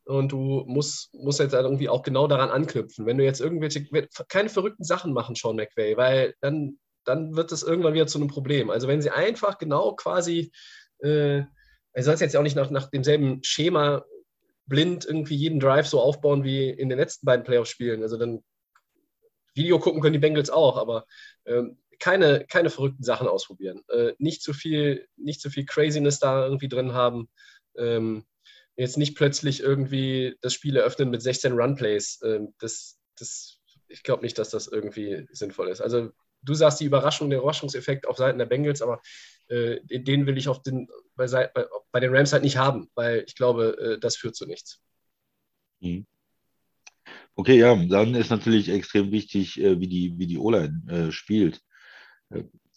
Und 0.04 0.33
du 0.33 0.64
musst, 0.66 1.12
musst 1.12 1.40
jetzt 1.40 1.52
halt 1.52 1.64
irgendwie 1.64 1.88
auch 1.88 2.02
genau 2.02 2.28
daran 2.28 2.48
anknüpfen. 2.48 3.04
Wenn 3.04 3.18
du 3.18 3.24
jetzt 3.24 3.40
irgendwelche, 3.40 3.87
keine 4.28 4.48
verrückten 4.48 4.85
Sachen 4.85 5.12
machen, 5.12 5.35
Sean 5.35 5.57
McVay, 5.57 5.96
weil 5.96 6.35
dann, 6.40 6.78
dann 7.04 7.37
wird 7.37 7.52
es 7.52 7.62
irgendwann 7.62 7.94
wieder 7.94 8.07
zu 8.07 8.18
einem 8.18 8.28
Problem. 8.28 8.70
Also 8.70 8.88
wenn 8.88 9.02
sie 9.02 9.11
einfach 9.11 9.59
genau 9.59 9.94
quasi, 9.96 10.50
äh, 11.00 11.42
er 11.92 12.02
soll 12.02 12.14
es 12.14 12.20
jetzt 12.20 12.37
auch 12.37 12.42
nicht 12.42 12.57
nach, 12.57 12.70
nach 12.70 12.88
demselben 12.90 13.40
Schema 13.42 14.04
blind 14.66 15.04
irgendwie 15.04 15.37
jeden 15.37 15.61
Drive 15.61 15.88
so 15.88 16.00
aufbauen 16.00 16.44
wie 16.44 16.70
in 16.70 16.88
den 16.88 16.98
letzten 16.98 17.26
beiden 17.26 17.44
Playoff-Spielen. 17.44 18.02
Also 18.02 18.16
dann 18.16 18.42
Video 19.54 19.78
gucken 19.78 20.00
können 20.00 20.12
die 20.12 20.18
Bengals 20.18 20.50
auch, 20.50 20.76
aber 20.76 21.06
ähm, 21.46 21.78
keine, 21.98 22.44
keine 22.46 22.70
verrückten 22.70 23.02
Sachen 23.02 23.28
ausprobieren. 23.28 23.82
Äh, 23.88 24.12
nicht 24.18 24.42
zu 24.42 24.52
viel, 24.52 25.08
nicht 25.16 25.40
zu 25.40 25.50
viel 25.50 25.66
Craziness 25.66 26.18
da 26.18 26.44
irgendwie 26.44 26.68
drin 26.68 26.92
haben. 26.92 27.28
Ähm, 27.76 28.24
jetzt 28.76 28.96
nicht 28.96 29.16
plötzlich 29.16 29.61
irgendwie 29.61 30.37
das 30.40 30.54
Spiel 30.54 30.76
eröffnen 30.76 31.11
mit 31.11 31.22
16 31.22 31.52
Runplays. 31.52 32.20
Ähm, 32.22 32.54
das, 32.61 32.98
das, 33.16 33.58
ich 33.88 34.02
glaube 34.02 34.22
nicht, 34.22 34.38
dass 34.38 34.50
das 34.50 34.68
irgendwie 34.68 35.26
sinnvoll 35.32 35.68
ist. 35.68 35.80
Also 35.80 36.11
du 36.42 36.54
sagst 36.54 36.80
die 36.80 36.84
Überraschung, 36.84 37.30
der 37.30 37.40
Überraschungseffekt 37.40 38.06
auf 38.06 38.16
Seiten 38.16 38.38
der 38.38 38.46
Bengals, 38.46 38.82
aber 38.82 39.00
äh, 39.48 39.80
den 39.84 40.26
will 40.26 40.38
ich 40.38 40.48
auf 40.48 40.62
den, 40.62 40.88
bei, 41.16 41.26
bei, 41.26 41.66
bei, 41.90 42.00
den 42.00 42.14
Rams 42.14 42.32
halt 42.32 42.44
nicht 42.44 42.56
haben, 42.56 42.90
weil 42.94 43.24
ich 43.26 43.34
glaube, 43.34 43.76
äh, 43.78 43.98
das 43.98 44.16
führt 44.16 44.37
zu 44.37 44.46
nichts. 44.46 44.80
Mhm. 45.80 46.06
Okay, 47.38 47.57
ja, 47.57 47.72
dann 47.77 48.16
ist 48.16 48.31
natürlich 48.31 48.68
extrem 48.68 49.12
wichtig, 49.12 49.61
äh, 49.61 49.79
wie 49.79 49.87
die, 49.87 50.18
wie 50.18 50.27
die 50.27 50.38
O-Line 50.38 50.83
äh, 50.88 51.12
spielt. 51.12 51.61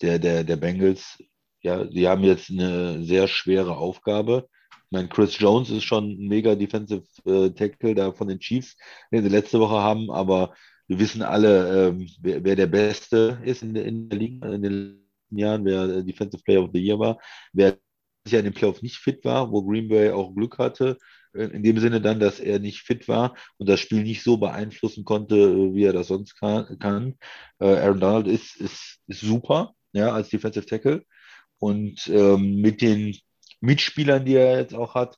Der, 0.01 0.19
der, 0.19 0.43
der 0.43 0.55
Bengals, 0.55 1.17
ja, 1.61 1.87
sie 1.91 2.07
haben 2.07 2.23
jetzt 2.23 2.51
eine 2.51 3.03
sehr 3.03 3.27
schwere 3.27 3.75
Aufgabe. 3.77 4.47
Ich 4.71 4.91
meine, 4.91 5.09
Chris 5.09 5.39
Jones 5.39 5.71
ist 5.71 5.83
schon 5.83 6.11
ein 6.11 6.27
mega 6.27 6.53
Defensive 6.55 7.03
äh, 7.25 7.49
Tackle 7.49 7.95
da 7.95 8.11
von 8.11 8.27
den 8.27 8.39
Chiefs, 8.39 8.77
den 9.11 9.23
sie 9.23 9.29
letzte 9.29 9.59
Woche 9.59 9.79
haben, 9.81 10.11
aber 10.11 10.53
wir 10.87 10.99
wissen 10.99 11.23
alle, 11.23 11.87
ähm, 11.89 12.07
wer, 12.21 12.43
wer, 12.43 12.55
der 12.55 12.67
Beste 12.67 13.41
ist 13.43 13.63
in, 13.63 13.73
der, 13.73 13.85
in 13.85 14.09
der 14.09 14.19
Liga 14.19 14.47
in 14.53 14.61
den 14.61 14.73
letzten 14.73 15.37
Jahren, 15.37 15.65
wer 15.65 16.03
Defensive 16.03 16.43
Player 16.43 16.63
of 16.63 16.69
the 16.73 16.79
Year 16.79 16.99
war, 16.99 17.17
wer 17.51 17.79
ja 18.27 18.39
in 18.39 18.45
den 18.45 18.53
Playoffs 18.53 18.83
nicht 18.83 18.97
fit 18.97 19.25
war, 19.25 19.51
wo 19.51 19.63
Green 19.63 19.87
Bay 19.87 20.11
auch 20.11 20.35
Glück 20.35 20.59
hatte, 20.59 20.91
äh, 20.91 20.97
in 21.33 21.63
dem 21.63 21.79
Sinne 21.79 22.01
dann, 22.01 22.19
dass 22.19 22.39
er 22.39 22.59
nicht 22.59 22.81
fit 22.81 23.07
war 23.07 23.35
und 23.57 23.69
das 23.69 23.79
Spiel 23.79 24.03
nicht 24.03 24.23
so 24.23 24.37
beeinflussen 24.37 25.05
konnte, 25.05 25.35
äh, 25.35 25.73
wie 25.73 25.83
er 25.85 25.93
das 25.93 26.07
sonst 26.07 26.35
kann. 26.35 27.17
Äh, 27.59 27.65
Aaron 27.77 27.99
Donald 27.99 28.27
ist, 28.27 28.55
ist, 28.57 28.99
ist 29.07 29.21
super, 29.21 29.73
ja, 29.93 30.11
als 30.11 30.29
Defensive 30.29 30.65
Tackle. 30.65 31.05
Und 31.59 32.07
ähm, 32.07 32.55
mit 32.55 32.81
den 32.81 33.17
Mitspielern, 33.59 34.25
die 34.25 34.35
er 34.35 34.59
jetzt 34.59 34.73
auch 34.73 34.95
hat, 34.95 35.17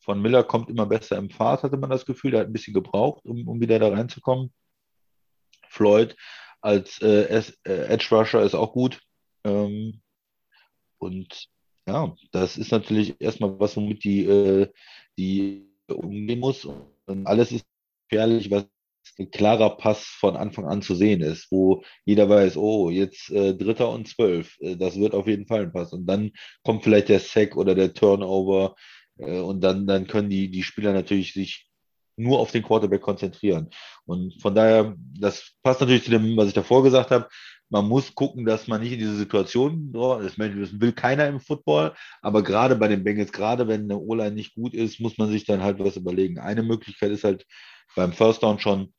von 0.00 0.20
Miller 0.20 0.42
kommt 0.42 0.68
immer 0.70 0.86
besser 0.86 1.16
im 1.16 1.30
Fahrt, 1.30 1.62
hatte 1.62 1.76
man 1.76 1.90
das 1.90 2.06
Gefühl. 2.06 2.32
Der 2.32 2.40
hat 2.40 2.46
ein 2.48 2.52
bisschen 2.52 2.74
gebraucht, 2.74 3.24
um, 3.24 3.46
um 3.46 3.60
wieder 3.60 3.78
da 3.78 3.88
reinzukommen. 3.88 4.52
Floyd 5.68 6.16
als 6.60 7.00
äh, 7.02 7.24
Edge 7.64 8.08
Rusher 8.10 8.42
ist 8.42 8.54
auch 8.54 8.72
gut. 8.72 9.00
Ähm, 9.44 10.00
und 10.98 11.48
ja, 11.86 12.14
das 12.30 12.56
ist 12.56 12.72
natürlich 12.72 13.14
erstmal 13.20 13.58
was, 13.58 13.76
womit 13.76 14.04
die, 14.04 14.24
äh, 14.24 14.68
die 15.18 15.68
umgehen 15.88 16.40
muss. 16.40 16.64
Und 16.64 17.26
alles 17.26 17.52
ist 17.52 17.66
gefährlich, 18.08 18.50
was 18.50 18.66
ein 19.18 19.30
klarer 19.30 19.76
Pass 19.76 20.04
von 20.04 20.36
Anfang 20.36 20.64
an 20.66 20.82
zu 20.82 20.94
sehen 20.94 21.22
ist, 21.22 21.50
wo 21.50 21.82
jeder 22.04 22.28
weiß, 22.28 22.56
oh, 22.56 22.90
jetzt 22.90 23.30
äh, 23.30 23.54
Dritter 23.54 23.90
und 23.90 24.08
Zwölf, 24.08 24.56
äh, 24.60 24.76
das 24.76 24.98
wird 24.98 25.14
auf 25.14 25.26
jeden 25.26 25.46
Fall 25.46 25.62
ein 25.62 25.72
Pass. 25.72 25.92
Und 25.92 26.06
dann 26.06 26.32
kommt 26.62 26.84
vielleicht 26.84 27.08
der 27.08 27.20
Sack 27.20 27.56
oder 27.56 27.74
der 27.74 27.92
Turnover 27.94 28.74
äh, 29.18 29.40
und 29.40 29.60
dann, 29.60 29.86
dann 29.86 30.06
können 30.06 30.30
die, 30.30 30.50
die 30.50 30.62
Spieler 30.62 30.92
natürlich 30.92 31.32
sich 31.34 31.68
nur 32.16 32.38
auf 32.38 32.52
den 32.52 32.62
Quarterback 32.62 33.00
konzentrieren. 33.00 33.70
Und 34.04 34.40
von 34.40 34.54
daher, 34.54 34.94
das 35.18 35.52
passt 35.62 35.80
natürlich 35.80 36.04
zu 36.04 36.10
dem, 36.10 36.36
was 36.36 36.48
ich 36.48 36.54
davor 36.54 36.82
gesagt 36.82 37.10
habe, 37.10 37.28
man 37.72 37.88
muss 37.88 38.14
gucken, 38.14 38.44
dass 38.44 38.68
man 38.68 38.82
nicht 38.82 38.92
in 38.92 38.98
diese 38.98 39.16
Situation, 39.16 39.92
das 39.92 40.38
will 40.38 40.92
keiner 40.92 41.26
im 41.26 41.40
Football, 41.40 41.94
aber 42.20 42.42
gerade 42.42 42.76
bei 42.76 42.86
den 42.86 43.02
Bengals, 43.02 43.32
gerade 43.32 43.66
wenn 43.66 43.84
eine 43.84 43.98
O-Line 43.98 44.32
nicht 44.32 44.54
gut 44.54 44.74
ist, 44.74 45.00
muss 45.00 45.16
man 45.16 45.30
sich 45.30 45.46
dann 45.46 45.62
halt 45.62 45.78
was 45.78 45.96
überlegen. 45.96 46.38
Eine 46.38 46.62
Möglichkeit 46.62 47.12
ist 47.12 47.24
halt 47.24 47.46
beim 47.96 48.12
First 48.12 48.42
Down 48.42 48.58
schon, 48.58 48.92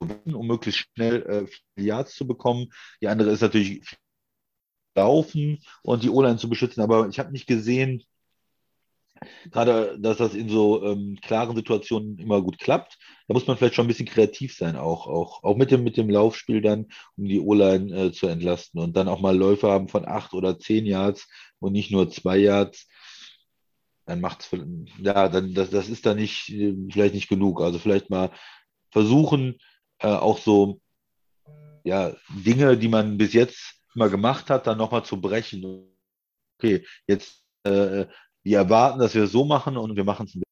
um 0.00 0.46
möglichst 0.46 0.86
schnell 0.94 1.22
äh, 1.26 1.46
viele 1.46 1.88
Yards 1.88 2.14
zu 2.14 2.26
bekommen. 2.26 2.68
Die 3.02 3.08
andere 3.08 3.32
ist 3.32 3.42
natürlich 3.42 3.84
laufen 4.94 5.58
und 5.82 6.02
die 6.02 6.08
O-Line 6.08 6.38
zu 6.38 6.48
beschützen, 6.48 6.82
aber 6.82 7.06
ich 7.08 7.18
habe 7.18 7.32
nicht 7.32 7.46
gesehen, 7.46 8.02
gerade, 9.50 9.98
dass 9.98 10.18
das 10.18 10.34
in 10.34 10.48
so 10.48 10.84
ähm, 10.84 11.18
klaren 11.20 11.56
Situationen 11.56 12.18
immer 12.18 12.42
gut 12.42 12.58
klappt. 12.58 12.98
Da 13.28 13.34
muss 13.34 13.46
man 13.46 13.56
vielleicht 13.56 13.74
schon 13.74 13.84
ein 13.84 13.88
bisschen 13.88 14.08
kreativ 14.08 14.56
sein, 14.56 14.76
auch, 14.76 15.06
auch, 15.06 15.42
auch 15.44 15.56
mit, 15.56 15.70
dem, 15.70 15.84
mit 15.84 15.96
dem 15.96 16.10
Laufspiel 16.10 16.60
dann, 16.60 16.86
um 17.16 17.24
die 17.24 17.40
O-Line 17.40 17.94
äh, 17.94 18.12
zu 18.12 18.26
entlasten 18.26 18.80
und 18.80 18.96
dann 18.96 19.08
auch 19.08 19.20
mal 19.20 19.36
Läufe 19.36 19.70
haben 19.70 19.88
von 19.88 20.06
acht 20.06 20.32
oder 20.32 20.58
zehn 20.58 20.86
Yards 20.86 21.28
und 21.58 21.72
nicht 21.72 21.90
nur 21.90 22.10
zwei 22.10 22.38
Yards. 22.38 22.88
Dann 24.06 24.20
macht 24.20 24.40
es, 24.40 24.60
ja, 25.00 25.28
dann, 25.28 25.54
das, 25.54 25.70
das 25.70 25.88
ist 25.88 26.06
dann 26.06 26.16
nicht, 26.16 26.48
äh, 26.50 26.74
vielleicht 26.90 27.14
nicht 27.14 27.28
genug. 27.28 27.60
Also 27.60 27.78
vielleicht 27.78 28.10
mal 28.10 28.30
versuchen, 28.90 29.58
äh, 29.98 30.08
auch 30.08 30.38
so, 30.38 30.80
ja, 31.84 32.14
Dinge, 32.28 32.76
die 32.76 32.88
man 32.88 33.16
bis 33.16 33.32
jetzt 33.32 33.80
immer 33.94 34.08
gemacht 34.08 34.50
hat, 34.50 34.66
dann 34.66 34.78
nochmal 34.78 35.04
zu 35.04 35.20
brechen. 35.20 35.86
Okay, 36.58 36.84
jetzt 37.06 37.44
äh, 37.64 38.06
die 38.44 38.54
erwarten, 38.54 39.00
dass 39.00 39.14
wir 39.14 39.26
so 39.26 39.44
machen 39.44 39.76
und 39.76 39.96
wir 39.96 40.04
machen 40.04 40.26
es. 40.26 40.32
Die 40.32 40.42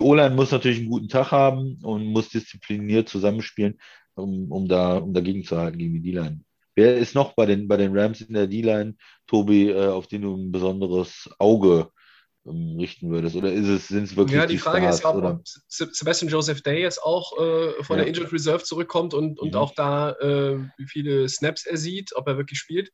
O-Line 0.00 0.34
muss 0.34 0.50
natürlich 0.50 0.80
einen 0.80 0.90
guten 0.90 1.08
Tag 1.08 1.30
haben 1.30 1.78
und 1.82 2.06
muss 2.06 2.28
diszipliniert 2.28 3.08
zusammenspielen, 3.08 3.78
um, 4.14 4.50
um, 4.50 4.68
da, 4.68 4.98
um 4.98 5.14
dagegen 5.14 5.44
zu 5.44 5.56
halten 5.56 5.78
gegen 5.78 5.94
die 5.94 6.12
D-Line. 6.12 6.40
Wer 6.74 6.96
ist 6.96 7.14
noch 7.14 7.34
bei 7.34 7.46
den, 7.46 7.68
bei 7.68 7.76
den 7.76 7.96
Rams 7.96 8.20
in 8.20 8.34
der 8.34 8.48
D-Line, 8.48 8.96
Tobi, 9.26 9.70
äh, 9.70 9.88
auf 9.88 10.08
den 10.08 10.22
du 10.22 10.34
ein 10.36 10.50
besonderes 10.50 11.30
Auge 11.38 11.90
richten 12.46 13.10
würdest? 13.10 13.36
Oder 13.36 13.52
ist 13.52 13.68
es, 13.68 13.88
sind 13.88 14.04
es 14.04 14.16
wirklich 14.16 14.36
Ja, 14.36 14.46
die, 14.46 14.54
die 14.54 14.58
Frage 14.58 14.92
Stars, 14.92 14.98
ist, 14.98 15.04
ob, 15.04 15.24
ob 15.24 15.94
Sebastian 15.94 16.30
Joseph 16.30 16.62
Day 16.62 16.82
jetzt 16.82 17.02
auch 17.02 17.32
äh, 17.38 17.82
von 17.82 17.96
ja. 17.96 18.04
der 18.04 18.06
Injured 18.06 18.32
Reserve 18.32 18.64
zurückkommt 18.64 19.14
und, 19.14 19.38
und 19.38 19.52
mhm. 19.52 19.58
auch 19.58 19.74
da, 19.74 20.12
äh, 20.12 20.58
wie 20.76 20.86
viele 20.86 21.28
Snaps 21.28 21.66
er 21.66 21.76
sieht, 21.76 22.14
ob 22.14 22.28
er 22.28 22.36
wirklich 22.36 22.58
spielt. 22.58 22.90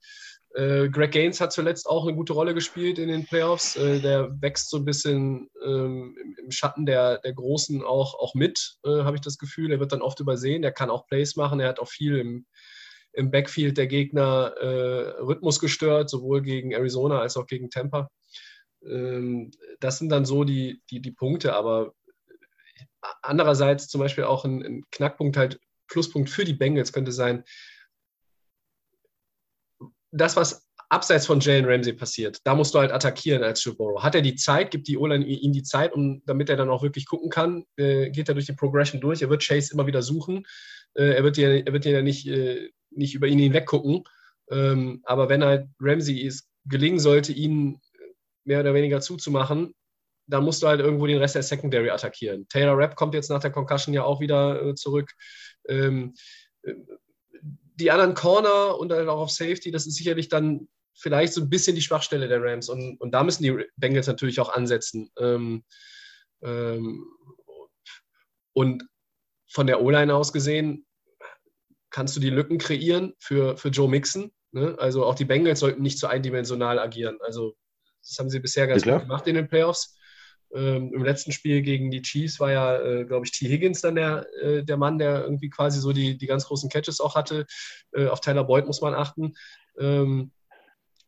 Äh, 0.54 0.88
Greg 0.88 1.12
Gaines 1.12 1.40
hat 1.40 1.52
zuletzt 1.52 1.88
auch 1.88 2.06
eine 2.06 2.16
gute 2.16 2.32
Rolle 2.32 2.54
gespielt 2.54 2.98
in 2.98 3.08
den 3.08 3.24
Playoffs. 3.24 3.76
Äh, 3.76 4.00
der 4.00 4.30
wächst 4.40 4.70
so 4.70 4.78
ein 4.78 4.84
bisschen 4.84 5.48
ähm, 5.64 6.16
im, 6.42 6.50
Schatten 6.50 6.86
der, 6.86 7.18
der 7.18 7.32
Großen 7.32 7.84
auch, 7.84 8.14
auch 8.14 8.34
mit, 8.34 8.76
äh, 8.84 9.02
habe 9.02 9.16
ich 9.16 9.20
das 9.20 9.38
Gefühl. 9.38 9.70
Er 9.70 9.78
wird 9.78 9.92
dann 9.92 10.02
oft 10.02 10.18
übersehen. 10.18 10.64
Er 10.64 10.72
kann 10.72 10.90
auch 10.90 11.06
Plays 11.06 11.36
machen. 11.36 11.60
Er 11.60 11.68
hat 11.68 11.78
auch 11.78 11.88
viel 11.88 12.18
im, 12.18 12.46
im 13.12 13.30
Backfield 13.30 13.78
der 13.78 13.86
Gegner 13.86 14.54
äh, 14.60 15.20
Rhythmus 15.20 15.60
gestört, 15.60 16.10
sowohl 16.10 16.42
gegen 16.42 16.72
Arizona 16.72 17.20
als 17.20 17.36
auch 17.36 17.46
gegen 17.46 17.70
Tampa. 17.70 18.08
Ähm, 18.84 19.50
das 19.80 19.98
sind 19.98 20.10
dann 20.10 20.24
so 20.24 20.44
die, 20.44 20.82
die, 20.90 21.00
die 21.00 21.12
Punkte. 21.12 21.54
Aber 21.54 21.94
andererseits 23.22 23.88
zum 23.88 24.00
Beispiel 24.00 24.24
auch 24.24 24.44
ein, 24.44 24.62
ein 24.62 24.84
Knackpunkt, 24.90 25.36
halt 25.36 25.60
Pluspunkt 25.88 26.30
für 26.30 26.44
die 26.44 26.54
Bengals 26.54 26.92
könnte 26.92 27.12
sein, 27.12 27.44
das, 30.12 30.36
was 30.36 30.66
abseits 30.88 31.26
von 31.26 31.40
Jalen 31.40 31.66
Ramsey 31.66 31.92
passiert, 31.92 32.38
da 32.44 32.54
musst 32.54 32.74
du 32.74 32.80
halt 32.80 32.90
attackieren 32.90 33.44
als 33.44 33.62
Burrow. 33.62 34.02
Hat 34.02 34.16
er 34.16 34.22
die 34.22 34.34
Zeit, 34.34 34.72
gibt 34.72 34.88
die 34.88 34.98
O-Line 34.98 35.24
ihm 35.24 35.52
die 35.52 35.62
Zeit, 35.62 35.92
um, 35.92 36.20
damit 36.26 36.50
er 36.50 36.56
dann 36.56 36.68
auch 36.68 36.82
wirklich 36.82 37.06
gucken 37.06 37.30
kann, 37.30 37.64
äh, 37.76 38.10
geht 38.10 38.28
er 38.28 38.34
durch 38.34 38.46
die 38.46 38.54
Progression 38.54 39.00
durch, 39.00 39.22
er 39.22 39.30
wird 39.30 39.46
Chase 39.46 39.72
immer 39.72 39.86
wieder 39.86 40.02
suchen, 40.02 40.44
äh, 40.94 41.14
er 41.14 41.22
wird 41.22 41.36
ja, 41.36 41.48
er 41.48 41.72
wird 41.72 41.84
ja 41.84 42.02
nicht, 42.02 42.26
äh, 42.26 42.70
nicht 42.90 43.14
über 43.14 43.28
ihn 43.28 43.38
hinweg 43.38 43.66
gucken, 43.66 44.02
ähm, 44.50 45.00
aber 45.04 45.28
wenn 45.28 45.44
halt 45.44 45.68
Ramsey 45.78 46.26
es 46.26 46.48
gelingen 46.64 46.98
sollte, 46.98 47.32
ihn 47.32 47.80
mehr 48.44 48.60
oder 48.60 48.74
weniger 48.74 49.00
zuzumachen, 49.00 49.74
da 50.26 50.40
musst 50.40 50.62
du 50.62 50.68
halt 50.68 50.80
irgendwo 50.80 51.06
den 51.06 51.18
Rest 51.18 51.34
der 51.34 51.42
Secondary 51.42 51.90
attackieren. 51.90 52.46
Taylor 52.48 52.78
Rapp 52.78 52.96
kommt 52.96 53.14
jetzt 53.14 53.30
nach 53.30 53.40
der 53.40 53.50
Concussion 53.50 53.94
ja 53.94 54.04
auch 54.04 54.20
wieder 54.20 54.62
äh, 54.62 54.74
zurück. 54.74 55.10
Ähm, 55.68 56.14
die 57.74 57.90
anderen 57.90 58.14
Corner 58.14 58.78
und 58.78 58.90
dann 58.90 59.08
auch 59.08 59.20
auf 59.20 59.30
Safety, 59.30 59.70
das 59.70 59.86
ist 59.86 59.96
sicherlich 59.96 60.28
dann 60.28 60.68
vielleicht 60.94 61.32
so 61.32 61.40
ein 61.40 61.50
bisschen 61.50 61.74
die 61.74 61.82
Schwachstelle 61.82 62.28
der 62.28 62.42
Rams. 62.42 62.68
Und, 62.68 63.00
und 63.00 63.12
da 63.12 63.24
müssen 63.24 63.42
die 63.42 63.64
Bengals 63.76 64.06
natürlich 64.06 64.38
auch 64.40 64.50
ansetzen. 64.50 65.10
Ähm, 65.18 65.64
ähm, 66.42 67.06
und 68.52 68.84
von 69.48 69.66
der 69.66 69.82
O-Line 69.82 70.14
aus 70.14 70.32
gesehen, 70.32 70.86
kannst 71.90 72.14
du 72.14 72.20
die 72.20 72.30
Lücken 72.30 72.58
kreieren 72.58 73.14
für, 73.18 73.56
für 73.56 73.68
Joe 73.68 73.88
Mixon. 73.88 74.30
Ne? 74.52 74.76
Also 74.78 75.04
auch 75.04 75.14
die 75.14 75.24
Bengals 75.24 75.60
sollten 75.60 75.82
nicht 75.82 75.98
so 75.98 76.06
eindimensional 76.06 76.78
agieren. 76.78 77.18
Also 77.20 77.56
das 78.02 78.18
haben 78.18 78.30
sie 78.30 78.40
bisher 78.40 78.66
ganz 78.66 78.84
ja, 78.84 78.94
gut 78.94 79.02
gemacht 79.02 79.26
in 79.26 79.34
den 79.34 79.48
Playoffs. 79.48 79.96
Ähm, 80.52 80.92
Im 80.92 81.04
letzten 81.04 81.30
Spiel 81.30 81.62
gegen 81.62 81.90
die 81.90 82.02
Chiefs 82.02 82.40
war 82.40 82.50
ja, 82.50 82.80
äh, 82.80 83.04
glaube 83.04 83.24
ich, 83.24 83.32
T. 83.32 83.48
Higgins 83.48 83.82
dann 83.82 83.94
der, 83.94 84.26
äh, 84.42 84.64
der 84.64 84.76
Mann, 84.76 84.98
der 84.98 85.22
irgendwie 85.22 85.48
quasi 85.48 85.80
so 85.80 85.92
die, 85.92 86.18
die 86.18 86.26
ganz 86.26 86.46
großen 86.46 86.68
Catches 86.68 87.00
auch 87.00 87.14
hatte. 87.14 87.46
Äh, 87.92 88.08
auf 88.08 88.20
Tyler 88.20 88.44
Boyd 88.44 88.66
muss 88.66 88.80
man 88.80 88.94
achten. 88.94 89.34
Ähm, 89.78 90.32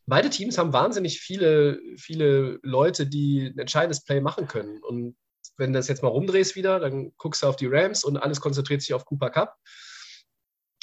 beide 0.07 0.30
Teams 0.30 0.59
haben 0.59 0.72
wahnsinnig 0.72 1.20
viele, 1.20 1.80
viele 1.97 2.61
Leute, 2.62 3.07
die 3.07 3.47
ein 3.47 3.59
entscheidendes 3.59 4.05
Play 4.05 4.20
machen 4.20 4.47
können. 4.47 4.80
Und 4.82 5.16
wenn 5.57 5.72
du 5.72 5.78
das 5.78 5.88
jetzt 5.88 6.03
mal 6.03 6.09
rumdrehst 6.09 6.55
wieder, 6.55 6.78
dann 6.78 7.12
guckst 7.16 7.43
du 7.43 7.49
auf 7.49 7.57
die 7.57 7.66
Rams 7.66 8.05
und 8.05 8.16
alles 8.16 8.40
konzentriert 8.40 8.80
sich 8.80 8.95
auf 8.95 9.05
Cooper 9.05 9.30
Cup. 9.30 9.57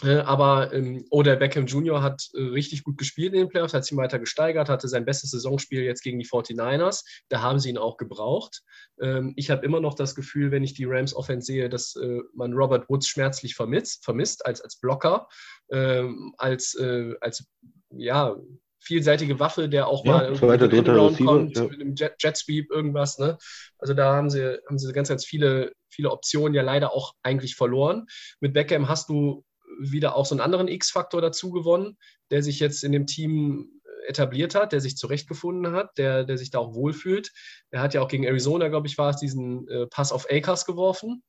Äh, 0.04 0.20
aber 0.20 0.74
ähm, 0.74 1.06
Odell 1.10 1.38
Beckham 1.38 1.66
Jr. 1.66 2.02
hat 2.02 2.30
äh, 2.34 2.42
richtig 2.42 2.84
gut 2.84 2.98
gespielt 2.98 3.34
in 3.34 3.40
den 3.40 3.50
Playoffs, 3.50 3.74
hat 3.74 3.84
sich 3.86 3.98
weiter 3.98 4.20
gesteigert, 4.20 4.70
hatte 4.70 4.88
sein 4.88 5.06
bestes 5.06 5.32
Saisonspiel 5.32 5.84
jetzt 5.84 6.04
gegen 6.04 6.20
die 6.20 6.26
49ers. 6.26 7.04
Da 7.28 7.42
haben 7.42 7.60
sie 7.60 7.70
ihn 7.70 7.78
auch 7.78 7.98
gebraucht. 7.98 8.62
Ähm, 9.02 9.34
ich 9.36 9.50
habe 9.50 9.66
immer 9.66 9.82
noch 9.82 9.96
das 9.96 10.16
Gefühl, 10.16 10.52
wenn 10.52 10.64
ich 10.64 10.74
die 10.74 10.86
Rams 10.86 11.14
Offense 11.14 11.48
sehe, 11.48 11.70
dass 11.70 11.96
äh, 11.96 12.20
man 12.34 12.54
Robert 12.54 12.90
Woods 12.90 13.08
schmerzlich 13.08 13.56
vermisst, 13.56 14.06
vermisst 14.06 14.46
als, 14.46 14.62
als 14.62 14.80
Blocker, 14.80 15.28
ähm, 15.70 16.34
als, 16.38 16.76
äh, 16.76 17.14
als 17.20 17.46
ja, 17.92 18.38
vielseitige 18.80 19.40
Waffe, 19.40 19.68
der 19.68 19.88
auch 19.88 20.06
ja, 20.06 20.12
mal 20.12 20.36
zweiter, 20.36 20.70
dritter 20.70 20.96
kommt, 20.96 21.58
ja. 21.58 21.64
mit 21.64 21.82
einem 21.82 21.96
Jet, 21.96 22.16
Jet, 22.20 22.38
Sweep, 22.38 22.72
irgendwas. 22.72 23.18
Ne? 23.18 23.38
Also 23.78 23.94
da 23.94 24.16
haben 24.16 24.30
sie, 24.30 24.60
haben 24.68 24.80
sie 24.80 24.94
ganz, 24.94 25.10
ganz 25.10 25.26
viele, 25.26 25.74
viele 25.90 26.12
Optionen 26.12 26.54
ja 26.54 26.62
leider 26.62 26.94
auch 26.94 27.14
eigentlich 27.22 27.56
verloren. 27.56 28.06
Mit 28.40 28.54
Beckham 28.54 28.88
hast 28.88 29.10
du 29.10 29.44
wieder 29.80 30.16
auch 30.16 30.26
so 30.26 30.34
einen 30.34 30.42
anderen 30.42 30.68
X-Faktor 30.68 31.22
dazu 31.22 31.52
gewonnen, 31.52 31.98
der 32.32 32.44
sich 32.44 32.60
jetzt 32.60 32.84
in 32.84 32.92
dem 32.92 33.06
Team 33.08 33.80
etabliert 34.08 34.56
hat, 34.56 34.72
der 34.72 34.82
sich 34.82 34.98
zurechtgefunden 34.98 35.74
hat, 35.74 35.98
der, 35.98 36.24
der 36.24 36.38
sich 36.38 36.50
da 36.50 36.60
auch 36.60 36.74
wohlfühlt. 36.74 37.32
Er 37.70 37.82
hat 37.82 37.94
ja 37.94 38.02
auch 38.02 38.08
gegen 38.08 38.24
Arizona, 38.24 38.68
glaube 38.68 38.88
ich, 38.88 38.98
war 38.98 39.12
es, 39.12 39.18
diesen 39.18 39.68
äh, 39.68 39.88
Pass 39.88 40.12
auf 40.12 40.30
Akers 40.32 40.66
geworfen. 40.66 41.24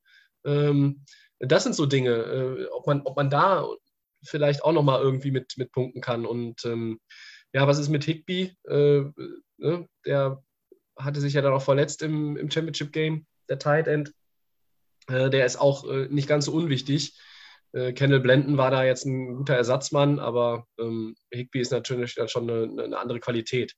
Ähm, 0.45 1.05
das 1.39 1.65
sind 1.65 1.75
so 1.75 1.87
Dinge, 1.87 2.11
äh, 2.11 2.67
ob, 2.67 2.87
man, 2.87 3.03
ob 3.03 3.17
man 3.17 3.31
da 3.31 3.69
vielleicht 4.23 4.65
auch 4.65 4.73
nochmal 4.73 5.01
irgendwie 5.01 5.31
mit, 5.31 5.55
mit 5.57 5.73
punkten 5.73 6.01
kann. 6.01 6.27
Und 6.27 6.65
ähm, 6.65 7.01
ja, 7.53 7.67
was 7.67 7.79
ist 7.79 7.89
mit 7.89 8.05
Higby? 8.05 8.57
Äh, 8.69 9.03
ne? 9.59 9.89
Der 10.07 10.43
hatte 10.97 11.21
sich 11.21 11.35
ja 11.35 11.43
dann 11.43 11.53
auch 11.53 11.63
verletzt 11.63 12.03
im, 12.03 12.37
im 12.37 12.51
Championship-Game, 12.51 13.27
der 13.49 13.59
Tight 13.59 13.89
End. 13.89 14.13
Äh, 15.09 15.31
der 15.31 15.47
ist 15.47 15.57
auch 15.57 15.89
äh, 15.89 16.09
nicht 16.09 16.29
ganz 16.29 16.47
so 16.47 16.53
unwichtig. 16.53 17.19
Äh, 17.73 17.93
Kendall 17.93 18.21
Blenden 18.21 18.57
war 18.57 18.71
da 18.71 18.85
jetzt 18.85 19.05
ein 19.07 19.37
guter 19.37 19.55
Ersatzmann, 19.55 20.19
aber 20.19 20.67
ähm, 20.79 21.15
Higby 21.31 21.61
ist 21.61 21.73
natürlich 21.73 22.15
dann 22.15 22.29
schon 22.29 22.51
eine, 22.51 22.85
eine 22.85 22.99
andere 22.99 23.21
Qualität. 23.21 23.75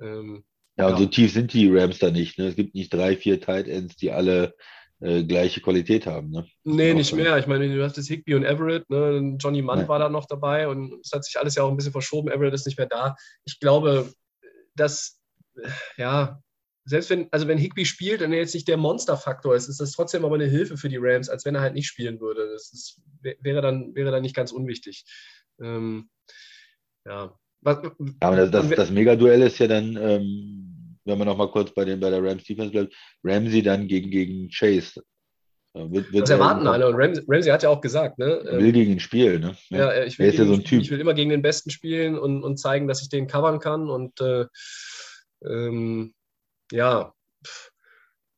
Ähm, 0.00 0.44
ja, 0.76 0.86
und 0.86 0.92
ja. 0.92 0.98
so 0.98 1.06
tief 1.06 1.32
sind 1.32 1.52
die 1.52 1.68
Rams 1.70 1.98
da 1.98 2.10
nicht. 2.10 2.38
Ne? 2.38 2.48
Es 2.48 2.56
gibt 2.56 2.74
nicht 2.74 2.92
drei, 2.92 3.16
vier 3.16 3.40
Tight 3.40 3.68
Ends, 3.68 3.96
die 3.96 4.10
alle 4.10 4.54
äh, 5.00 5.22
gleiche 5.22 5.60
Qualität 5.60 6.06
haben. 6.06 6.30
Ne? 6.30 6.46
Nee, 6.64 6.94
nicht 6.94 7.12
mehr. 7.14 7.38
Ich 7.38 7.46
meine, 7.46 7.72
du 7.72 7.84
hast 7.84 7.96
jetzt 7.96 8.08
Higby 8.08 8.34
und 8.34 8.44
Everett, 8.44 8.88
ne? 8.90 9.36
Johnny 9.38 9.62
Mann 9.62 9.80
ja. 9.80 9.88
war 9.88 9.98
da 9.98 10.08
noch 10.08 10.26
dabei 10.26 10.68
und 10.68 11.00
es 11.04 11.12
hat 11.12 11.24
sich 11.24 11.38
alles 11.38 11.54
ja 11.54 11.62
auch 11.62 11.70
ein 11.70 11.76
bisschen 11.76 11.92
verschoben. 11.92 12.30
Everett 12.30 12.54
ist 12.54 12.66
nicht 12.66 12.78
mehr 12.78 12.86
da. 12.86 13.14
Ich 13.44 13.60
glaube, 13.60 14.12
dass, 14.74 15.20
ja, 15.96 16.40
selbst 16.84 17.10
wenn, 17.10 17.28
also 17.30 17.48
wenn 17.48 17.58
Higby 17.58 17.84
spielt 17.86 18.22
und 18.22 18.32
er 18.32 18.38
jetzt 18.38 18.54
nicht 18.54 18.68
der 18.68 18.76
Monsterfaktor 18.76 19.54
ist, 19.54 19.68
ist 19.68 19.80
das 19.80 19.92
trotzdem 19.92 20.24
aber 20.24 20.34
eine 20.34 20.46
Hilfe 20.46 20.76
für 20.76 20.88
die 20.88 20.98
Rams, 21.00 21.28
als 21.28 21.44
wenn 21.44 21.54
er 21.54 21.62
halt 21.62 21.74
nicht 21.74 21.86
spielen 21.86 22.20
würde. 22.20 22.50
Das 22.52 22.72
ist, 22.72 23.00
wäre, 23.40 23.62
dann, 23.62 23.94
wäre 23.94 24.10
dann 24.10 24.22
nicht 24.22 24.36
ganz 24.36 24.52
unwichtig. 24.52 25.04
Ähm, 25.60 26.10
ja. 27.06 27.34
Was, 27.62 27.78
aber 28.20 28.36
das, 28.36 28.50
das, 28.50 28.68
das 28.68 28.90
Megaduell 28.90 29.40
ist 29.42 29.58
ja 29.58 29.66
dann, 29.66 29.96
ähm, 29.96 30.98
wenn 31.04 31.18
man 31.18 31.26
nochmal 31.26 31.50
kurz 31.50 31.72
bei, 31.72 31.86
den, 31.86 32.00
bei 32.00 32.10
der 32.10 32.22
Rams 32.22 32.44
Defense 32.44 32.70
bleibt, 32.70 32.94
Ramsey 33.22 33.62
dann 33.62 33.88
gegen, 33.88 34.10
gegen 34.10 34.50
Chase. 34.50 35.02
Wird, 35.72 36.12
wird 36.12 36.22
das 36.22 36.30
erwarten 36.30 36.68
alle. 36.68 36.86
Und 36.86 36.94
Ramsey, 36.94 37.24
Ramsey, 37.26 37.50
hat 37.50 37.64
ja 37.64 37.68
auch 37.68 37.80
gesagt, 37.80 38.18
ne? 38.18 38.42
will 38.44 38.70
gegen 38.70 38.92
ihn 38.92 39.00
spielen, 39.00 39.40
ne? 39.40 39.56
Ja, 39.70 40.04
ich 40.04 40.18
will, 40.20 40.30
gegen, 40.30 40.42
ja 40.42 40.48
so 40.48 40.54
ein 40.54 40.64
typ. 40.64 40.82
ich 40.82 40.90
will 40.90 41.00
immer 41.00 41.14
gegen 41.14 41.30
den 41.30 41.42
Besten 41.42 41.70
spielen 41.70 42.16
und, 42.16 42.44
und 42.44 42.58
zeigen, 42.58 42.86
dass 42.86 43.02
ich 43.02 43.08
den 43.08 43.26
covern 43.26 43.58
kann. 43.58 43.90
Und 43.90 44.20
äh, 44.20 44.46
ähm, 45.44 46.14
ja. 46.72 47.12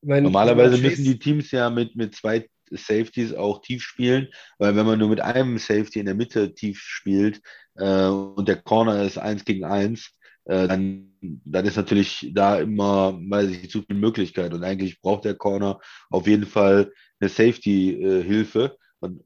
Mein, 0.02 0.24
Normalerweise 0.24 0.78
müssen 0.78 1.04
die 1.04 1.18
Teams 1.18 1.50
ja 1.50 1.70
mit, 1.70 1.96
mit 1.96 2.14
zwei 2.14 2.48
Safeties 2.70 3.32
auch 3.32 3.60
tief 3.60 3.82
spielen, 3.82 4.28
weil 4.58 4.76
wenn 4.76 4.86
man 4.86 4.98
nur 4.98 5.08
mit 5.08 5.20
einem 5.20 5.58
Safety 5.58 6.00
in 6.00 6.06
der 6.06 6.14
Mitte 6.14 6.54
tief 6.54 6.80
spielt, 6.80 7.40
äh, 7.76 8.06
und 8.06 8.48
der 8.48 8.62
Corner 8.62 9.02
ist 9.02 9.18
eins 9.18 9.44
gegen 9.44 9.64
eins, 9.64 10.12
äh, 10.44 10.68
dann, 10.68 11.12
dann 11.20 11.66
ist 11.66 11.76
natürlich 11.76 12.30
da 12.32 12.58
immer, 12.58 13.18
weiß 13.18 13.50
ich, 13.50 13.70
zu 13.70 13.82
viel 13.82 13.96
Möglichkeit. 13.96 14.54
Und 14.54 14.64
eigentlich 14.64 15.00
braucht 15.00 15.24
der 15.24 15.34
Corner 15.34 15.80
auf 16.10 16.26
jeden 16.26 16.46
Fall 16.46 16.92
eine 17.20 17.28
Safety-Hilfe. 17.28 18.76
Und 19.00 19.22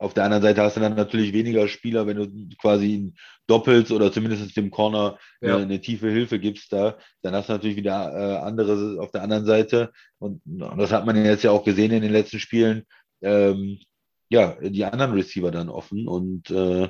auf 0.00 0.14
der 0.14 0.24
anderen 0.24 0.42
Seite 0.42 0.62
hast 0.62 0.76
du 0.76 0.80
dann 0.80 0.94
natürlich 0.94 1.34
weniger 1.34 1.68
Spieler, 1.68 2.06
wenn 2.06 2.16
du 2.16 2.56
quasi 2.56 2.86
ihn 2.86 3.16
doppelst 3.46 3.92
oder 3.92 4.10
zumindest 4.10 4.56
dem 4.56 4.70
Corner 4.70 5.18
ja. 5.42 5.56
eine, 5.56 5.64
eine, 5.64 5.80
tiefe 5.80 6.10
Hilfe 6.10 6.38
gibst 6.38 6.72
da, 6.72 6.96
dann 7.20 7.34
hast 7.34 7.48
du 7.48 7.52
natürlich 7.52 7.76
wieder 7.76 8.10
äh, 8.12 8.38
andere 8.38 8.98
auf 8.98 9.10
der 9.10 9.22
anderen 9.22 9.44
Seite. 9.44 9.92
Und, 10.18 10.40
und, 10.46 10.78
das 10.78 10.90
hat 10.90 11.04
man 11.04 11.22
jetzt 11.22 11.44
ja 11.44 11.50
auch 11.50 11.64
gesehen 11.64 11.92
in 11.92 12.00
den 12.00 12.12
letzten 12.12 12.40
Spielen. 12.40 12.84
Ähm, 13.20 13.78
ja, 14.30 14.56
die 14.62 14.84
anderen 14.84 15.12
Receiver 15.12 15.50
dann 15.50 15.68
offen 15.68 16.08
und 16.08 16.50
äh, 16.50 16.88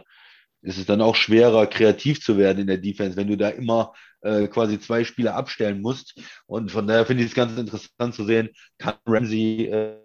es 0.62 0.78
ist 0.78 0.88
dann 0.88 1.00
auch 1.00 1.16
schwerer, 1.16 1.66
kreativ 1.66 2.20
zu 2.22 2.36
werden 2.38 2.60
in 2.60 2.66
der 2.66 2.78
Defense, 2.78 3.16
wenn 3.16 3.28
du 3.28 3.36
da 3.36 3.48
immer 3.48 3.94
äh, 4.20 4.46
quasi 4.46 4.78
zwei 4.78 5.04
Spieler 5.04 5.34
abstellen 5.34 5.80
musst. 5.80 6.20
Und 6.46 6.70
von 6.70 6.86
daher 6.86 7.06
finde 7.06 7.24
ich 7.24 7.30
es 7.30 7.34
ganz 7.34 7.58
interessant 7.58 8.14
zu 8.14 8.24
sehen, 8.24 8.50
kann 8.78 8.94
Ramsey 9.06 9.66
äh, 9.66 9.96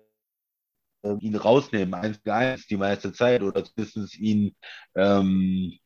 ihn 1.19 1.35
rausnehmen, 1.35 1.93
eins 1.93 2.21
gegen 2.21 2.35
eins 2.35 2.67
die 2.67 2.77
meiste 2.77 3.13
Zeit 3.13 3.41
oder 3.41 3.63
zumindest 3.63 4.17
ihn 4.17 4.55
ähm, 4.95 5.77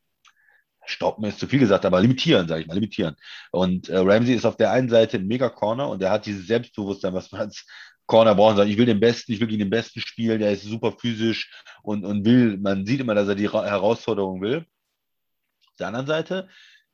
stoppen 0.86 1.24
ist 1.24 1.38
zu 1.38 1.46
viel 1.46 1.60
gesagt, 1.60 1.84
aber 1.84 2.00
limitieren, 2.00 2.48
sage 2.48 2.62
ich 2.62 2.66
mal, 2.66 2.74
limitieren. 2.74 3.16
Und 3.52 3.88
äh, 3.88 3.98
Ramsey 3.98 4.34
ist 4.34 4.44
auf 4.44 4.56
der 4.56 4.72
einen 4.72 4.88
Seite 4.88 5.18
ein 5.18 5.26
mega 5.26 5.48
Corner 5.48 5.88
und 5.88 6.02
er 6.02 6.10
hat 6.10 6.26
dieses 6.26 6.46
Selbstbewusstsein, 6.46 7.14
was 7.14 7.30
man 7.32 7.42
als 7.42 7.66
Corner 8.06 8.34
brauchen, 8.34 8.56
sagt, 8.56 8.68
ich 8.68 8.76
will 8.76 8.86
den 8.86 9.00
Besten, 9.00 9.32
ich 9.32 9.40
will 9.40 9.46
gegen 9.46 9.60
den 9.60 9.70
Besten 9.70 10.00
spielen, 10.00 10.40
der 10.40 10.52
ist 10.52 10.64
super 10.64 10.92
physisch 10.98 11.50
und, 11.82 12.04
und 12.04 12.24
will, 12.24 12.58
man 12.58 12.84
sieht 12.84 13.00
immer, 13.00 13.14
dass 13.14 13.28
er 13.28 13.36
die 13.36 13.50
Herausforderung 13.50 14.40
will. 14.40 14.66
Auf 15.68 15.76
der 15.78 15.88
anderen 15.88 16.06
Seite 16.06 16.48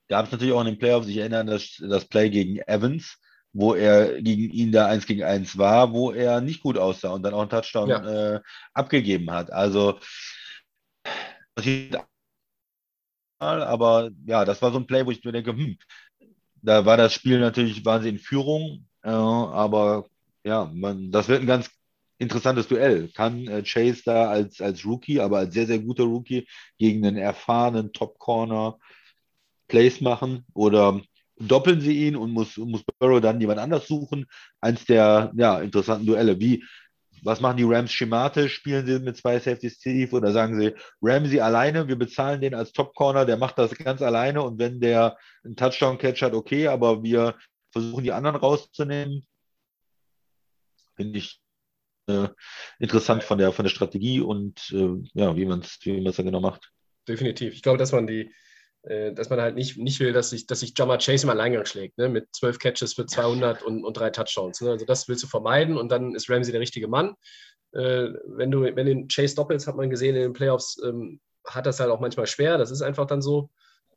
gab 0.09 0.27
es 0.27 0.33
natürlich 0.33 0.53
auch 0.53 0.61
in 0.61 0.67
den 0.67 0.79
Playoffs, 0.79 1.09
ich 1.09 1.17
erinnere 1.17 1.41
an 1.41 1.47
das, 1.47 1.77
das 1.81 2.07
Play 2.07 2.29
gegen 2.29 2.59
Evans, 2.59 3.19
wo 3.57 3.75
er 3.75 4.21
gegen 4.21 4.51
ihn 4.51 4.71
da 4.73 4.87
eins 4.87 5.07
gegen 5.07 5.25
eins 5.25 5.57
war, 5.57 5.93
wo 5.93 6.13
er 6.13 6.41
nicht 6.41 6.63
gut 6.63 6.77
aussah 6.77 7.11
und 7.11 7.23
dann 7.23 7.35
auch 7.35 7.41
einen 7.41 7.51
Touchdown 7.51 7.89
ja. 7.89 8.35
äh, 8.35 8.41
abgegeben 8.75 9.31
hat. 9.31 9.51
Also 9.53 9.99
aber 13.39 14.11
ja, 14.27 14.45
das 14.45 14.61
war 14.63 14.73
so 14.73 14.79
ein 14.79 14.87
Play, 14.87 15.07
wo 15.07 15.11
ich 15.11 15.25
mir 15.25 15.33
denke, 15.33 15.53
hm, 15.53 15.79
da 16.63 16.85
war 16.85 16.97
das 16.97 17.15
Spiel 17.15 17.39
natürlich, 17.39 17.85
waren 17.85 18.03
sie 18.03 18.11
in 18.11 18.19
Führung, 18.19 18.87
äh, 19.03 19.11
aber 19.11 20.07
ja, 20.45 20.71
man, 20.73 21.11
das 21.11 21.29
wird 21.29 21.41
ein 21.41 21.47
ganz 21.47 21.71
interessantes 22.19 22.69
Duell. 22.69 23.09
Kann 23.13 23.47
äh, 23.49 23.63
Chase 23.63 24.03
da 24.05 24.29
als, 24.29 24.61
als 24.61 24.85
Rookie, 24.85 25.21
aber 25.21 25.39
als 25.39 25.55
sehr, 25.55 25.67
sehr 25.67 25.79
guter 25.79 26.05
Rookie 26.05 26.47
gegen 26.79 27.05
einen 27.07 27.17
erfahrenen 27.17 27.93
Top-Corner 27.93 28.79
Plays 29.69 30.01
machen 30.01 30.45
oder 30.55 31.01
doppeln 31.39 31.81
sie 31.81 32.07
ihn 32.07 32.17
und 32.17 32.31
muss, 32.33 32.57
muss 32.57 32.83
Burrow 32.99 33.21
dann 33.21 33.41
jemand 33.41 33.59
anders 33.61 33.87
suchen? 33.87 34.27
Eins 34.61 34.85
der 34.85 35.33
ja, 35.37 35.61
interessanten 35.61 36.07
Duelle. 36.07 36.41
Wie, 36.41 36.65
was 37.23 37.41
machen 37.41 37.57
die 37.57 37.65
Rams 37.65 37.93
schematisch? 37.93 38.55
Spielen 38.55 38.87
sie 38.87 38.99
mit 38.99 39.17
zwei 39.17 39.39
Safeties 39.39 39.79
tief 39.79 40.13
oder 40.13 40.33
sagen 40.33 40.61
sie, 40.61 40.75
Ramsey 41.03 41.41
alleine, 41.41 41.89
wir 41.89 41.97
bezahlen 41.97 42.41
den 42.41 42.55
als 42.55 42.73
Top-Corner, 42.73 43.25
der 43.25 43.37
macht 43.37 43.59
das 43.59 43.77
ganz 43.77 44.03
alleine 44.03 44.43
und 44.43 44.59
wenn 44.59 44.81
der 44.81 45.17
einen 45.45 45.57
Touchdown-Catch 45.57 46.23
hat, 46.23 46.35
okay, 46.35 46.69
aber 46.69 47.03
wir 47.03 47.37
versuchen 47.73 48.05
die 48.05 48.13
anderen 48.13 48.37
rauszunehmen 48.37 49.27
finde 50.97 51.19
ich 51.19 51.41
äh, 52.09 52.29
interessant 52.79 53.23
von 53.23 53.39
der, 53.39 53.53
von 53.53 53.65
der 53.65 53.71
Strategie 53.71 54.21
und 54.21 54.73
äh, 54.73 54.97
ja, 55.15 55.37
wie 55.37 55.45
man 55.45 55.61
es 55.61 55.79
wie 55.83 56.03
dann 56.03 56.27
genau 56.27 56.41
macht. 56.41 56.73
Definitiv. 57.07 57.55
Ich 57.55 57.63
glaube, 57.63 57.79
dass 57.79 57.93
man 57.93 58.07
die, 58.07 58.35
dass 58.87 59.31
man 59.31 59.41
halt 59.41 59.57
nicht, 59.57 59.77
nicht 59.79 59.99
will, 59.99 60.13
dass 60.13 60.31
sich, 60.31 60.47
dass 60.47 60.61
sich 60.61 60.73
Jammer 60.77 60.99
Chase 60.99 61.25
im 61.27 61.31
Alleingang 61.31 61.65
schlägt, 61.65 61.99
ne? 61.99 62.09
mit 62.09 62.29
zwölf 62.33 62.59
Catches 62.61 62.95
für 62.95 63.05
200 63.05 63.63
und, 63.65 63.85
und 63.85 63.97
drei 63.97 64.11
Touchdowns. 64.11 64.61
Ne? 64.61 64.71
Also 64.71 64.87
das 64.87 65.09
willst 65.09 65.25
du 65.25 65.27
vermeiden 65.27 65.77
und 65.77 65.91
dann 65.91 66.15
ist 66.15 66.31
Ramsey 66.31 66.53
der 66.53 66.61
richtige 66.61 66.87
Mann. 66.87 67.15
Äh, 67.73 68.11
wenn 68.27 68.51
du, 68.51 68.63
wenn 68.63 68.87
den 68.87 69.09
Chase 69.09 69.35
doppelst, 69.35 69.67
hat 69.67 69.77
man 69.77 69.91
gesehen 69.91 70.15
in 70.15 70.23
den 70.23 70.33
Playoffs, 70.33 70.81
ähm, 70.85 71.21
hat 71.45 71.67
das 71.67 71.81
halt 71.81 71.91
auch 71.91 72.01
manchmal 72.01 72.27
schwer. 72.27 72.59
Das 72.59 72.71
ist 72.71 72.83
einfach 72.83 73.07
dann 73.07 73.23
so. 73.23 73.51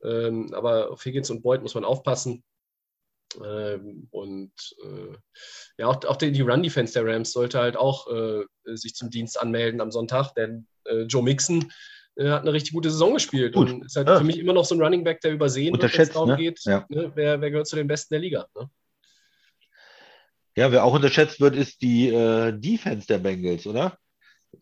Ähm, 0.04 0.54
aber 0.54 0.92
auf 0.92 1.06
Higgins 1.06 1.30
und 1.30 1.44
Boyd 1.44 1.62
muss 1.62 1.76
man 1.76 1.86
aufpassen. 1.86 2.44
Ähm, 3.46 4.08
und 4.12 4.52
äh, 4.84 5.16
ja, 5.78 5.88
auch, 5.88 6.04
auch 6.06 6.16
die, 6.16 6.32
die 6.32 6.42
Run-Defense 6.42 6.94
der 6.94 7.06
Rams 7.06 7.32
sollte 7.32 7.60
halt 7.60 7.78
auch 7.78 8.08
äh, 8.08 8.44
sich 8.66 8.96
zum 8.96 9.10
Dienst 9.12 9.40
anmelden 9.40 9.82
am 9.82 9.92
Sonntag, 9.92 10.34
denn 10.34 10.68
äh, 10.86 11.02
Joe 11.04 11.22
Mixon 11.22 11.72
äh, 12.16 12.30
hat 12.30 12.41
eine 12.41 12.53
richtig 12.53 12.74
gute 12.74 12.89
Saison 12.89 13.14
gespielt 13.14 13.53
Gut. 13.53 13.70
und 13.70 13.86
ist 13.86 13.95
halt 13.95 14.07
ja. 14.07 14.18
für 14.18 14.24
mich 14.24 14.39
immer 14.39 14.53
noch 14.53 14.66
so 14.66 14.76
ein 14.76 14.82
Running 14.82 15.03
Back, 15.03 15.22
der 15.22 15.34
übersehen 15.34 15.74
wird, 15.80 15.93
wenn 15.93 16.01
es 16.01 16.12
darum 16.12 16.30
ne? 16.30 16.38
geht, 16.38 16.60
ja. 16.66 16.86
ne? 16.89 17.12
wer, 17.16 17.41
wer, 17.41 17.51
gehört 17.51 17.68
zu 17.68 17.76
den 17.76 17.88
Besten 17.88 18.14
der 18.14 18.22
Liga. 18.22 18.47
Ne? 18.55 18.70
Ja, 20.55 20.72
wer 20.72 20.84
auch 20.84 20.93
unterschätzt 20.93 21.39
wird, 21.39 21.55
ist 21.55 21.82
die 21.82 22.10
äh, 22.10 22.51
Defense 22.51 23.07
der 23.07 23.20
Bengals, 23.20 23.66
oder? 23.66 23.97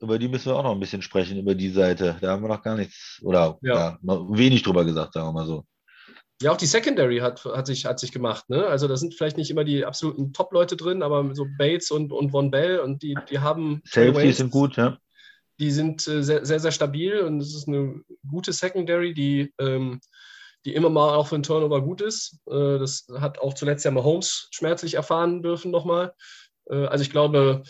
Über 0.01 0.19
die 0.19 0.27
müssen 0.27 0.51
wir 0.51 0.55
auch 0.55 0.63
noch 0.63 0.73
ein 0.73 0.79
bisschen 0.79 1.01
sprechen, 1.01 1.39
über 1.39 1.55
die 1.55 1.69
Seite. 1.69 2.17
Da 2.21 2.31
haben 2.31 2.43
wir 2.43 2.49
noch 2.49 2.61
gar 2.61 2.75
nichts, 2.75 3.19
oder 3.23 3.57
ja. 3.61 3.97
wenig 4.01 4.61
drüber 4.63 4.83
gesagt, 4.83 5.13
sagen 5.13 5.27
wir 5.27 5.33
mal 5.33 5.45
so. 5.45 5.65
Ja, 6.41 6.51
auch 6.51 6.57
die 6.57 6.67
Secondary 6.67 7.17
hat, 7.17 7.43
hat, 7.45 7.65
sich, 7.65 7.85
hat 7.85 7.99
sich 7.99 8.11
gemacht. 8.11 8.47
Ne? 8.49 8.67
Also 8.67 8.87
da 8.87 8.95
sind 8.95 9.15
vielleicht 9.15 9.37
nicht 9.37 9.49
immer 9.49 9.63
die 9.63 9.85
absoluten 9.85 10.33
Top-Leute 10.33 10.77
drin, 10.77 11.01
aber 11.01 11.33
so 11.33 11.47
Bates 11.57 11.89
und, 11.89 12.11
und 12.11 12.29
Von 12.29 12.51
Bell 12.51 12.79
und 12.79 13.01
die, 13.01 13.17
die 13.29 13.39
haben. 13.39 13.81
Safety 13.85 14.31
sind 14.33 14.51
gut, 14.51 14.75
ja. 14.75 14.97
Die 15.59 15.71
sind 15.71 16.07
äh, 16.07 16.23
sehr, 16.23 16.45
sehr, 16.45 16.59
sehr 16.59 16.71
stabil 16.71 17.19
und 17.19 17.39
es 17.39 17.55
ist 17.55 17.67
eine 17.67 18.01
gute 18.29 18.53
Secondary, 18.53 19.13
die, 19.13 19.53
ähm, 19.59 19.99
die 20.65 20.75
immer 20.75 20.89
mal 20.89 21.15
auch 21.15 21.27
für 21.27 21.35
einen 21.35 21.43
Turnover 21.43 21.81
gut 21.81 22.01
ist. 22.01 22.39
Äh, 22.47 22.79
das 22.79 23.07
hat 23.19 23.39
auch 23.39 23.53
zuletzt 23.53 23.85
ja 23.85 23.91
Mahomes 23.91 24.49
schmerzlich 24.51 24.95
erfahren 24.95 25.41
dürfen 25.41 25.71
nochmal. 25.71 26.13
Äh, 26.69 26.85
also 26.85 27.01
ich 27.01 27.11
glaube, 27.11 27.63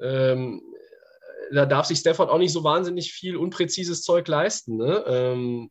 ähm, 0.00 0.62
da 1.52 1.66
darf 1.66 1.86
sich 1.86 1.98
Stafford 1.98 2.30
auch 2.30 2.38
nicht 2.38 2.52
so 2.52 2.64
wahnsinnig 2.64 3.12
viel 3.12 3.36
unpräzises 3.36 4.02
Zeug 4.02 4.26
leisten. 4.28 4.76
Ne? 4.76 5.04
Ähm, 5.06 5.70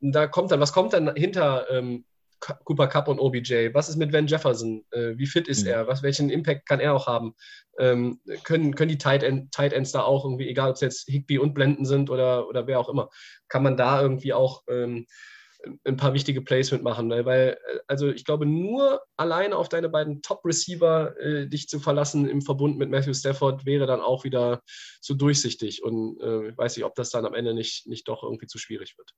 da 0.00 0.26
kommt 0.26 0.50
dann, 0.50 0.60
was 0.60 0.72
kommt 0.72 0.92
dann 0.92 1.14
hinter 1.14 1.70
ähm, 1.70 2.04
Cooper 2.64 2.86
Cup 2.86 3.08
und 3.08 3.18
OBJ? 3.18 3.70
Was 3.72 3.88
ist 3.88 3.96
mit 3.96 4.12
Van 4.12 4.26
Jefferson? 4.26 4.84
Äh, 4.90 5.16
wie 5.16 5.26
fit 5.26 5.48
ist 5.48 5.62
mhm. 5.62 5.70
er? 5.70 5.86
Was, 5.86 6.02
welchen 6.02 6.30
Impact 6.30 6.66
kann 6.66 6.80
er 6.80 6.94
auch 6.94 7.06
haben? 7.06 7.34
Ähm, 7.78 8.20
können, 8.44 8.74
können 8.74 8.88
die 8.88 8.98
Tight, 8.98 9.22
End, 9.22 9.52
Tight 9.52 9.72
Ends 9.72 9.92
da 9.92 10.02
auch 10.02 10.24
irgendwie, 10.24 10.48
egal 10.48 10.70
ob 10.70 10.76
es 10.76 10.80
jetzt 10.80 11.08
Higby 11.08 11.38
und 11.38 11.54
Blenden 11.54 11.84
sind 11.84 12.10
oder, 12.10 12.48
oder 12.48 12.66
wer 12.66 12.80
auch 12.80 12.88
immer, 12.88 13.10
kann 13.48 13.62
man 13.62 13.76
da 13.76 14.00
irgendwie 14.00 14.32
auch 14.32 14.62
ähm, 14.68 15.06
ein 15.84 15.96
paar 15.96 16.14
wichtige 16.14 16.42
Plays 16.42 16.72
mitmachen? 16.72 17.08
Ne? 17.08 17.24
Weil, 17.24 17.58
äh, 17.66 17.78
also 17.86 18.08
ich 18.08 18.24
glaube, 18.24 18.46
nur 18.46 19.02
alleine 19.16 19.56
auf 19.56 19.68
deine 19.68 19.88
beiden 19.88 20.22
Top-Receiver 20.22 21.18
äh, 21.18 21.48
dich 21.48 21.68
zu 21.68 21.80
verlassen 21.80 22.28
im 22.28 22.42
Verbund 22.42 22.78
mit 22.78 22.90
Matthew 22.90 23.14
Stafford 23.14 23.64
wäre 23.66 23.86
dann 23.86 24.00
auch 24.00 24.24
wieder 24.24 24.62
zu 25.00 25.14
durchsichtig 25.14 25.82
und 25.82 26.20
äh, 26.20 26.48
ich 26.48 26.58
weiß 26.58 26.76
nicht, 26.76 26.84
ob 26.84 26.94
das 26.94 27.10
dann 27.10 27.26
am 27.26 27.34
Ende 27.34 27.54
nicht, 27.54 27.86
nicht 27.86 28.08
doch 28.08 28.22
irgendwie 28.22 28.46
zu 28.46 28.58
schwierig 28.58 28.96
wird. 28.98 29.12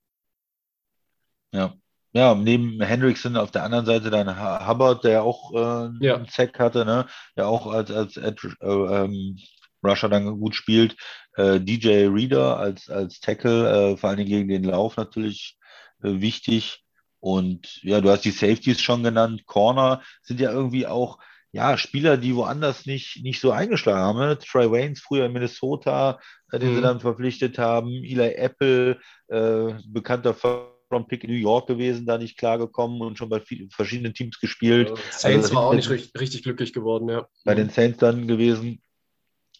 Ja. 1.51 1.75
Ja, 2.11 2.33
neben 2.33 2.81
Hendrickson 2.81 3.37
auf 3.37 3.51
der 3.51 3.63
anderen 3.63 3.85
Seite 3.85 4.09
dann 4.09 4.67
Hubbard, 4.67 5.03
der 5.03 5.23
auch 5.23 5.53
äh, 5.53 5.89
ja. 5.99 6.15
einen 6.15 6.25
Sack 6.25 6.57
hatte, 6.57 6.83
ne? 6.83 7.05
der 7.37 7.47
auch 7.47 7.67
als, 7.67 7.91
als 7.91 8.17
Ed, 8.17 8.39
äh, 8.61 8.67
ähm, 8.67 9.37
Rusher 9.83 10.09
dann 10.09 10.39
gut 10.39 10.55
spielt. 10.55 10.95
Äh, 11.35 11.59
DJ 11.59 12.07
Reader 12.07 12.57
als, 12.57 12.89
als 12.89 13.19
Tackle, 13.19 13.91
äh, 13.91 13.97
vor 13.97 14.09
allen 14.09 14.17
Dingen 14.17 14.29
gegen 14.29 14.49
den 14.49 14.63
Lauf 14.63 14.97
natürlich 14.97 15.57
äh, 16.01 16.19
wichtig. 16.19 16.83
Und 17.19 17.79
ja, 17.83 18.01
du 18.01 18.09
hast 18.09 18.25
die 18.25 18.31
Safeties 18.31 18.81
schon 18.81 19.03
genannt. 19.03 19.45
Corner 19.45 20.01
sind 20.23 20.39
ja 20.39 20.51
irgendwie 20.51 20.87
auch 20.87 21.19
ja, 21.51 21.77
Spieler, 21.77 22.17
die 22.17 22.35
woanders 22.35 22.85
nicht, 22.85 23.23
nicht 23.23 23.39
so 23.39 23.51
eingeschlagen 23.51 23.99
haben. 23.99 24.19
Ne? 24.19 24.37
Trey 24.37 24.71
Waynes 24.71 25.01
früher 25.01 25.25
in 25.25 25.33
Minnesota, 25.33 26.19
äh, 26.51 26.59
den 26.59 26.71
mhm. 26.71 26.75
sie 26.75 26.81
dann 26.81 26.99
verpflichtet 26.99 27.57
haben. 27.57 27.89
Eli 28.03 28.33
Apple, 28.33 28.99
äh, 29.27 29.73
bekannter 29.87 30.35
Round 30.35 30.78
Pick 31.07 31.23
in 31.23 31.29
New 31.29 31.37
York 31.37 31.67
gewesen, 31.67 32.05
da 32.05 32.17
nicht 32.17 32.37
klargekommen 32.37 33.01
und 33.01 33.17
schon 33.17 33.29
bei 33.29 33.39
vielen, 33.39 33.69
verschiedenen 33.69 34.13
Teams 34.13 34.39
gespielt. 34.39 34.89
Ja, 34.89 34.95
Saints 35.11 35.45
also, 35.45 35.55
war 35.55 35.67
auch 35.67 35.73
nicht 35.73 35.89
richtig, 35.89 36.19
richtig, 36.19 36.43
glücklich 36.43 36.73
geworden, 36.73 37.09
ja. 37.09 37.27
Bei 37.45 37.55
den 37.55 37.69
Saints 37.69 37.99
dann 37.99 38.27
gewesen. 38.27 38.81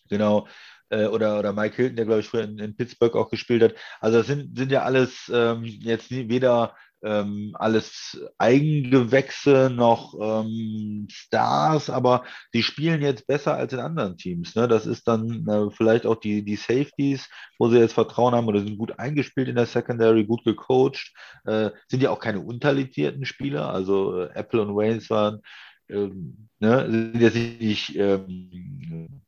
Genau. 0.10 0.48
Äh, 0.90 1.06
oder, 1.06 1.38
oder 1.40 1.54
Mike 1.54 1.76
Hilton, 1.76 1.96
der 1.96 2.06
glaube 2.06 2.22
ich 2.22 2.28
früher 2.28 2.44
in, 2.44 2.58
in, 2.58 2.76
Pittsburgh 2.76 3.16
auch 3.16 3.30
gespielt 3.30 3.62
hat. 3.62 3.76
Also 4.02 4.18
das 4.18 4.28
sind, 4.28 4.58
sind 4.58 4.72
ja 4.72 4.82
alles 4.82 5.32
ähm, 5.32 5.64
jetzt 5.64 6.10
nie, 6.10 6.30
weder 6.30 6.76
ähm, 7.04 7.56
alles 7.58 8.20
Eigengewächse 8.38 9.72
noch 9.74 10.16
ähm, 10.20 11.08
Stars, 11.10 11.90
aber 11.90 12.24
die 12.54 12.64
spielen 12.64 13.02
jetzt 13.02 13.28
besser 13.28 13.56
als 13.56 13.74
in 13.74 13.80
anderen 13.80 14.18
Teams. 14.18 14.56
Ne? 14.56 14.68
Das 14.68 14.86
ist 14.86 15.08
dann 15.08 15.48
äh, 15.48 15.72
vielleicht 15.72 16.06
auch 16.06 16.16
die, 16.16 16.44
die 16.44 16.58
Safeties, 16.58 17.30
wo 17.58 17.70
sie 17.70 17.80
jetzt 17.80 17.94
Vertrauen 17.94 18.36
haben 18.36 18.48
oder 18.48 18.60
sind 18.60 18.78
gut 18.78 19.00
eingespielt 19.00 19.48
in 19.48 19.56
der 19.56 19.66
Secondary, 19.66 20.26
gut 20.26 20.44
gecoacht, 20.44 21.14
äh, 21.46 21.72
sind 21.88 22.04
ja 22.04 22.12
auch 22.12 22.20
keine 22.20 22.42
untalentierten 22.42 23.26
Spieler. 23.26 23.74
Also 23.74 24.22
äh, 24.22 24.30
Apple 24.34 24.62
und 24.62 24.76
Waynes 24.76 25.10
waren, 25.10 25.42
ähm, 25.90 26.50
ne, 26.60 26.86
sind 26.90 27.22
jetzt 27.22 27.36
nicht 27.36 27.96
ähm, 27.96 29.22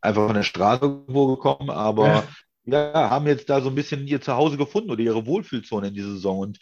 einfach 0.00 0.26
von 0.26 0.36
der 0.36 0.42
Straße 0.44 0.84
irgendwo 0.84 1.26
gekommen, 1.26 1.70
aber 1.70 2.06
ja 2.06 2.28
ja, 2.68 3.08
haben 3.10 3.26
jetzt 3.26 3.48
da 3.48 3.60
so 3.60 3.70
ein 3.70 3.74
bisschen 3.74 4.06
ihr 4.06 4.20
Zuhause 4.20 4.56
gefunden 4.56 4.90
oder 4.90 5.00
ihre 5.00 5.26
Wohlfühlzone 5.26 5.88
in 5.88 5.94
dieser 5.94 6.10
Saison. 6.10 6.40
Und 6.40 6.58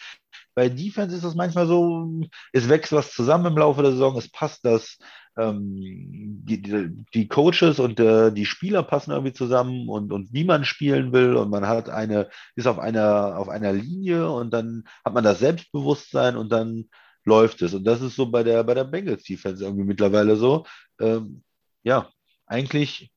bei 0.56 0.70
Defense 0.70 1.14
ist 1.14 1.24
das 1.24 1.34
manchmal 1.34 1.66
so, 1.66 2.22
es 2.52 2.68
wächst 2.68 2.92
was 2.92 3.12
zusammen 3.12 3.46
im 3.46 3.58
Laufe 3.58 3.82
der 3.82 3.92
Saison, 3.92 4.16
es 4.16 4.30
passt 4.30 4.64
das, 4.64 4.98
ähm, 5.36 5.76
die, 6.44 6.62
die, 6.62 6.88
die, 7.12 7.28
Coaches 7.28 7.78
und 7.78 8.00
äh, 8.00 8.32
die 8.32 8.46
Spieler 8.46 8.82
passen 8.82 9.10
irgendwie 9.10 9.34
zusammen 9.34 9.90
und, 9.90 10.12
und 10.12 10.32
wie 10.32 10.44
man 10.44 10.64
spielen 10.64 11.12
will 11.12 11.36
und 11.36 11.50
man 11.50 11.68
hat 11.68 11.90
eine, 11.90 12.30
ist 12.54 12.66
auf 12.66 12.78
einer, 12.78 13.36
auf 13.36 13.50
einer 13.50 13.74
Linie 13.74 14.30
und 14.30 14.50
dann 14.50 14.84
hat 15.04 15.12
man 15.12 15.24
das 15.24 15.40
Selbstbewusstsein 15.40 16.38
und 16.38 16.50
dann 16.50 16.88
läuft 17.24 17.60
es. 17.60 17.74
Und 17.74 17.84
das 17.84 18.00
ist 18.00 18.16
so 18.16 18.30
bei 18.30 18.42
der, 18.42 18.64
bei 18.64 18.72
der 18.72 18.84
Bengals 18.84 19.24
Defense 19.24 19.62
irgendwie 19.62 19.84
mittlerweile 19.84 20.36
so. 20.36 20.64
Ähm, 20.98 21.42
ja, 21.82 22.08
eigentlich 22.46 23.10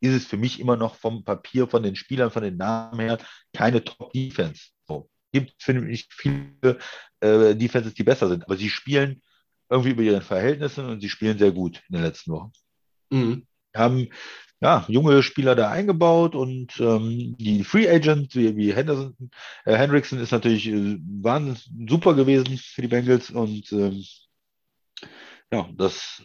ist 0.00 0.14
es 0.14 0.26
für 0.26 0.38
mich 0.38 0.60
immer 0.60 0.76
noch 0.76 0.94
vom 0.94 1.24
Papier, 1.24 1.68
von 1.68 1.82
den 1.82 1.96
Spielern, 1.96 2.30
von 2.30 2.42
den 2.42 2.56
Namen 2.56 3.00
her 3.00 3.18
keine 3.52 3.84
Top-Defense. 3.84 4.73
Gibt, 5.34 5.60
finde 5.60 5.90
ich, 5.90 6.06
viele 6.10 6.78
äh, 7.18 7.56
Defenses, 7.56 7.94
die 7.94 8.04
besser 8.04 8.28
sind, 8.28 8.44
aber 8.44 8.56
sie 8.56 8.70
spielen 8.70 9.20
irgendwie 9.68 9.90
über 9.90 10.02
ihren 10.02 10.22
Verhältnissen 10.22 10.86
und 10.86 11.00
sie 11.00 11.08
spielen 11.08 11.38
sehr 11.38 11.50
gut 11.50 11.82
in 11.88 11.96
den 11.96 12.04
letzten 12.04 12.30
Wochen. 12.30 12.52
Mhm. 13.10 13.46
Haben 13.74 14.10
ja, 14.60 14.84
junge 14.86 15.24
Spieler 15.24 15.56
da 15.56 15.70
eingebaut 15.70 16.36
und 16.36 16.78
ähm, 16.78 17.36
die 17.38 17.64
Free 17.64 17.88
Agent 17.88 18.36
wie, 18.36 18.56
wie 18.56 18.72
Henderson, 18.72 19.16
äh, 19.64 19.76
Hendrickson 19.76 20.20
ist 20.20 20.30
natürlich 20.30 20.68
äh, 20.68 20.98
waren 21.20 21.58
super 21.88 22.14
gewesen 22.14 22.56
für 22.56 22.82
die 22.82 22.88
Bengals 22.88 23.30
und 23.30 23.72
ähm, 23.72 24.04
ja, 25.52 25.68
das 25.76 26.22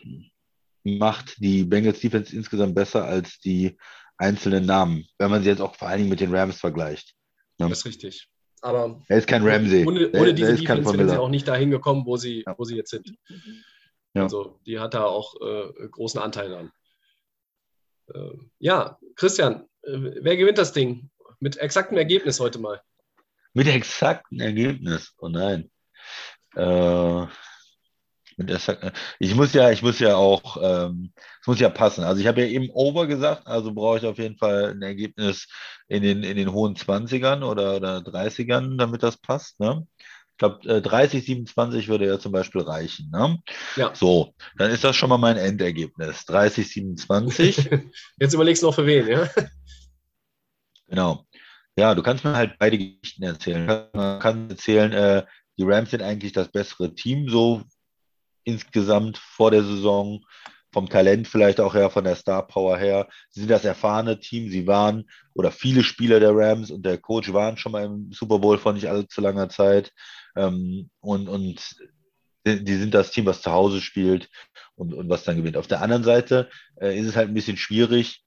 macht 0.83 1.39
die 1.39 1.63
Bengals 1.63 1.99
Defense 1.99 2.35
insgesamt 2.35 2.75
besser 2.75 3.05
als 3.05 3.39
die 3.39 3.75
einzelnen 4.17 4.67
Namen, 4.67 5.07
wenn 5.17 5.31
man 5.31 5.41
sie 5.41 5.49
jetzt 5.49 5.61
auch 5.61 5.75
vor 5.75 5.87
allen 5.87 5.97
Dingen 5.97 6.09
mit 6.09 6.19
den 6.19 6.33
Rams 6.33 6.59
vergleicht. 6.59 7.15
Ja. 7.57 7.67
Das 7.67 7.79
ist 7.79 7.85
richtig. 7.85 8.29
Aber 8.61 9.01
er 9.07 9.17
ist 9.17 9.27
kein 9.27 9.47
Ramsey. 9.47 9.85
Ohne, 9.85 10.11
ohne 10.11 10.33
diese 10.33 10.55
Defense 10.55 10.97
wären 10.97 11.09
sie 11.09 11.19
auch 11.19 11.29
nicht 11.29 11.47
dahin 11.47 11.71
gekommen, 11.71 12.05
wo 12.05 12.17
sie, 12.17 12.43
ja. 12.45 12.55
wo 12.57 12.63
sie 12.63 12.75
jetzt 12.75 12.91
sind. 12.91 13.13
Ja. 14.13 14.23
Also 14.23 14.59
die 14.65 14.79
hat 14.79 14.93
da 14.93 15.05
auch 15.05 15.35
äh, 15.41 15.87
großen 15.89 16.19
Anteil 16.19 16.53
an. 16.53 16.71
Äh, 18.13 18.37
ja, 18.59 18.97
Christian, 19.15 19.67
äh, 19.83 19.97
wer 20.21 20.37
gewinnt 20.37 20.57
das 20.57 20.73
Ding? 20.73 21.09
Mit 21.39 21.57
exaktem 21.57 21.97
Ergebnis 21.97 22.39
heute 22.39 22.59
mal. 22.59 22.81
Mit 23.53 23.67
exaktem 23.67 24.39
Ergebnis? 24.39 25.13
Oh 25.19 25.29
nein. 25.29 25.71
Äh, 28.47 28.91
ich 29.19 29.35
muss 29.35 29.53
ja, 29.53 29.71
ich 29.71 29.81
muss 29.81 29.99
ja 29.99 30.15
auch, 30.15 30.57
ähm, 30.61 31.11
es 31.41 31.47
muss 31.47 31.59
ja 31.59 31.69
passen. 31.69 32.03
Also 32.03 32.21
ich 32.21 32.27
habe 32.27 32.41
ja 32.41 32.47
eben 32.47 32.69
Over 32.71 33.07
gesagt, 33.07 33.47
also 33.47 33.73
brauche 33.73 33.97
ich 33.97 34.05
auf 34.05 34.17
jeden 34.17 34.37
Fall 34.37 34.71
ein 34.71 34.81
Ergebnis 34.81 35.47
in 35.87 36.03
den, 36.03 36.23
in 36.23 36.37
den 36.37 36.51
hohen 36.53 36.75
20ern 36.75 37.43
oder, 37.43 37.75
oder 37.75 37.97
30ern, 37.97 38.77
damit 38.77 39.03
das 39.03 39.17
passt. 39.17 39.59
Ne? 39.59 39.85
Ich 40.31 40.37
glaube, 40.37 40.81
30, 40.81 41.25
27 41.25 41.89
würde 41.89 42.07
ja 42.07 42.17
zum 42.17 42.31
Beispiel 42.31 42.61
reichen. 42.61 43.09
Ne? 43.11 43.39
Ja. 43.75 43.93
So, 43.93 44.33
dann 44.57 44.71
ist 44.71 44.83
das 44.83 44.95
schon 44.95 45.09
mal 45.09 45.17
mein 45.17 45.37
Endergebnis. 45.37 46.25
30, 46.25 46.69
27. 46.69 47.69
Jetzt 48.19 48.33
überlegst 48.33 48.63
du 48.63 48.67
noch 48.67 48.75
für 48.75 48.85
wen, 48.85 49.07
ja? 49.07 49.29
Genau. 50.87 51.25
Ja, 51.77 51.93
du 51.93 52.01
kannst 52.01 52.23
mir 52.23 52.35
halt 52.35 52.57
beide 52.57 52.77
Geschichten 52.77 53.23
erzählen. 53.23 53.89
Man 53.93 54.19
kann 54.19 54.49
erzählen, 54.49 54.91
äh, 54.91 55.25
die 55.57 55.63
Rams 55.63 55.91
sind 55.91 56.01
eigentlich 56.01 56.31
das 56.31 56.49
bessere 56.51 56.95
Team, 56.95 57.29
so 57.29 57.63
insgesamt 58.43 59.17
vor 59.17 59.51
der 59.51 59.63
Saison, 59.63 60.23
vom 60.71 60.87
Talent 60.87 61.27
vielleicht 61.27 61.59
auch 61.59 61.73
her, 61.73 61.89
von 61.89 62.03
der 62.03 62.15
Star 62.15 62.45
Power 62.45 62.77
her. 62.77 63.07
Sie 63.29 63.39
sind 63.39 63.49
das 63.49 63.65
erfahrene 63.65 64.19
Team. 64.19 64.49
Sie 64.49 64.67
waren, 64.67 65.09
oder 65.33 65.51
viele 65.51 65.83
Spieler 65.83 66.19
der 66.19 66.35
Rams 66.35 66.69
und 66.71 66.85
der 66.85 66.97
Coach 66.97 67.33
waren 67.33 67.57
schon 67.57 67.71
mal 67.71 67.85
im 67.85 68.11
Super 68.11 68.39
Bowl 68.39 68.57
vor 68.57 68.73
nicht 68.73 68.87
allzu 68.87 69.21
langer 69.21 69.49
Zeit. 69.49 69.91
Ähm, 70.35 70.89
und, 70.99 71.27
und 71.27 71.75
die 72.45 72.75
sind 72.75 72.93
das 72.93 73.11
Team, 73.11 73.25
was 73.25 73.41
zu 73.41 73.51
Hause 73.51 73.81
spielt 73.81 74.29
und, 74.75 74.93
und 74.93 75.09
was 75.09 75.23
dann 75.23 75.37
gewinnt. 75.37 75.57
Auf 75.57 75.67
der 75.67 75.81
anderen 75.81 76.03
Seite 76.03 76.49
äh, 76.79 76.97
ist 76.97 77.07
es 77.07 77.15
halt 77.15 77.29
ein 77.29 77.33
bisschen 77.33 77.57
schwierig, 77.57 78.23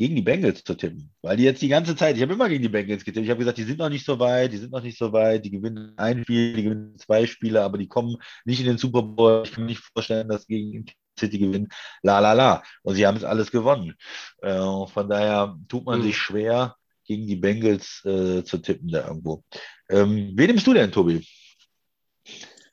gegen 0.00 0.16
die 0.16 0.22
Bengals 0.22 0.64
zu 0.64 0.74
tippen. 0.74 1.12
Weil 1.20 1.36
die 1.36 1.42
jetzt 1.42 1.60
die 1.60 1.68
ganze 1.68 1.94
Zeit, 1.94 2.16
ich 2.16 2.22
habe 2.22 2.32
immer 2.32 2.48
gegen 2.48 2.62
die 2.62 2.70
Bengals 2.70 3.04
getippt. 3.04 3.22
Ich 3.22 3.30
habe 3.30 3.40
gesagt, 3.40 3.58
die 3.58 3.64
sind 3.64 3.78
noch 3.78 3.90
nicht 3.90 4.06
so 4.06 4.18
weit, 4.18 4.50
die 4.50 4.56
sind 4.56 4.72
noch 4.72 4.82
nicht 4.82 4.96
so 4.96 5.12
weit, 5.12 5.44
die 5.44 5.50
gewinnen 5.50 5.92
ein 5.98 6.22
Spiel, 6.22 6.54
die 6.54 6.62
gewinnen 6.62 6.96
zwei 6.96 7.26
Spiele, 7.26 7.60
aber 7.60 7.76
die 7.76 7.86
kommen 7.86 8.16
nicht 8.46 8.60
in 8.60 8.66
den 8.66 8.78
Super 8.78 9.02
Bowl. 9.02 9.42
Ich 9.44 9.52
kann 9.52 9.64
mir 9.64 9.68
nicht 9.68 9.82
vorstellen, 9.92 10.30
dass 10.30 10.46
gegen 10.46 10.86
City 11.18 11.38
gewinnen. 11.38 11.68
La 12.02 12.18
la 12.18 12.32
la. 12.32 12.62
Und 12.82 12.94
sie 12.94 13.06
haben 13.06 13.18
es 13.18 13.24
alles 13.24 13.50
gewonnen. 13.50 13.94
Äh, 14.40 14.56
von 14.86 15.06
daher 15.06 15.58
tut 15.68 15.84
man 15.84 15.98
mhm. 15.98 16.04
sich 16.04 16.16
schwer, 16.16 16.76
gegen 17.04 17.26
die 17.26 17.36
Bengals 17.36 18.02
äh, 18.06 18.42
zu 18.42 18.56
tippen 18.56 18.88
da 18.88 19.06
irgendwo. 19.06 19.44
Ähm, 19.90 20.32
wen 20.34 20.46
nimmst 20.46 20.66
du 20.66 20.72
denn, 20.72 20.90
Tobi? 20.90 21.26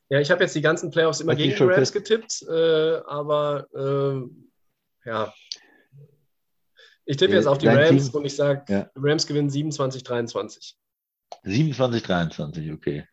Ja, 0.08 0.22
ich 0.22 0.32
habe 0.32 0.44
jetzt 0.44 0.56
die 0.56 0.62
ganzen 0.62 0.92
Playoffs 0.92 1.20
immer 1.20 1.36
gegen 1.36 1.54
die 1.58 1.62
Rams 1.62 1.92
getippt, 1.92 2.46
äh, 2.50 3.02
aber 3.06 3.68
äh, 3.76 5.10
ja, 5.10 5.34
ich 7.08 7.18
tippe 7.18 7.34
jetzt 7.34 7.48
auf 7.48 7.58
die 7.58 7.68
Rams 7.68 8.12
Team? 8.12 8.20
und 8.20 8.26
ich 8.26 8.36
sage, 8.36 8.66
ja. 8.72 8.92
Rams 8.96 9.26
gewinnen 9.26 9.50
27, 9.50 10.04
23. 10.04 10.76
27, 11.44 12.04
23, 12.04 12.72
okay. 12.74 13.08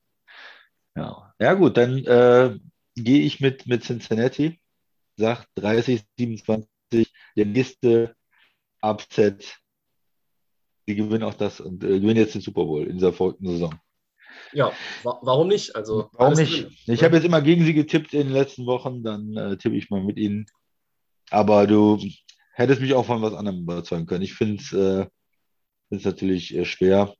Ja, 0.97 1.33
ja 1.39 1.55
gut, 1.55 1.77
dann 1.77 2.05
äh, 2.05 2.59
gehe 2.97 3.23
ich 3.23 3.41
mit, 3.41 3.67
mit 3.67 3.85
Cincinnati, 3.85 4.61
sag 5.17 5.47
30, 5.55 6.03
27, 6.19 6.69
der 7.37 7.47
nächste 7.47 8.17
Upset. 8.83 9.59
Die 10.87 10.97
gewinnen 10.97 11.23
auch 11.25 11.35
das 11.35 11.61
und 11.61 11.83
äh, 11.85 12.01
gewinnen 12.01 12.17
jetzt 12.17 12.35
den 12.35 12.43
Super 12.43 12.65
Bowl 12.65 12.87
in 12.87 12.97
dieser 12.97 13.13
folgenden 13.13 13.55
Saison. 13.55 13.81
Ja, 14.53 14.73
wa 15.05 15.19
warum 15.23 15.49
nicht? 15.49 15.75
Also, 15.75 16.11
warum 16.13 16.35
nicht? 16.35 16.65
Drin. 16.65 16.77
Ich 16.87 17.03
habe 17.05 17.17
jetzt 17.17 17.25
immer 17.25 17.41
gegen 17.41 17.65
sie 17.65 17.75
getippt 17.75 18.13
in 18.13 18.27
den 18.27 18.33
letzten 18.33 18.67
Wochen, 18.67 19.03
dann 19.03 19.37
äh, 19.37 19.57
tippe 19.57 19.77
ich 19.77 19.89
mal 19.89 20.03
mit 20.03 20.19
ihnen. 20.19 20.47
Aber 21.31 21.67
du 21.67 21.99
hätte 22.55 22.73
es 22.73 22.81
mich 22.81 22.95
auch 22.95 23.07
von 23.07 23.23
was 23.23 23.35
anderem 23.35 23.63
überzeugen 23.63 24.07
können. 24.07 24.23
Ich 24.23 24.35
finde 24.35 24.63
es 24.63 24.73
äh, 24.73 25.07
natürlich 25.91 26.55
äh, 26.55 26.65
schwer. 26.65 27.15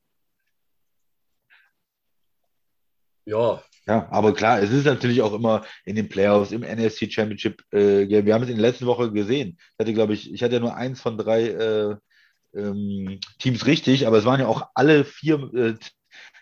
Ja. 3.25 3.61
Ja, 3.87 4.07
aber 4.09 4.33
klar, 4.33 4.61
es 4.63 4.71
ist 4.71 4.85
natürlich 4.85 5.21
auch 5.21 5.33
immer 5.33 5.63
in 5.83 5.95
den 5.95 6.09
Playoffs, 6.09 6.51
im 6.51 6.61
NFC 6.61 7.11
Championship. 7.11 7.61
Äh, 7.71 8.07
wir 8.07 8.33
haben 8.33 8.43
es 8.43 8.49
in 8.49 8.55
der 8.57 8.67
letzten 8.67 8.87
Woche 8.87 9.11
gesehen. 9.11 9.57
Ich 9.59 9.79
hatte, 9.79 9.93
glaube 9.93 10.13
ich, 10.13 10.33
ich 10.33 10.41
hatte 10.41 10.55
ja 10.55 10.59
nur 10.59 10.75
eins 10.75 11.01
von 11.01 11.19
drei 11.19 11.49
äh, 11.49 11.95
ähm, 12.55 13.19
Teams 13.37 13.67
richtig, 13.67 14.07
aber 14.07 14.17
es 14.17 14.25
waren 14.25 14.39
ja 14.39 14.47
auch 14.47 14.69
alle 14.73 15.05
vier 15.05 15.53
äh, 15.53 15.75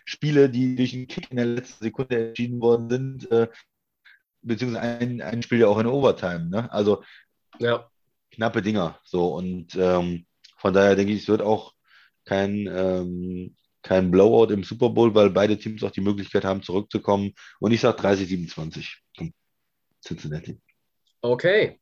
Spiele, 0.06 0.48
die 0.48 0.74
durch 0.74 0.94
einen 0.94 1.06
Kick 1.06 1.30
in 1.30 1.36
der 1.36 1.46
letzten 1.46 1.84
Sekunde 1.84 2.28
entschieden 2.28 2.60
worden 2.62 2.88
sind, 2.88 3.30
äh, 3.30 3.48
beziehungsweise 4.40 4.86
ein, 5.00 5.20
ein 5.20 5.42
Spiel 5.42 5.58
ja 5.58 5.66
auch 5.66 5.78
in 5.78 5.86
Overtime. 5.86 6.48
Ne? 6.48 6.72
Also 6.72 7.02
ja 7.58 7.90
knappe 8.34 8.62
Dinger. 8.62 8.98
So 9.04 9.34
und 9.34 9.74
ähm, 9.76 10.26
von 10.58 10.72
daher 10.72 10.96
denke 10.96 11.12
ich, 11.12 11.22
es 11.22 11.28
wird 11.28 11.42
auch 11.42 11.74
kein, 12.24 12.66
ähm, 12.66 13.56
kein 13.82 14.10
Blowout 14.10 14.52
im 14.52 14.64
Super 14.64 14.90
Bowl, 14.90 15.14
weil 15.14 15.30
beide 15.30 15.58
Teams 15.58 15.82
auch 15.82 15.90
die 15.90 16.00
Möglichkeit 16.00 16.44
haben, 16.44 16.62
zurückzukommen. 16.62 17.34
Und 17.60 17.72
ich 17.72 17.80
sage 17.80 18.00
30-27 18.00 18.86
Cincinnati. 20.02 20.58
Okay. 21.20 21.80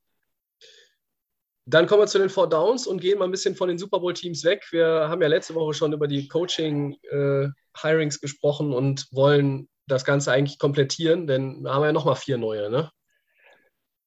Dann 1.65 1.87
kommen 1.87 2.03
wir 2.03 2.07
zu 2.09 2.19
den 2.19 2.29
Four 2.29 2.49
Downs 2.49 2.89
und 2.89 3.01
gehen 3.01 3.19
mal 3.19 3.27
ein 3.27 3.31
bisschen 3.31 3.55
von 3.55 3.69
den 3.69 3.79
Super 3.79 4.01
Bowl-Teams 4.01 4.43
weg. 4.45 4.67
Wir 4.73 5.09
haben 5.09 5.23
ja 5.23 5.29
letzte 5.29 5.55
Woche 5.55 5.75
schon 5.75 5.93
über 5.93 6.09
die 6.09 6.27
Coaching-Hirings 6.27 8.17
äh, 8.17 8.21
gesprochen 8.21 8.73
und 8.73 9.07
wollen 9.13 9.69
das 9.87 10.05
Ganze 10.05 10.33
eigentlich 10.33 10.59
komplettieren, 10.59 11.27
denn 11.27 11.63
wir 11.63 11.73
haben 11.73 11.85
ja 11.85 11.93
nochmal 11.93 12.17
vier 12.17 12.39
neue, 12.39 12.71
ne? 12.71 12.91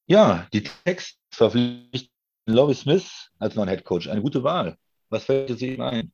Ja, 0.06 0.46
die 0.52 0.64
Text 0.84 1.18
verpflichten 1.30 2.15
Lovie 2.46 2.74
Smith 2.74 3.30
als 3.38 3.54
neuen 3.56 3.68
Head 3.68 3.84
Coach. 3.84 4.08
Eine 4.08 4.22
gute 4.22 4.42
Wahl. 4.42 4.76
Was 5.10 5.24
fällt 5.24 5.60
dir 5.60 5.74
ihm 5.74 5.80
ein? 5.80 6.12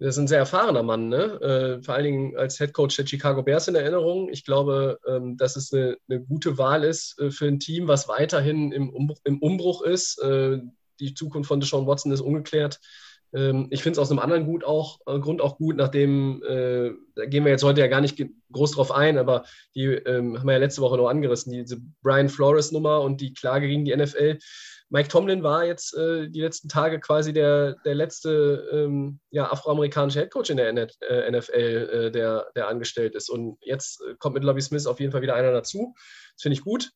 Das 0.00 0.14
ist 0.14 0.18
ein 0.18 0.28
sehr 0.28 0.38
erfahrener 0.38 0.84
Mann, 0.84 1.08
ne? 1.08 1.40
Äh, 1.40 1.82
vor 1.82 1.94
allen 1.94 2.04
Dingen 2.04 2.36
als 2.36 2.56
Head 2.58 2.72
Coach 2.72 2.96
der 2.96 3.06
Chicago 3.06 3.42
Bears 3.42 3.66
in 3.66 3.74
Erinnerung. 3.74 4.28
Ich 4.30 4.44
glaube, 4.44 4.98
ähm, 5.08 5.36
dass 5.36 5.56
es 5.56 5.72
eine, 5.72 5.96
eine, 6.08 6.20
gute 6.20 6.56
Wahl 6.56 6.84
ist 6.84 7.18
äh, 7.18 7.30
für 7.32 7.46
ein 7.46 7.58
Team, 7.58 7.88
was 7.88 8.06
weiterhin 8.06 8.70
im 8.70 8.90
Umbruch, 8.90 9.18
im 9.24 9.40
Umbruch 9.40 9.82
ist. 9.82 10.22
Äh, 10.22 10.60
die 11.00 11.14
Zukunft 11.14 11.48
von 11.48 11.58
Deshaun 11.58 11.86
Watson 11.86 12.12
ist 12.12 12.20
ungeklärt. 12.20 12.78
Ähm, 13.34 13.66
ich 13.70 13.82
finde 13.82 13.94
es 13.94 13.98
aus 13.98 14.10
einem 14.10 14.20
anderen 14.20 14.46
gut 14.46 14.62
auch, 14.62 15.00
Grund 15.04 15.40
auch 15.40 15.58
gut, 15.58 15.76
nachdem, 15.76 16.42
da 16.42 17.26
gehen 17.26 17.44
wir 17.44 17.52
jetzt 17.52 17.62
heute 17.62 17.80
ja 17.80 17.88
gar 17.88 18.00
nicht 18.00 18.20
groß 18.52 18.72
drauf 18.72 18.90
ein, 18.90 19.18
aber 19.18 19.44
die 19.74 19.84
ähm, 19.84 20.38
haben 20.38 20.46
wir 20.46 20.54
ja 20.54 20.58
letzte 20.58 20.80
Woche 20.80 20.96
noch 20.96 21.08
angerissen, 21.08 21.52
diese 21.52 21.78
Brian 22.02 22.28
Flores-Nummer 22.28 23.02
und 23.02 23.20
die 23.20 23.34
Klage 23.34 23.68
gegen 23.68 23.84
die 23.84 23.94
NFL. 23.94 24.38
Mike 24.90 25.08
Tomlin 25.08 25.42
war 25.42 25.64
jetzt 25.64 25.94
äh, 25.96 26.28
die 26.30 26.40
letzten 26.40 26.68
Tage 26.68 26.98
quasi 26.98 27.32
der, 27.32 27.74
der 27.84 27.94
letzte 27.94 28.68
ähm, 28.72 29.20
ja, 29.30 29.50
afroamerikanische 29.52 30.20
Headcoach 30.20 30.50
in 30.50 30.56
der 30.56 30.72
NFL, 30.72 31.52
äh, 31.52 32.10
der, 32.10 32.50
der 32.56 32.68
angestellt 32.68 33.14
ist. 33.14 33.28
Und 33.28 33.58
jetzt 33.60 34.00
äh, 34.02 34.14
kommt 34.18 34.34
mit 34.34 34.44
Lobby 34.44 34.62
Smith 34.62 34.86
auf 34.86 35.00
jeden 35.00 35.12
Fall 35.12 35.22
wieder 35.22 35.34
einer 35.34 35.52
dazu. 35.52 35.94
Das 36.34 36.42
finde 36.42 36.54
ich 36.54 36.64
gut. 36.64 36.90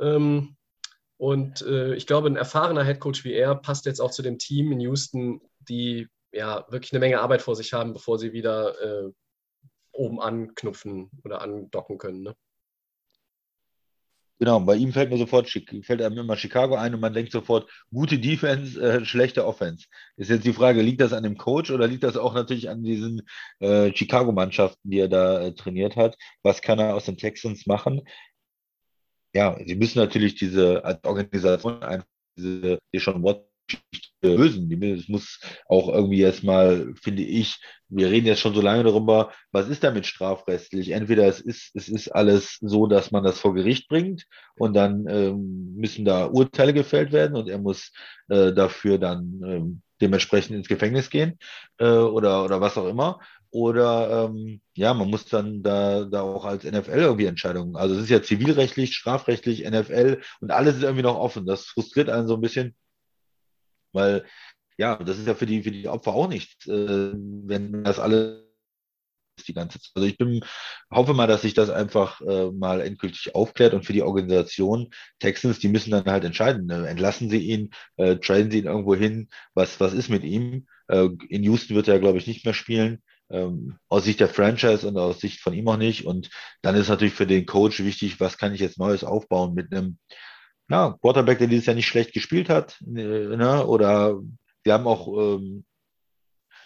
Ähm, 0.00 0.56
und 1.16 1.62
äh, 1.62 1.94
ich 1.94 2.06
glaube, 2.06 2.28
ein 2.28 2.36
erfahrener 2.36 2.84
Headcoach 2.84 3.24
wie 3.24 3.34
er 3.34 3.54
passt 3.54 3.86
jetzt 3.86 4.00
auch 4.00 4.10
zu 4.10 4.22
dem 4.22 4.38
Team 4.38 4.72
in 4.72 4.80
Houston, 4.80 5.40
die 5.60 6.08
ja, 6.32 6.66
wirklich 6.70 6.92
eine 6.92 7.00
Menge 7.00 7.20
Arbeit 7.20 7.42
vor 7.42 7.56
sich 7.56 7.72
haben, 7.72 7.92
bevor 7.92 8.18
sie 8.18 8.32
wieder 8.32 8.80
äh, 8.80 9.12
oben 9.92 10.20
anknüpfen 10.20 11.10
oder 11.24 11.40
andocken 11.40 11.98
können. 11.98 12.22
Ne? 12.22 12.34
Genau, 14.40 14.60
bei 14.60 14.76
ihm 14.76 14.92
fällt 14.92 15.10
mir 15.10 15.18
sofort, 15.18 15.50
fällt 15.50 16.00
einem 16.00 16.18
immer 16.18 16.36
Chicago 16.36 16.76
ein 16.76 16.94
und 16.94 17.00
man 17.00 17.12
denkt 17.12 17.32
sofort, 17.32 17.68
gute 17.90 18.20
Defense, 18.20 18.80
äh, 18.80 19.04
schlechte 19.04 19.44
Offense. 19.44 19.86
Ist 20.16 20.30
jetzt 20.30 20.44
die 20.44 20.52
Frage, 20.52 20.80
liegt 20.80 21.00
das 21.00 21.12
an 21.12 21.24
dem 21.24 21.36
Coach 21.36 21.72
oder 21.72 21.88
liegt 21.88 22.04
das 22.04 22.16
auch 22.16 22.34
natürlich 22.34 22.70
an 22.70 22.84
diesen 22.84 23.22
äh, 23.58 23.92
Chicago-Mannschaften, 23.92 24.90
die 24.90 25.00
er 25.00 25.08
da 25.08 25.40
äh, 25.40 25.54
trainiert 25.54 25.96
hat? 25.96 26.16
Was 26.42 26.62
kann 26.62 26.78
er 26.78 26.94
aus 26.94 27.06
den 27.06 27.16
Texans 27.16 27.66
machen? 27.66 28.02
Ja, 29.34 29.58
sie 29.66 29.74
müssen 29.74 29.98
natürlich 29.98 30.36
diese 30.36 30.84
als 30.84 31.02
Organisation 31.04 31.82
einfach 31.82 32.06
diese, 32.36 32.78
die 32.92 33.00
schon 33.00 33.22
Watt 33.24 33.47
lösen. 34.22 34.82
Es 34.82 35.08
muss 35.08 35.40
auch 35.68 35.88
irgendwie 35.88 36.18
jetzt 36.18 36.42
mal, 36.42 36.92
finde 37.00 37.22
ich, 37.22 37.60
wir 37.88 38.10
reden 38.10 38.26
jetzt 38.26 38.40
schon 38.40 38.54
so 38.54 38.60
lange 38.60 38.84
darüber, 38.84 39.32
was 39.52 39.68
ist 39.68 39.84
damit 39.84 40.06
strafrechtlich? 40.06 40.90
Entweder 40.90 41.26
es 41.26 41.40
ist, 41.40 41.74
es 41.74 41.88
ist 41.88 42.08
alles 42.08 42.58
so, 42.60 42.86
dass 42.86 43.10
man 43.10 43.24
das 43.24 43.38
vor 43.40 43.54
Gericht 43.54 43.88
bringt 43.88 44.24
und 44.56 44.74
dann 44.74 45.06
ähm, 45.08 45.74
müssen 45.76 46.04
da 46.04 46.26
Urteile 46.26 46.74
gefällt 46.74 47.12
werden 47.12 47.36
und 47.36 47.48
er 47.48 47.58
muss 47.58 47.92
äh, 48.28 48.52
dafür 48.52 48.98
dann 48.98 49.40
ähm, 49.46 49.82
dementsprechend 50.00 50.56
ins 50.56 50.68
Gefängnis 50.68 51.10
gehen 51.10 51.38
äh, 51.78 51.88
oder, 51.88 52.44
oder 52.44 52.60
was 52.60 52.76
auch 52.76 52.86
immer. 52.86 53.20
Oder 53.50 54.26
ähm, 54.26 54.60
ja, 54.74 54.92
man 54.92 55.08
muss 55.08 55.24
dann 55.24 55.62
da, 55.62 56.04
da 56.04 56.20
auch 56.20 56.44
als 56.44 56.64
NFL 56.64 56.98
irgendwie 56.98 57.24
Entscheidungen. 57.24 57.76
Also 57.76 57.94
es 57.94 58.02
ist 58.02 58.10
ja 58.10 58.22
zivilrechtlich, 58.22 58.94
strafrechtlich, 58.94 59.64
NFL 59.68 60.20
und 60.40 60.50
alles 60.50 60.76
ist 60.76 60.82
irgendwie 60.82 61.02
noch 61.02 61.16
offen. 61.16 61.46
Das 61.46 61.64
frustriert 61.66 62.10
einen 62.10 62.28
so 62.28 62.34
ein 62.34 62.42
bisschen. 62.42 62.74
Weil, 63.92 64.24
ja, 64.76 64.96
das 64.96 65.18
ist 65.18 65.26
ja 65.26 65.34
für 65.34 65.46
die, 65.46 65.62
für 65.62 65.70
die 65.70 65.88
Opfer 65.88 66.14
auch 66.14 66.28
nichts, 66.28 66.66
äh, 66.66 67.12
wenn 67.14 67.84
das 67.84 67.98
alles 67.98 68.48
die 69.46 69.54
ganze 69.54 69.80
Zeit. 69.80 69.90
Also 69.94 70.08
ich 70.08 70.18
bin, 70.18 70.40
hoffe 70.90 71.14
mal, 71.14 71.26
dass 71.26 71.42
sich 71.42 71.54
das 71.54 71.70
einfach 71.70 72.20
äh, 72.22 72.50
mal 72.50 72.80
endgültig 72.80 73.34
aufklärt 73.34 73.74
und 73.74 73.84
für 73.84 73.92
die 73.92 74.02
Organisation 74.02 74.90
Texans, 75.20 75.58
die 75.58 75.68
müssen 75.68 75.90
dann 75.90 76.04
halt 76.06 76.24
entscheiden. 76.24 76.68
Äh, 76.70 76.86
entlassen 76.86 77.30
sie 77.30 77.38
ihn, 77.38 77.70
äh, 77.96 78.16
traden 78.16 78.50
sie 78.50 78.58
ihn 78.58 78.66
irgendwo 78.66 78.94
hin, 78.94 79.28
was, 79.54 79.78
was 79.80 79.92
ist 79.92 80.08
mit 80.08 80.24
ihm? 80.24 80.66
Äh, 80.88 81.08
in 81.28 81.42
Houston 81.44 81.76
wird 81.76 81.88
er, 81.88 82.00
glaube 82.00 82.18
ich, 82.18 82.26
nicht 82.26 82.44
mehr 82.44 82.54
spielen. 82.54 83.02
Ähm, 83.30 83.76
aus 83.88 84.04
Sicht 84.04 84.20
der 84.20 84.28
Franchise 84.28 84.88
und 84.88 84.96
aus 84.96 85.20
Sicht 85.20 85.40
von 85.40 85.52
ihm 85.52 85.68
auch 85.68 85.76
nicht. 85.76 86.06
Und 86.06 86.30
dann 86.62 86.74
ist 86.76 86.88
natürlich 86.88 87.14
für 87.14 87.26
den 87.26 87.44
Coach 87.44 87.80
wichtig, 87.80 88.20
was 88.20 88.38
kann 88.38 88.54
ich 88.54 88.60
jetzt 88.60 88.78
Neues 88.78 89.04
aufbauen 89.04 89.54
mit 89.54 89.72
einem 89.72 89.98
ja, 90.70 90.96
Quarterback, 91.00 91.38
der 91.38 91.46
dieses 91.46 91.66
Jahr 91.66 91.76
nicht 91.76 91.86
schlecht 91.86 92.12
gespielt 92.12 92.48
hat, 92.48 92.80
äh, 92.82 93.36
ne? 93.36 93.66
oder 93.66 94.20
wir 94.62 94.72
haben 94.72 94.86
auch 94.86 95.08
ähm, 95.16 95.64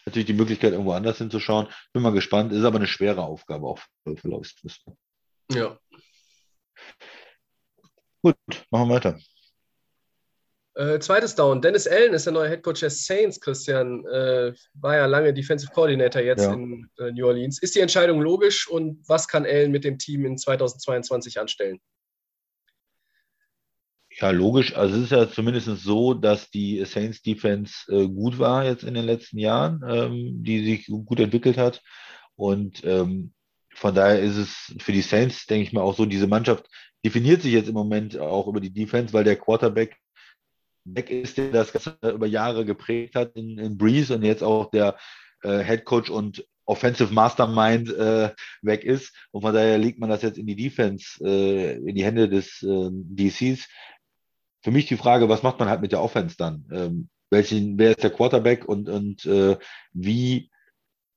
natürlich 0.06 0.26
die 0.26 0.32
Möglichkeit, 0.32 0.72
irgendwo 0.72 0.92
anders 0.92 1.18
hinzuschauen. 1.18 1.68
Bin 1.92 2.02
mal 2.02 2.12
gespannt, 2.12 2.52
ist 2.52 2.64
aber 2.64 2.76
eine 2.76 2.86
schwere 2.86 3.22
Aufgabe 3.22 3.66
auch 3.66 3.78
für, 4.04 4.16
für 4.16 4.28
Lois 4.28 4.54
Ja. 5.52 5.78
Gut, 8.22 8.36
machen 8.70 8.88
wir 8.88 8.94
weiter. 8.94 9.18
Äh, 10.74 11.00
zweites 11.00 11.34
Down. 11.34 11.60
Dennis 11.60 11.86
Allen 11.86 12.14
ist 12.14 12.24
der 12.24 12.32
neue 12.32 12.48
Headcoach 12.48 12.80
der 12.80 12.90
Saints, 12.90 13.40
Christian. 13.40 14.06
Äh, 14.06 14.54
war 14.74 14.96
ja 14.96 15.06
lange 15.06 15.34
Defensive 15.34 15.70
Coordinator 15.72 16.22
jetzt 16.22 16.44
ja. 16.44 16.52
in 16.52 16.88
äh, 16.98 17.10
New 17.12 17.26
Orleans. 17.26 17.60
Ist 17.60 17.74
die 17.74 17.80
Entscheidung 17.80 18.22
logisch 18.22 18.68
und 18.68 19.06
was 19.06 19.28
kann 19.28 19.44
Allen 19.44 19.70
mit 19.70 19.84
dem 19.84 19.98
Team 19.98 20.24
in 20.24 20.38
2022 20.38 21.38
anstellen? 21.38 21.78
Ja, 24.22 24.30
logisch. 24.30 24.76
Also 24.76 24.98
es 24.98 25.02
ist 25.02 25.10
ja 25.10 25.28
zumindest 25.28 25.66
so, 25.66 26.14
dass 26.14 26.48
die 26.48 26.84
Saints 26.84 27.22
Defense 27.22 27.92
äh, 27.92 28.06
gut 28.06 28.38
war 28.38 28.64
jetzt 28.64 28.84
in 28.84 28.94
den 28.94 29.04
letzten 29.04 29.36
Jahren, 29.38 29.82
ähm, 29.84 30.44
die 30.44 30.64
sich 30.64 30.86
gut 30.86 31.18
entwickelt 31.18 31.58
hat. 31.58 31.82
Und 32.36 32.84
ähm, 32.84 33.32
von 33.74 33.96
daher 33.96 34.20
ist 34.20 34.36
es 34.36 34.76
für 34.78 34.92
die 34.92 35.02
Saints, 35.02 35.46
denke 35.46 35.64
ich 35.64 35.72
mal, 35.72 35.80
auch 35.80 35.96
so, 35.96 36.06
diese 36.06 36.28
Mannschaft 36.28 36.68
definiert 37.04 37.42
sich 37.42 37.52
jetzt 37.52 37.66
im 37.68 37.74
Moment 37.74 38.16
auch 38.16 38.46
über 38.46 38.60
die 38.60 38.72
Defense, 38.72 39.12
weil 39.12 39.24
der 39.24 39.34
Quarterback 39.34 39.96
weg 40.84 41.10
ist, 41.10 41.36
der 41.36 41.50
das 41.50 41.72
Ganze 41.72 41.98
über 42.14 42.28
Jahre 42.28 42.64
geprägt 42.64 43.16
hat 43.16 43.34
in, 43.34 43.58
in 43.58 43.76
Breeze 43.76 44.14
und 44.14 44.22
jetzt 44.22 44.44
auch 44.44 44.70
der 44.70 44.98
äh, 45.42 45.64
Head 45.64 45.84
Coach 45.84 46.10
und 46.10 46.46
Offensive 46.64 47.12
Mastermind 47.12 47.92
äh, 47.92 48.30
weg 48.62 48.84
ist. 48.84 49.12
Und 49.32 49.42
von 49.42 49.52
daher 49.52 49.78
legt 49.78 49.98
man 49.98 50.10
das 50.10 50.22
jetzt 50.22 50.38
in 50.38 50.46
die 50.46 50.54
Defense, 50.54 51.18
äh, 51.24 51.78
in 51.78 51.96
die 51.96 52.04
Hände 52.04 52.28
des 52.28 52.62
äh, 52.62 52.88
DCs 52.92 53.66
für 54.62 54.70
mich 54.70 54.86
die 54.86 54.96
Frage, 54.96 55.28
was 55.28 55.42
macht 55.42 55.58
man 55.58 55.68
halt 55.68 55.80
mit 55.80 55.92
der 55.92 56.02
Offense 56.02 56.36
dann? 56.36 56.66
Ähm, 56.72 57.08
welchen, 57.30 57.78
wer 57.78 57.92
ist 57.92 58.02
der 58.02 58.10
Quarterback 58.10 58.64
und, 58.66 58.88
und 58.88 59.24
äh, 59.24 59.56
wie, 59.92 60.50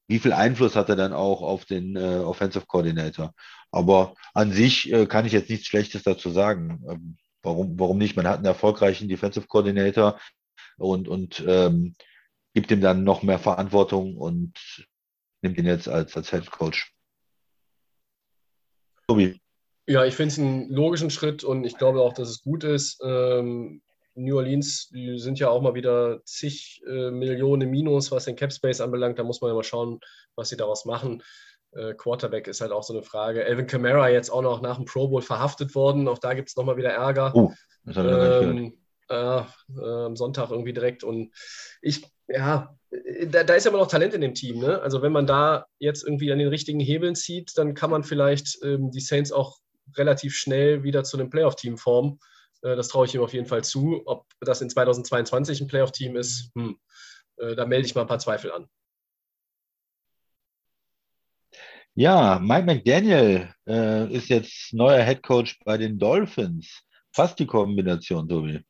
wie 0.08 0.20
viel 0.20 0.34
Einfluss 0.34 0.76
hat 0.76 0.90
er 0.90 0.96
dann 0.96 1.14
auch 1.14 1.42
auf 1.42 1.66
den 1.66 1.96
äh, 1.96 2.20
Offensive 2.20 2.66
Coordinator? 2.66 3.34
Aber 3.72 4.16
an 4.34 4.52
sich 4.52 4.92
äh, 4.92 5.06
kann 5.06 5.26
ich 5.26 5.34
jetzt 5.34 5.50
nichts 5.50 5.68
Schlechtes 5.68 6.04
dazu 6.04 6.30
sagen. 6.30 6.84
Ähm, 6.90 7.18
warum, 7.44 7.78
warum 7.80 7.98
nicht? 7.98 8.16
Man 8.16 8.28
hat 8.28 8.38
einen 8.38 8.46
erfolgreichen 8.46 9.10
Defensive 9.10 9.48
Coordinator 9.48 10.20
und, 10.78 11.08
und 11.08 11.44
ähm, 11.46 11.96
gibt 12.54 12.72
ihm 12.72 12.82
dann 12.82 13.04
noch 13.04 13.22
mehr 13.22 13.40
Verantwortung 13.40 14.18
und 14.18 14.88
nimmt 15.42 15.58
ihn 15.58 15.66
jetzt 15.66 15.90
als, 15.90 16.16
als 16.16 16.32
Head 16.32 16.50
Coach. 16.50 16.94
Tobi. 19.08 19.40
Ja, 19.88 20.04
ich 20.06 20.16
finde 20.16 20.32
es 20.32 20.40
einen 20.40 20.70
logischen 20.70 21.10
Schritt 21.10 21.44
und 21.44 21.64
ich 21.64 21.78
glaube 21.78 22.02
auch, 22.02 22.14
dass 22.14 22.30
es 22.30 22.42
gut 22.42 22.64
ist. 22.64 23.00
Ähm, 23.04 23.82
New 24.16 24.38
Orleans, 24.38 24.90
die 24.90 25.20
sind 25.20 25.40
ja 25.40 25.50
auch 25.50 25.62
mal 25.62 25.76
wieder 25.76 26.22
zig 26.24 26.82
äh, 26.88 27.12
Millionen 27.12 27.70
Minus, 27.70 28.12
was 28.12 28.26
den 28.26 28.36
Cap 28.36 28.52
Space 28.52 28.82
anbelangt. 28.82 29.20
Da 29.20 29.24
muss 29.24 29.42
man 29.42 29.50
ja 29.50 29.56
mal 29.56 29.64
schauen, 29.64 30.00
was 30.36 30.50
sie 30.50 30.58
daraus 30.58 30.86
machen. 30.86 31.22
Äh, 31.74 31.94
Quarterback 31.94 32.48
ist 32.48 32.62
halt 32.62 32.72
auch 32.72 32.84
so 32.84 32.94
eine 32.94 33.04
Frage. 33.04 33.44
Elvin 33.44 33.68
Kamara 33.68 34.10
jetzt 34.10 34.30
auch 34.30 34.42
noch 34.42 34.62
nach 34.62 34.78
dem 34.78 34.86
Pro 34.86 35.10
Bowl 35.10 35.22
verhaftet 35.22 35.76
worden. 35.76 36.08
Auch 36.08 36.18
da 36.18 36.34
gibt 36.34 36.50
es 36.50 36.56
nochmal 36.56 36.78
wieder 36.78 36.92
Ärger. 36.92 37.32
Oh, 37.36 37.52
das 37.84 37.98
habe 37.98 38.42
ich 38.42 38.60
ähm, 38.60 38.74
äh, 39.10 39.44
am 39.84 40.16
Sonntag 40.16 40.50
irgendwie 40.50 40.74
direkt. 40.74 41.04
Und 41.04 41.32
ich, 41.82 42.06
ja, 42.28 42.74
da, 43.28 43.44
da, 43.44 43.54
ist 43.54 43.66
ja 43.66 43.72
immer 43.72 43.80
noch 43.80 43.88
Talent 43.88 44.14
in 44.14 44.22
dem 44.22 44.34
Team. 44.34 44.60
Ne? 44.60 44.82
Also 44.82 45.02
wenn 45.02 45.12
man 45.12 45.28
da 45.28 45.66
jetzt 45.78 46.04
irgendwie 46.04 46.32
an 46.32 46.40
den 46.40 46.48
richtigen 46.48 46.80
Hebeln 46.80 47.16
zieht, 47.16 47.52
dann 47.58 47.74
kann 47.74 47.92
man 47.92 48.04
vielleicht 48.04 48.58
ähm, 48.64 48.92
die 48.92 49.02
Saints 49.02 49.32
auch 49.32 49.58
relativ 49.98 50.36
schnell 50.36 50.84
wieder 50.84 51.04
zu 51.04 51.18
einem 51.18 51.30
Playoff-Team 51.30 51.78
formen. 51.78 52.20
Äh, 52.62 52.76
das 52.76 52.88
traue 52.88 53.06
ich 53.06 53.16
ihm 53.16 53.22
auf 53.22 53.34
jeden 53.34 53.48
Fall 53.48 53.64
zu. 53.64 54.02
Ob 54.06 54.26
das 54.42 54.62
in 54.62 54.70
2022 54.70 55.62
ein 55.62 55.68
Playoff-Team 55.68 56.16
ist, 56.16 56.52
hm, 56.56 56.78
äh, 57.38 57.56
da 57.56 57.66
melde 57.66 57.86
ich 57.86 57.96
mal 57.96 58.02
ein 58.02 58.08
paar 58.08 58.20
Zweifel 58.20 58.52
an. 58.52 58.68
Ja, 61.98 62.40
Mike 62.40 62.66
McDaniel 62.66 63.54
äh, 63.68 64.14
ist 64.14 64.28
jetzt 64.28 64.74
neuer 64.74 65.02
Head 65.02 65.24
Coach 65.24 65.58
bei 65.64 65.78
den 65.78 65.98
Dolphins. 65.98 66.84
Fast 67.14 67.40
die 67.40 67.46
Kombination, 67.46 68.28
Tobi. 68.28 68.62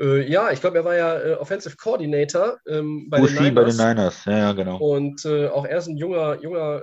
Äh, 0.00 0.30
ja, 0.30 0.50
ich 0.50 0.60
glaube, 0.60 0.78
er 0.78 0.84
war 0.86 0.96
ja 0.96 1.18
äh, 1.20 1.34
Offensive 1.34 1.76
Coordinator 1.76 2.58
ähm, 2.66 3.10
bei, 3.10 3.20
den 3.20 3.34
Niners. 3.34 3.54
bei 3.54 3.64
den 3.64 3.76
Niners. 3.76 4.24
Ja, 4.24 4.52
genau. 4.52 4.78
Und 4.78 5.26
äh, 5.26 5.48
auch 5.48 5.66
er 5.66 5.76
ist 5.76 5.88
ein 5.88 5.98
junger, 5.98 6.40
junger 6.40 6.82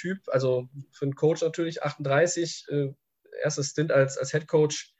Typ, 0.00 0.18
also 0.28 0.68
für 0.92 1.04
einen 1.04 1.14
Coach 1.14 1.42
natürlich, 1.42 1.82
38, 1.82 2.66
äh, 2.68 2.88
erstes 3.42 3.70
Stint 3.70 3.92
als, 3.92 4.16
als 4.16 4.30
Head 4.30 4.48
Coach. 4.48 4.94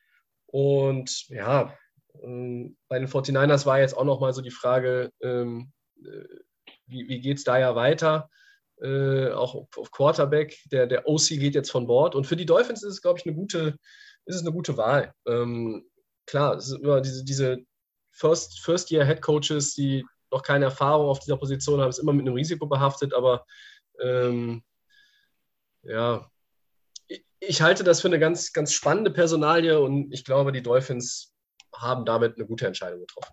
Und 0.47 1.29
ja, 1.29 1.75
ähm, 2.23 2.77
bei 2.89 2.99
den 2.99 3.09
49ers 3.09 3.67
war 3.67 3.81
jetzt 3.81 3.97
auch 3.97 4.05
nochmal 4.05 4.33
so 4.33 4.43
die 4.43 4.51
Frage, 4.51 5.13
ähm, 5.21 5.73
äh, 6.05 6.25
wie, 6.87 7.09
wie 7.09 7.21
geht 7.21 7.39
es 7.39 7.45
da 7.45 7.59
ja 7.59 7.75
weiter? 7.75 8.29
Äh, 8.83 9.31
auch 9.31 9.55
auf, 9.55 9.91
Quarterback. 9.91 10.59
Der, 10.73 10.87
der 10.87 11.09
OC 11.09 11.29
geht 11.29 11.55
jetzt 11.55 11.71
von 11.71 11.87
Bord. 11.87 12.15
Und 12.15 12.27
für 12.27 12.37
die 12.37 12.47
Dolphins 12.47 12.83
ist 12.83 12.95
es, 12.95 13.03
glaube 13.03 13.19
ich, 13.19 13.27
eine 13.27 13.35
gute, 13.35 13.77
ist 14.27 14.37
es 14.37 14.43
eine 14.43 14.53
gute 14.53 14.77
Wahl. 14.77 15.13
Ähm, 15.27 15.89
klar, 16.27 16.57
es 16.57 16.69
ist 16.69 16.81
immer 16.81 17.01
diese, 17.01 17.25
diese 17.25 17.59
First, 18.13 18.61
First-Year-Head 18.61 19.23
Coaches, 19.23 19.75
die 19.75 20.05
noch 20.31 20.43
keine 20.43 20.67
Erfahrung 20.67 21.09
auf 21.09 21.21
dieser 21.21 21.37
Position 21.37 21.81
haben, 21.81 21.91
ist 21.91 21.99
immer 21.99 22.13
mit 22.13 22.27
einem 22.27 22.35
Risiko 22.35 22.67
behaftet, 22.67 23.15
aber 23.15 23.45
ähm, 24.01 24.63
ja, 25.83 26.31
ich 27.41 27.63
halte 27.63 27.85
das 27.85 28.01
für 28.01 28.09
eine 28.09 28.19
ganz, 28.19 28.53
ganz 28.53 28.73
spannende 28.73 29.11
Personalie 29.11 29.81
und 29.81 30.13
ich 30.13 30.25
glaube, 30.25 30.53
die 30.53 30.63
Dolphins 30.63 31.33
haben 31.75 32.05
damit 32.05 32.37
eine 32.37 32.47
gute 32.47 32.67
Entscheidung 32.67 33.01
getroffen. 33.01 33.33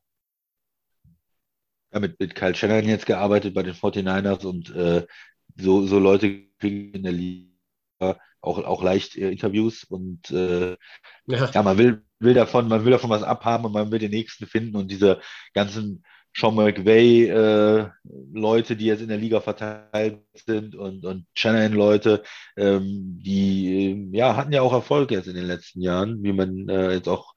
Ja, 1.92 2.00
mit, 2.00 2.20
mit 2.20 2.36
Kyle 2.36 2.56
Shannon 2.56 2.88
jetzt 2.88 3.06
gearbeitet 3.06 3.54
bei 3.54 3.64
den 3.64 3.74
49ers 3.74 4.46
und 4.46 4.74
äh, 4.76 5.06
so, 5.56 5.86
so 5.86 6.00
Leute 6.00 6.48
kriegen 6.60 6.94
in 6.94 7.04
der 7.04 7.12
Liga 7.12 8.20
auch, 8.42 8.64
auch 8.64 8.84
leicht 8.84 9.16
äh, 9.16 9.30
Interviews 9.32 9.84
und 9.84 10.30
äh, 10.32 10.78
ja. 11.26 11.50
ja. 11.52 11.64
man 11.64 11.78
will, 11.78 12.06
will 12.20 12.34
davon, 12.34 12.68
man 12.68 12.86
will 12.86 12.92
davon 12.92 13.10
was 13.10 13.24
abhaben 13.24 13.66
und 13.66 13.74
man 13.74 13.92
will 13.92 14.00
den 14.00 14.12
nächsten 14.12 14.46
finden 14.46 14.76
und 14.76 14.90
diese 14.90 15.22
ganzen 15.54 16.04
Sean 16.36 16.56
McVay 16.56 17.26
äh, 17.30 17.90
Leute, 18.34 18.76
die 18.76 18.86
jetzt 18.86 19.02
in 19.02 19.08
der 19.10 19.18
Liga 19.18 19.42
verteilt 19.42 20.22
sind 20.34 20.76
und, 20.76 21.04
und 21.06 21.26
Shannon 21.34 21.74
Leute, 21.74 22.24
ähm, 22.56 23.20
die 23.24 24.10
ja 24.12 24.36
hatten 24.36 24.54
ja 24.54 24.62
auch 24.62 24.74
Erfolg 24.74 25.12
jetzt 25.12 25.28
in 25.28 25.36
den 25.36 25.46
letzten 25.46 25.82
Jahren, 25.82 26.22
wie 26.24 26.34
man 26.34 26.70
äh, 26.70 26.94
jetzt 26.94 27.08
auch 27.08 27.34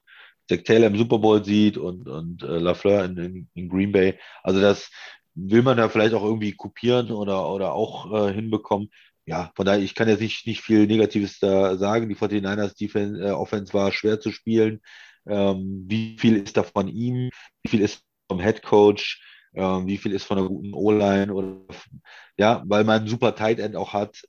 Zach 0.51 0.62
Taylor 0.64 0.88
im 0.88 0.99
Super 0.99 1.18
Bowl 1.18 1.45
sieht 1.45 1.78
und, 1.78 2.09
und 2.09 2.43
äh, 2.43 2.59
Lafleur 2.59 3.05
in, 3.05 3.16
in, 3.16 3.49
in 3.55 3.68
Green 3.68 3.93
Bay. 3.93 4.18
Also 4.43 4.61
das 4.61 4.91
will 5.34 5.62
man 5.62 5.76
da 5.76 5.88
vielleicht 5.88 6.14
auch 6.14 6.24
irgendwie 6.24 6.53
kopieren 6.53 7.11
oder, 7.11 7.49
oder 7.51 7.72
auch 7.72 8.12
äh, 8.12 8.32
hinbekommen. 8.32 8.91
Ja, 9.26 9.53
von 9.55 9.64
daher, 9.64 9.80
ich 9.80 9.95
kann 9.95 10.09
jetzt 10.09 10.20
nicht, 10.20 10.47
nicht 10.47 10.61
viel 10.61 10.86
Negatives 10.86 11.38
da 11.38 11.76
sagen. 11.76 12.09
Die 12.09 12.16
49ers 12.16 12.76
Defense, 12.76 13.22
äh, 13.22 13.30
Offense 13.30 13.72
war 13.72 13.93
schwer 13.93 14.18
zu 14.20 14.32
spielen. 14.32 14.80
Ähm, 15.28 15.84
wie 15.86 16.16
viel 16.18 16.36
ist 16.36 16.57
da 16.57 16.64
von 16.64 16.88
ihm? 16.88 17.30
Wie 17.62 17.68
viel 17.68 17.80
ist 17.80 18.03
vom 18.30 18.40
Head 18.40 18.62
Coach? 18.62 19.20
Ähm, 19.52 19.88
wie 19.88 19.98
viel 19.98 20.12
ist 20.12 20.24
von 20.24 20.38
einer 20.38 20.46
guten 20.46 20.72
O-Line? 20.72 21.34
Oder 21.34 21.56
ja, 22.38 22.62
weil 22.66 22.84
man 22.84 23.00
einen 23.00 23.08
super 23.08 23.34
Tight 23.34 23.58
End 23.58 23.74
auch 23.74 23.92
hat. 23.92 24.22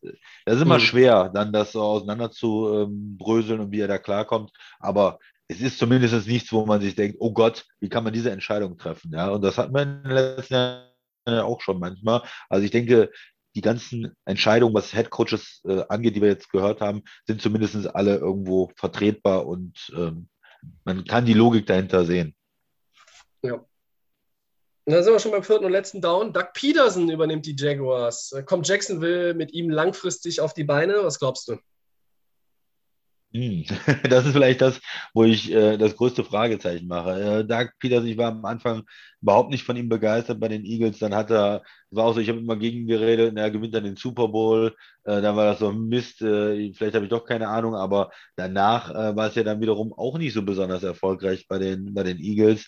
Das 0.46 0.56
ist 0.56 0.64
immer 0.64 0.80
mhm. 0.80 0.82
schwer, 0.82 1.30
dann 1.30 1.54
das 1.54 1.74
so 1.74 1.82
auseinander 1.82 2.32
zu 2.32 2.74
ähm, 2.74 3.18
bröseln 3.18 3.60
und 3.60 3.72
wie 3.72 3.80
er 3.80 3.88
da 3.88 4.00
klarkommt. 4.00 4.52
Aber 4.80 5.20
es 5.48 5.62
ist 5.62 5.78
zumindest 5.78 6.28
nichts, 6.28 6.52
wo 6.52 6.66
man 6.66 6.82
sich 6.82 6.96
denkt, 6.96 7.18
oh 7.20 7.32
Gott, 7.32 7.66
wie 7.80 7.90
kann 7.90 8.04
man 8.04 8.14
diese 8.14 8.32
Entscheidung 8.32 8.78
treffen? 8.78 9.12
Ja, 9.14 9.30
und 9.30 9.44
das 9.44 9.58
hat 9.58 9.72
man 9.72 9.98
in 9.98 10.04
den 10.04 10.12
letzten 10.14 10.54
Jahren 10.56 10.88
auch 11.28 11.62
schon 11.62 11.80
manchmal. 11.80 12.24
Also 12.50 12.66
ich 12.66 12.72
denke, 12.72 13.12
die 13.54 13.62
ganzen 13.62 14.16
Entscheidungen, 14.26 14.74
was 14.74 14.94
Head 14.94 15.12
Coaches 15.12 15.62
äh, 15.68 15.84
angeht, 15.90 16.16
die 16.16 16.22
wir 16.22 16.30
jetzt 16.30 16.50
gehört 16.50 16.82
haben, 16.82 17.04
sind 17.28 17.42
zumindest 17.42 17.94
alle 17.94 18.16
irgendwo 18.16 18.72
vertretbar 18.76 19.46
und 19.46 19.92
ähm, 19.96 20.30
man 20.86 21.06
kann 21.06 21.26
die 21.26 21.34
Logik 21.34 21.68
dahinter 21.68 22.06
sehen. 22.06 22.34
Ja. 23.44 23.64
Und 24.86 24.94
dann 24.94 25.04
sind 25.04 25.14
wir 25.14 25.20
schon 25.20 25.32
beim 25.32 25.44
vierten 25.44 25.66
und 25.66 25.72
letzten 25.72 26.02
Down. 26.02 26.34
Doug 26.34 26.54
Peterson 26.54 27.10
übernimmt 27.10 27.46
die 27.46 27.56
Jaguars. 27.58 28.34
Kommt 28.46 28.68
Jacksonville 28.68 29.36
mit 29.36 29.54
ihm 29.54 29.70
langfristig 29.70 30.42
auf 30.42 30.54
die 30.54 30.64
Beine? 30.64 31.04
Was 31.04 31.20
glaubst 31.20 31.48
du? 31.48 31.58
Hm. 33.34 33.64
Das 34.10 34.26
ist 34.26 34.34
vielleicht 34.34 34.62
das, 34.62 34.82
wo 35.14 35.24
ich 35.24 35.52
äh, 35.52 35.78
das 35.78 35.96
größte 35.96 36.24
Fragezeichen 36.24 36.88
mache. 36.88 37.40
Äh, 37.40 37.46
Doug 37.46 37.70
Peters, 37.80 38.04
ich 38.04 38.18
war 38.18 38.32
am 38.32 38.44
Anfang 38.44 38.84
überhaupt 39.22 39.52
nicht 39.52 39.64
von 39.64 39.78
ihm 39.78 39.88
begeistert 39.88 40.40
bei 40.40 40.50
den 40.50 40.66
Eagles. 40.66 41.00
Dann 41.00 41.16
hat 41.16 41.32
er, 41.32 41.62
war 41.92 42.06
auch 42.06 42.14
so, 42.14 42.20
ich 42.20 42.30
habe 42.30 42.40
immer 42.40 42.58
gegen 42.58 42.88
geredet, 42.88 43.38
er 43.38 43.52
gewinnt 43.52 43.74
dann 43.74 43.86
den 43.86 43.96
Super 43.96 44.28
Bowl. 44.28 44.76
Äh, 45.04 45.22
dann 45.22 45.36
war 45.36 45.46
das 45.46 45.60
so 45.60 45.72
Mist, 45.72 46.22
äh, 46.22 46.74
vielleicht 46.74 46.96
habe 46.96 47.06
ich 47.06 47.12
doch 47.12 47.26
keine 47.26 47.48
Ahnung, 47.48 47.76
aber 47.76 48.12
danach 48.36 48.90
äh, 48.90 49.16
war 49.16 49.28
es 49.28 49.36
ja 49.36 49.44
dann 49.44 49.62
wiederum 49.62 49.94
auch 49.94 50.18
nicht 50.18 50.34
so 50.34 50.44
besonders 50.44 50.84
erfolgreich 50.84 51.48
bei 51.48 51.60
den, 51.60 51.94
bei 51.94 52.04
den 52.04 52.20
Eagles 52.20 52.68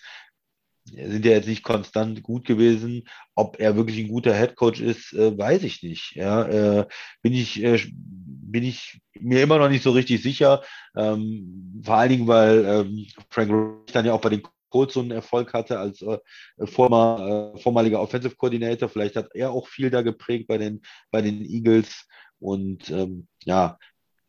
sind 0.86 1.26
ja 1.26 1.32
jetzt 1.32 1.48
nicht 1.48 1.64
konstant 1.64 2.24
gut 2.24 2.46
gewesen. 2.46 3.08
Ob 3.36 3.60
er 3.60 3.76
wirklich 3.76 4.00
ein 4.00 4.10
guter 4.10 4.34
Headcoach 4.34 4.82
ist, 4.82 5.14
äh, 5.14 5.38
weiß 5.38 5.64
ich 5.64 5.82
nicht. 5.84 6.16
Ja, 6.16 6.44
äh, 6.44 6.88
bin 7.22 7.34
ich 7.34 7.64
äh, 7.64 7.80
bin 7.96 8.64
ich 8.64 9.02
mir 9.20 9.42
immer 9.42 9.58
noch 9.58 9.70
nicht 9.70 9.84
so 9.84 9.92
richtig 9.92 10.22
sicher. 10.22 10.62
Ähm, 10.96 11.82
vor 11.84 11.96
allen 11.96 12.10
Dingen, 12.10 12.28
weil 12.28 12.66
ähm, 12.66 13.08
Frank 13.30 13.52
Reich 13.52 13.94
dann 13.94 14.06
ja 14.06 14.14
auch 14.14 14.22
bei 14.22 14.30
den 14.30 14.44
Colts 14.70 14.94
so 14.94 15.00
einen 15.00 15.12
Erfolg 15.12 15.54
hatte 15.54 15.80
als 15.80 16.02
äh, 16.02 16.18
former, 16.66 17.54
äh, 17.56 17.60
vormaliger 17.60 18.02
Offensive 18.02 18.36
Coordinator. 18.36 18.90
Vielleicht 18.90 19.16
hat 19.16 19.30
er 19.34 19.52
auch 19.52 19.68
viel 19.68 19.90
da 19.90 20.02
geprägt 20.02 20.48
bei 20.48 20.58
den 20.58 20.82
bei 21.12 21.22
den 21.22 21.44
Eagles 21.44 22.08
und 22.40 22.90
ähm, 22.90 23.28
ja. 23.46 23.78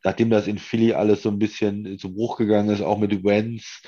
Nachdem 0.07 0.28
das 0.28 0.46
in 0.46 0.59
Philly 0.59 0.92
alles 0.92 1.22
so 1.22 1.30
ein 1.30 1.38
bisschen 1.38 1.98
zu 1.98 2.12
Bruch 2.12 2.36
gegangen 2.36 2.68
ist, 2.68 2.82
auch 2.82 2.98
mit 2.98 3.24
Wentz, 3.24 3.80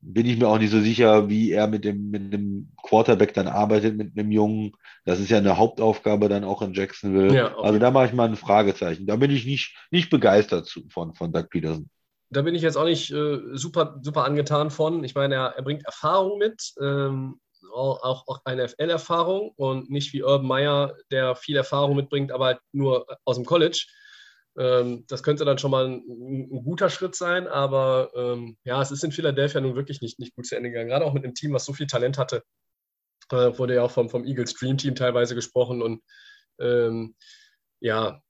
bin 0.00 0.26
ich 0.26 0.38
mir 0.38 0.48
auch 0.48 0.58
nicht 0.58 0.70
so 0.70 0.80
sicher, 0.80 1.28
wie 1.28 1.50
er 1.50 1.66
mit 1.66 1.84
dem, 1.84 2.10
mit 2.10 2.32
dem 2.32 2.70
Quarterback 2.82 3.34
dann 3.34 3.48
arbeitet, 3.48 3.96
mit 3.96 4.16
einem 4.16 4.30
Jungen. 4.30 4.72
Das 5.04 5.18
ist 5.18 5.30
ja 5.30 5.38
eine 5.38 5.56
Hauptaufgabe 5.56 6.28
dann 6.28 6.44
auch 6.44 6.62
in 6.62 6.72
Jacksonville. 6.72 7.34
Ja, 7.34 7.52
okay. 7.52 7.66
Also 7.66 7.78
da 7.78 7.90
mache 7.90 8.06
ich 8.06 8.12
mal 8.12 8.28
ein 8.28 8.36
Fragezeichen. 8.36 9.06
Da 9.06 9.16
bin 9.16 9.30
ich 9.30 9.44
nicht, 9.44 9.76
nicht 9.90 10.10
begeistert 10.10 10.72
von, 10.90 11.14
von 11.14 11.32
Doug 11.32 11.48
Peterson. 11.50 11.90
Da 12.30 12.42
bin 12.42 12.54
ich 12.54 12.62
jetzt 12.62 12.76
auch 12.76 12.84
nicht 12.84 13.10
äh, 13.10 13.40
super, 13.52 13.98
super 14.02 14.24
angetan 14.24 14.70
von. 14.70 15.02
Ich 15.02 15.14
meine, 15.14 15.34
er, 15.34 15.46
er 15.56 15.62
bringt 15.62 15.84
Erfahrung 15.84 16.38
mit, 16.38 16.74
ähm, 16.80 17.40
auch, 17.72 18.28
auch 18.28 18.40
eine 18.44 18.68
FL-Erfahrung 18.68 19.52
und 19.56 19.90
nicht 19.90 20.12
wie 20.12 20.22
Urban 20.22 20.46
Meyer, 20.46 20.94
der 21.10 21.34
viel 21.36 21.56
Erfahrung 21.56 21.96
mitbringt, 21.96 22.32
aber 22.32 22.46
halt 22.46 22.60
nur 22.72 23.06
aus 23.24 23.36
dem 23.36 23.44
College. 23.44 23.86
Ähm, 24.56 25.04
das 25.08 25.22
könnte 25.22 25.44
dann 25.44 25.58
schon 25.58 25.70
mal 25.70 25.86
ein, 25.86 26.02
ein 26.52 26.64
guter 26.64 26.90
Schritt 26.90 27.14
sein, 27.14 27.46
aber 27.46 28.10
ähm, 28.14 28.56
ja, 28.64 28.80
es 28.80 28.90
ist 28.90 29.04
in 29.04 29.12
Philadelphia 29.12 29.60
nun 29.60 29.76
wirklich 29.76 30.00
nicht, 30.00 30.18
nicht 30.18 30.34
gut 30.34 30.46
zu 30.46 30.56
Ende 30.56 30.70
gegangen. 30.70 30.88
Gerade 30.88 31.04
auch 31.04 31.12
mit 31.12 31.24
einem 31.24 31.34
Team, 31.34 31.52
was 31.52 31.64
so 31.64 31.72
viel 31.72 31.86
Talent 31.86 32.18
hatte. 32.18 32.42
Äh, 33.30 33.58
wurde 33.58 33.74
ja 33.74 33.82
auch 33.82 33.90
vom, 33.90 34.08
vom 34.08 34.24
Eagles 34.24 34.54
Dream 34.54 34.78
Team 34.78 34.94
teilweise 34.94 35.34
gesprochen 35.34 35.82
und 35.82 36.02
ähm, 36.60 37.14
ja, 37.80 38.20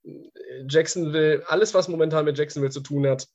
Jacksonville, 0.69 1.43
alles, 1.49 1.73
was 1.73 1.89
momentan 1.89 2.25
mit 2.25 2.37
Jacksonville 2.37 2.73
zu 2.73 2.81
tun 2.81 3.07
hat, 3.07 3.27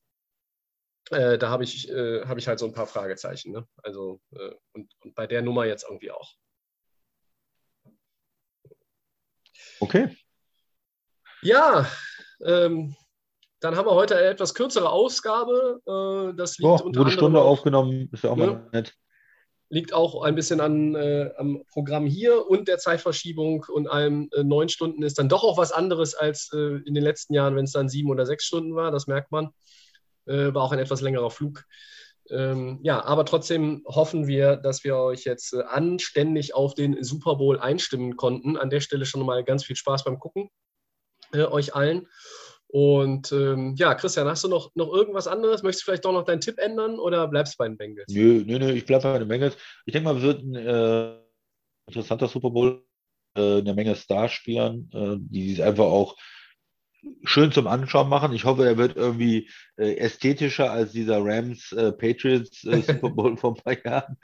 äh, 1.10 1.38
da 1.38 1.50
habe 1.50 1.64
ich, 1.64 1.90
äh, 1.90 2.22
hab 2.26 2.38
ich 2.38 2.48
halt 2.48 2.60
so 2.60 2.66
ein 2.66 2.74
paar 2.74 2.88
Fragezeichen. 2.88 3.52
Ne? 3.52 3.68
Also, 3.78 4.22
äh, 4.32 4.52
und, 4.74 4.94
und 5.02 5.16
bei 5.16 5.28
der 5.28 5.42
Nummer 5.42 5.66
jetzt 5.66 5.84
irgendwie 5.84 6.12
auch. 6.12 6.34
Okay. 9.80 10.16
Ja, 11.42 11.90
ähm, 12.46 12.96
dann 13.64 13.78
haben 13.78 13.88
wir 13.88 13.96
heute 13.96 14.18
eine 14.18 14.28
etwas 14.28 14.54
kürzere 14.54 14.90
Ausgabe. 14.90 15.80
Äh, 15.88 16.36
das 16.36 16.58
liegt 16.58 16.70
oh, 16.70 16.84
unter 16.84 17.00
wurde 17.00 17.12
Stunde 17.12 17.40
auch, 17.40 17.46
aufgenommen, 17.46 18.10
ist 18.12 18.24
ja 18.24 18.32
auch 18.32 18.36
ne, 18.36 18.48
mal 18.48 18.70
nett. 18.74 18.94
Liegt 19.70 19.94
auch 19.94 20.22
ein 20.24 20.36
bisschen 20.36 20.60
an, 20.60 20.96
äh, 20.96 21.32
am 21.38 21.64
Programm 21.72 22.06
hier 22.06 22.48
und 22.48 22.68
der 22.68 22.78
Zeitverschiebung 22.78 23.66
und 23.74 23.88
allem. 23.88 24.30
Äh, 24.34 24.44
neun 24.44 24.70
Stunden 24.70 25.02
ist 25.02 25.18
dann 25.18 25.30
doch 25.30 25.44
auch 25.44 25.58
was 25.58 25.72
anderes 25.72 26.14
als 26.14 26.52
äh, 26.54 26.58
in 26.86 26.94
den 26.94 27.04
letzten 27.04 27.34
Jahren, 27.34 27.56
wenn 27.56 27.64
es 27.64 27.72
dann 27.72 27.90
sieben 27.90 28.10
oder 28.10 28.26
sechs 28.26 28.44
Stunden 28.44 28.76
war. 28.76 28.92
Das 28.92 29.08
merkt 29.08 29.32
man. 29.32 29.52
Äh, 30.26 30.54
war 30.54 30.64
auch 30.64 30.74
ein 30.74 30.80
etwas 30.80 31.02
längerer 31.02 31.32
Flug. 31.32 31.64
Ähm, 32.30 32.80
ja, 32.84 33.04
aber 33.04 33.26
trotzdem 33.26 33.84
hoffen 33.86 34.28
wir, 34.28 34.58
dass 34.58 34.84
wir 34.84 34.98
euch 34.98 35.24
jetzt 35.24 35.54
äh, 35.54 35.64
anständig 35.64 36.54
auf 36.54 36.74
den 36.74 37.02
Super 37.02 37.36
Bowl 37.36 37.60
einstimmen 37.60 38.18
konnten. 38.18 38.58
An 38.58 38.70
der 38.70 38.82
Stelle 38.82 39.06
schon 39.06 39.26
mal 39.26 39.44
ganz 39.44 39.64
viel 39.64 39.76
Spaß 39.76 40.04
beim 40.04 40.20
Gucken 40.20 40.50
äh, 41.34 41.44
euch 41.44 41.76
allen. 41.76 42.08
Und 42.68 43.32
ähm, 43.32 43.76
ja, 43.78 43.94
Christian, 43.94 44.28
hast 44.28 44.44
du 44.44 44.48
noch, 44.48 44.72
noch 44.74 44.92
irgendwas 44.92 45.28
anderes? 45.28 45.62
Möchtest 45.62 45.84
du 45.84 45.92
vielleicht 45.92 46.06
doch 46.06 46.12
noch 46.12 46.26
deinen 46.26 46.42
Tipp 46.42 46.58
ändern 46.58 46.98
oder 46.98 47.28
bleibst 47.28 47.54
du 47.54 47.58
bei 47.60 47.68
den 47.68 47.78
Bengals? 47.78 48.12
Nö, 48.12 48.44
nö, 48.46 48.58
nö 48.58 48.72
ich 48.72 48.86
bleibe 48.86 49.04
bei 49.04 49.20
den 49.20 49.28
Bengals. 49.28 49.56
Ich 49.86 49.94
denke 49.94 50.10
mal, 50.10 50.16
wir 50.16 50.24
wird 50.24 50.42
ein 50.42 50.56
äh, 50.56 51.18
interessanter 51.88 52.28
Super 52.28 52.50
Bowl, 52.50 52.84
äh, 53.38 53.60
eine 53.60 53.76
Menge 53.76 53.96
Starspielern, 53.96 54.90
äh, 54.92 55.18
die 55.20 55.50
sich 55.50 55.64
einfach 55.64 55.86
auch 55.86 56.16
schön 57.24 57.52
zum 57.52 57.68
Anschauen 57.68 58.10
machen. 58.10 58.34
Ich 58.34 58.46
hoffe, 58.46 58.66
er 58.66 58.78
wird 58.78 58.96
irgendwie 58.96 59.50
äh, 59.78 59.96
ästhetischer 59.98 60.72
als 60.72 60.92
dieser 60.92 61.24
Rams 61.24 61.72
äh, 61.72 61.92
Patriots 61.92 62.64
äh, 62.64 62.82
Super 62.88 63.10
Bowl 63.10 63.38
vor 63.38 63.56
ein 63.56 63.64
paar 63.64 63.86
Jahren. 63.86 64.18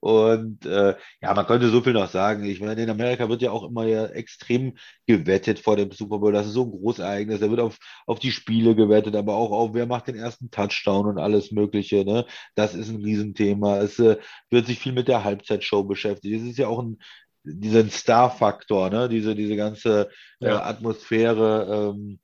Und 0.00 0.64
äh, 0.66 0.94
ja, 1.20 1.34
man 1.34 1.46
könnte 1.46 1.68
so 1.68 1.80
viel 1.80 1.92
noch 1.94 2.08
sagen. 2.10 2.44
Ich 2.44 2.60
meine, 2.60 2.82
in 2.82 2.90
Amerika 2.90 3.28
wird 3.28 3.42
ja 3.42 3.50
auch 3.50 3.64
immer 3.64 3.86
ja 3.86 4.06
extrem 4.06 4.74
gewettet 5.06 5.58
vor 5.58 5.76
dem 5.76 5.90
Super 5.92 6.18
Bowl. 6.18 6.32
Das 6.32 6.46
ist 6.46 6.52
so 6.52 6.64
ein 6.64 6.70
Großereignis. 6.70 7.40
Da 7.40 7.50
wird 7.50 7.60
auf, 7.60 7.78
auf 8.06 8.18
die 8.18 8.32
Spiele 8.32 8.74
gewettet, 8.74 9.16
aber 9.16 9.34
auch 9.34 9.50
auf, 9.50 9.74
wer 9.74 9.86
macht 9.86 10.08
den 10.08 10.16
ersten 10.16 10.50
Touchdown 10.50 11.06
und 11.06 11.18
alles 11.18 11.50
Mögliche. 11.50 12.04
Ne? 12.04 12.26
Das 12.54 12.74
ist 12.74 12.88
ein 12.88 13.02
Riesenthema. 13.02 13.78
Es 13.78 13.98
äh, 13.98 14.16
wird 14.50 14.66
sich 14.66 14.78
viel 14.78 14.92
mit 14.92 15.08
der 15.08 15.24
Halbzeitshow 15.24 15.84
beschäftigt. 15.84 16.36
Es 16.36 16.48
ist 16.48 16.58
ja 16.58 16.68
auch 16.68 16.82
ein, 16.82 16.98
diesen 17.44 17.90
Star-Faktor, 17.90 18.90
ne? 18.90 19.08
diese, 19.08 19.34
diese 19.34 19.56
ganze 19.56 20.10
äh, 20.40 20.46
ja. 20.46 20.64
Atmosphäre. 20.64 21.92
Ähm, 21.94 22.18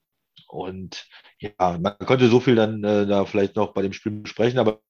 und 0.48 1.06
ja, 1.38 1.78
man 1.78 1.96
könnte 1.98 2.28
so 2.28 2.40
viel 2.40 2.56
dann 2.56 2.82
äh, 2.82 3.06
da 3.06 3.24
vielleicht 3.24 3.56
noch 3.56 3.72
bei 3.72 3.82
dem 3.82 3.92
Spiel 3.92 4.12
besprechen, 4.12 4.58
aber 4.58 4.80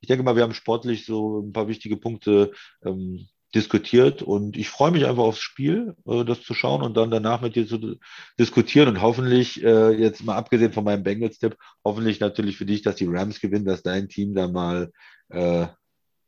ich 0.00 0.08
denke 0.08 0.22
mal, 0.22 0.34
wir 0.34 0.42
haben 0.42 0.54
sportlich 0.54 1.04
so 1.04 1.40
ein 1.40 1.52
paar 1.52 1.68
wichtige 1.68 1.96
Punkte 1.96 2.52
ähm, 2.84 3.28
diskutiert 3.54 4.22
und 4.22 4.56
ich 4.56 4.68
freue 4.68 4.92
mich 4.92 5.06
einfach 5.06 5.24
aufs 5.24 5.40
Spiel, 5.40 5.94
äh, 6.06 6.24
das 6.24 6.42
zu 6.42 6.54
schauen 6.54 6.82
und 6.82 6.96
dann 6.96 7.10
danach 7.10 7.40
mit 7.40 7.56
dir 7.56 7.66
zu 7.66 7.98
diskutieren 8.38 8.88
und 8.88 9.02
hoffentlich, 9.02 9.62
äh, 9.62 9.90
jetzt 9.90 10.24
mal 10.24 10.36
abgesehen 10.36 10.72
von 10.72 10.84
meinem 10.84 11.02
Bengals-Tipp, 11.02 11.56
hoffentlich 11.84 12.20
natürlich 12.20 12.56
für 12.56 12.66
dich, 12.66 12.82
dass 12.82 12.96
die 12.96 13.06
Rams 13.06 13.40
gewinnen, 13.40 13.64
dass 13.64 13.82
dein 13.82 14.08
Team 14.08 14.34
dann 14.34 14.52
mal 14.52 14.90
äh, 15.30 15.66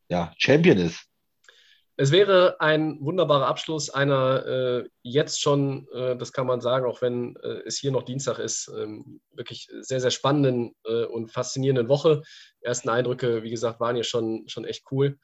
ja, 0.08 0.32
Champion 0.36 0.78
ist. 0.78 1.06
Es 1.96 2.10
wäre 2.10 2.60
ein 2.60 2.98
wunderbarer 3.00 3.46
Abschluss 3.46 3.90
einer 3.90 4.46
äh, 4.46 4.88
jetzt 5.02 5.40
schon, 5.40 5.86
äh, 5.92 6.16
das 6.16 6.32
kann 6.32 6.46
man 6.46 6.60
sagen, 6.60 6.86
auch 6.86 7.02
wenn 7.02 7.36
äh, 7.42 7.62
es 7.66 7.78
hier 7.78 7.92
noch 7.92 8.02
Dienstag 8.02 8.38
ist, 8.38 8.72
ähm, 8.76 9.20
wirklich 9.32 9.68
sehr, 9.80 10.00
sehr 10.00 10.10
spannenden 10.10 10.74
äh, 10.84 11.04
und 11.04 11.30
faszinierenden 11.30 11.88
Woche. 11.88 12.22
Die 12.60 12.64
ersten 12.64 12.88
Eindrücke, 12.88 13.42
wie 13.42 13.50
gesagt, 13.50 13.78
waren 13.78 13.94
hier 13.94 14.04
schon, 14.04 14.48
schon 14.48 14.64
echt 14.64 14.84
cool. 14.90 15.18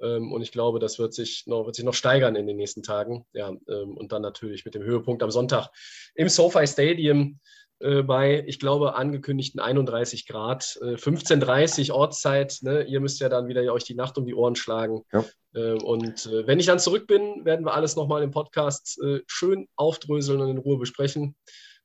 Ähm, 0.00 0.32
und 0.32 0.42
ich 0.42 0.50
glaube, 0.50 0.78
das 0.78 0.98
wird 0.98 1.14
sich, 1.14 1.44
noch, 1.46 1.66
wird 1.66 1.76
sich 1.76 1.84
noch 1.84 1.94
steigern 1.94 2.36
in 2.36 2.46
den 2.46 2.56
nächsten 2.56 2.82
Tagen. 2.82 3.26
Ja, 3.32 3.50
ähm, 3.50 3.96
und 3.96 4.12
dann 4.12 4.22
natürlich 4.22 4.64
mit 4.64 4.74
dem 4.74 4.82
Höhepunkt 4.82 5.22
am 5.22 5.30
Sonntag 5.30 5.68
im 6.14 6.28
SoFi 6.28 6.66
Stadium 6.66 7.38
äh, 7.80 8.02
bei, 8.02 8.44
ich 8.46 8.58
glaube, 8.58 8.94
angekündigten 8.94 9.60
31 9.60 10.26
Grad, 10.26 10.78
äh, 10.80 10.94
15.30 10.94 11.92
Ortszeit. 11.92 12.58
Ne? 12.62 12.84
Ihr 12.84 13.00
müsst 13.00 13.20
ja 13.20 13.28
dann 13.28 13.48
wieder 13.48 13.60
euch 13.72 13.84
die 13.84 13.94
Nacht 13.94 14.16
um 14.16 14.26
die 14.26 14.34
Ohren 14.34 14.56
schlagen. 14.56 15.02
Ja. 15.12 15.24
Äh, 15.54 15.72
und 15.72 16.26
äh, 16.26 16.46
wenn 16.46 16.60
ich 16.60 16.66
dann 16.66 16.78
zurück 16.78 17.06
bin, 17.06 17.44
werden 17.44 17.64
wir 17.64 17.74
alles 17.74 17.96
nochmal 17.96 18.22
im 18.22 18.30
Podcast 18.30 19.00
äh, 19.02 19.20
schön 19.26 19.68
aufdröseln 19.76 20.40
und 20.40 20.50
in 20.50 20.58
Ruhe 20.58 20.78
besprechen. 20.78 21.36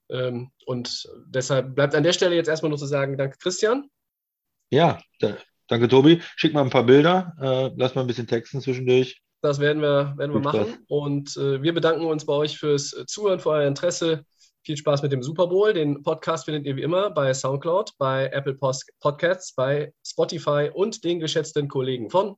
Ähm, 0.09 0.51
und 0.65 1.07
deshalb 1.27 1.75
bleibt 1.75 1.95
an 1.95 2.03
der 2.03 2.13
Stelle 2.13 2.35
jetzt 2.35 2.47
erstmal 2.47 2.69
nur 2.69 2.79
zu 2.79 2.87
sagen, 2.87 3.17
danke 3.17 3.37
Christian. 3.37 3.89
Ja, 4.71 4.99
Danke, 5.67 5.87
Tobi. 5.87 6.19
Schick 6.35 6.53
mal 6.53 6.63
ein 6.63 6.71
paar 6.71 6.83
Bilder. 6.83 7.71
Lass 7.75 7.93
mal 7.93 8.01
ein 8.01 8.07
bisschen 8.07 8.25
texten 8.25 8.59
zwischendurch. 8.59 9.21
Das 9.41 9.59
werden 9.59 9.83
wir, 9.83 10.15
werden 10.17 10.33
wir 10.33 10.41
machen. 10.41 10.83
Und 10.87 11.35
wir 11.35 11.73
bedanken 11.75 12.05
uns 12.05 12.25
bei 12.25 12.33
euch 12.33 12.57
fürs 12.57 12.89
Zuhören, 13.05 13.39
für 13.39 13.49
euer 13.49 13.67
Interesse. 13.67 14.25
Viel 14.63 14.77
Spaß 14.77 15.01
mit 15.01 15.11
dem 15.11 15.23
Super 15.23 15.47
Bowl. 15.47 15.73
Den 15.73 16.03
Podcast 16.03 16.45
findet 16.45 16.65
ihr 16.65 16.75
wie 16.75 16.81
immer 16.81 17.09
bei 17.09 17.33
Soundcloud, 17.33 17.93
bei 17.97 18.27
Apple 18.27 18.55
Post 18.55 18.91
Podcasts, 18.99 19.53
bei 19.53 19.93
Spotify 20.05 20.69
und 20.73 21.03
den 21.03 21.19
geschätzten 21.19 21.67
Kollegen 21.67 22.09
von 22.09 22.35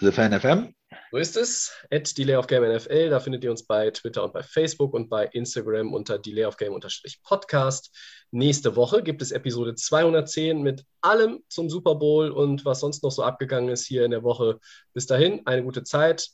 The 0.00 0.12
Fan 0.12 0.38
FM. 0.38 0.74
So 1.10 1.18
ist 1.18 1.36
es. 1.36 1.72
At 1.90 2.16
Delay 2.16 2.36
of 2.36 2.46
Game 2.46 2.62
NFL. 2.62 3.10
Da 3.10 3.20
findet 3.20 3.44
ihr 3.44 3.50
uns 3.50 3.66
bei 3.66 3.90
Twitter 3.90 4.24
und 4.24 4.32
bei 4.32 4.42
Facebook 4.42 4.94
und 4.94 5.08
bei 5.08 5.26
Instagram 5.26 5.92
unter 5.92 6.18
Delay 6.18 6.44
of 6.44 6.56
Game 6.56 6.78
Podcast. 7.24 7.94
Nächste 8.30 8.76
Woche 8.76 9.02
gibt 9.02 9.22
es 9.22 9.32
Episode 9.32 9.74
210 9.74 10.62
mit 10.62 10.84
allem 11.00 11.42
zum 11.48 11.68
Super 11.68 11.96
Bowl 11.96 12.30
und 12.30 12.64
was 12.64 12.80
sonst 12.80 13.02
noch 13.02 13.10
so 13.10 13.22
abgegangen 13.22 13.70
ist 13.70 13.86
hier 13.86 14.04
in 14.04 14.10
der 14.10 14.22
Woche. 14.22 14.60
Bis 14.94 15.06
dahin, 15.06 15.46
eine 15.46 15.62
gute 15.62 15.82
Zeit. 15.82 16.28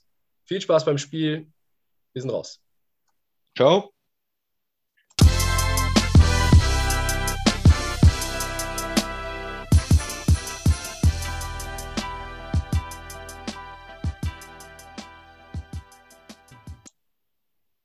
Viel 0.45 0.61
Spaß 0.61 0.85
beim 0.85 0.99
Spiel. 0.99 1.47
Wir 2.13 2.23
sind 2.23 2.31
raus. 2.31 2.61
Ciao. 3.57 3.94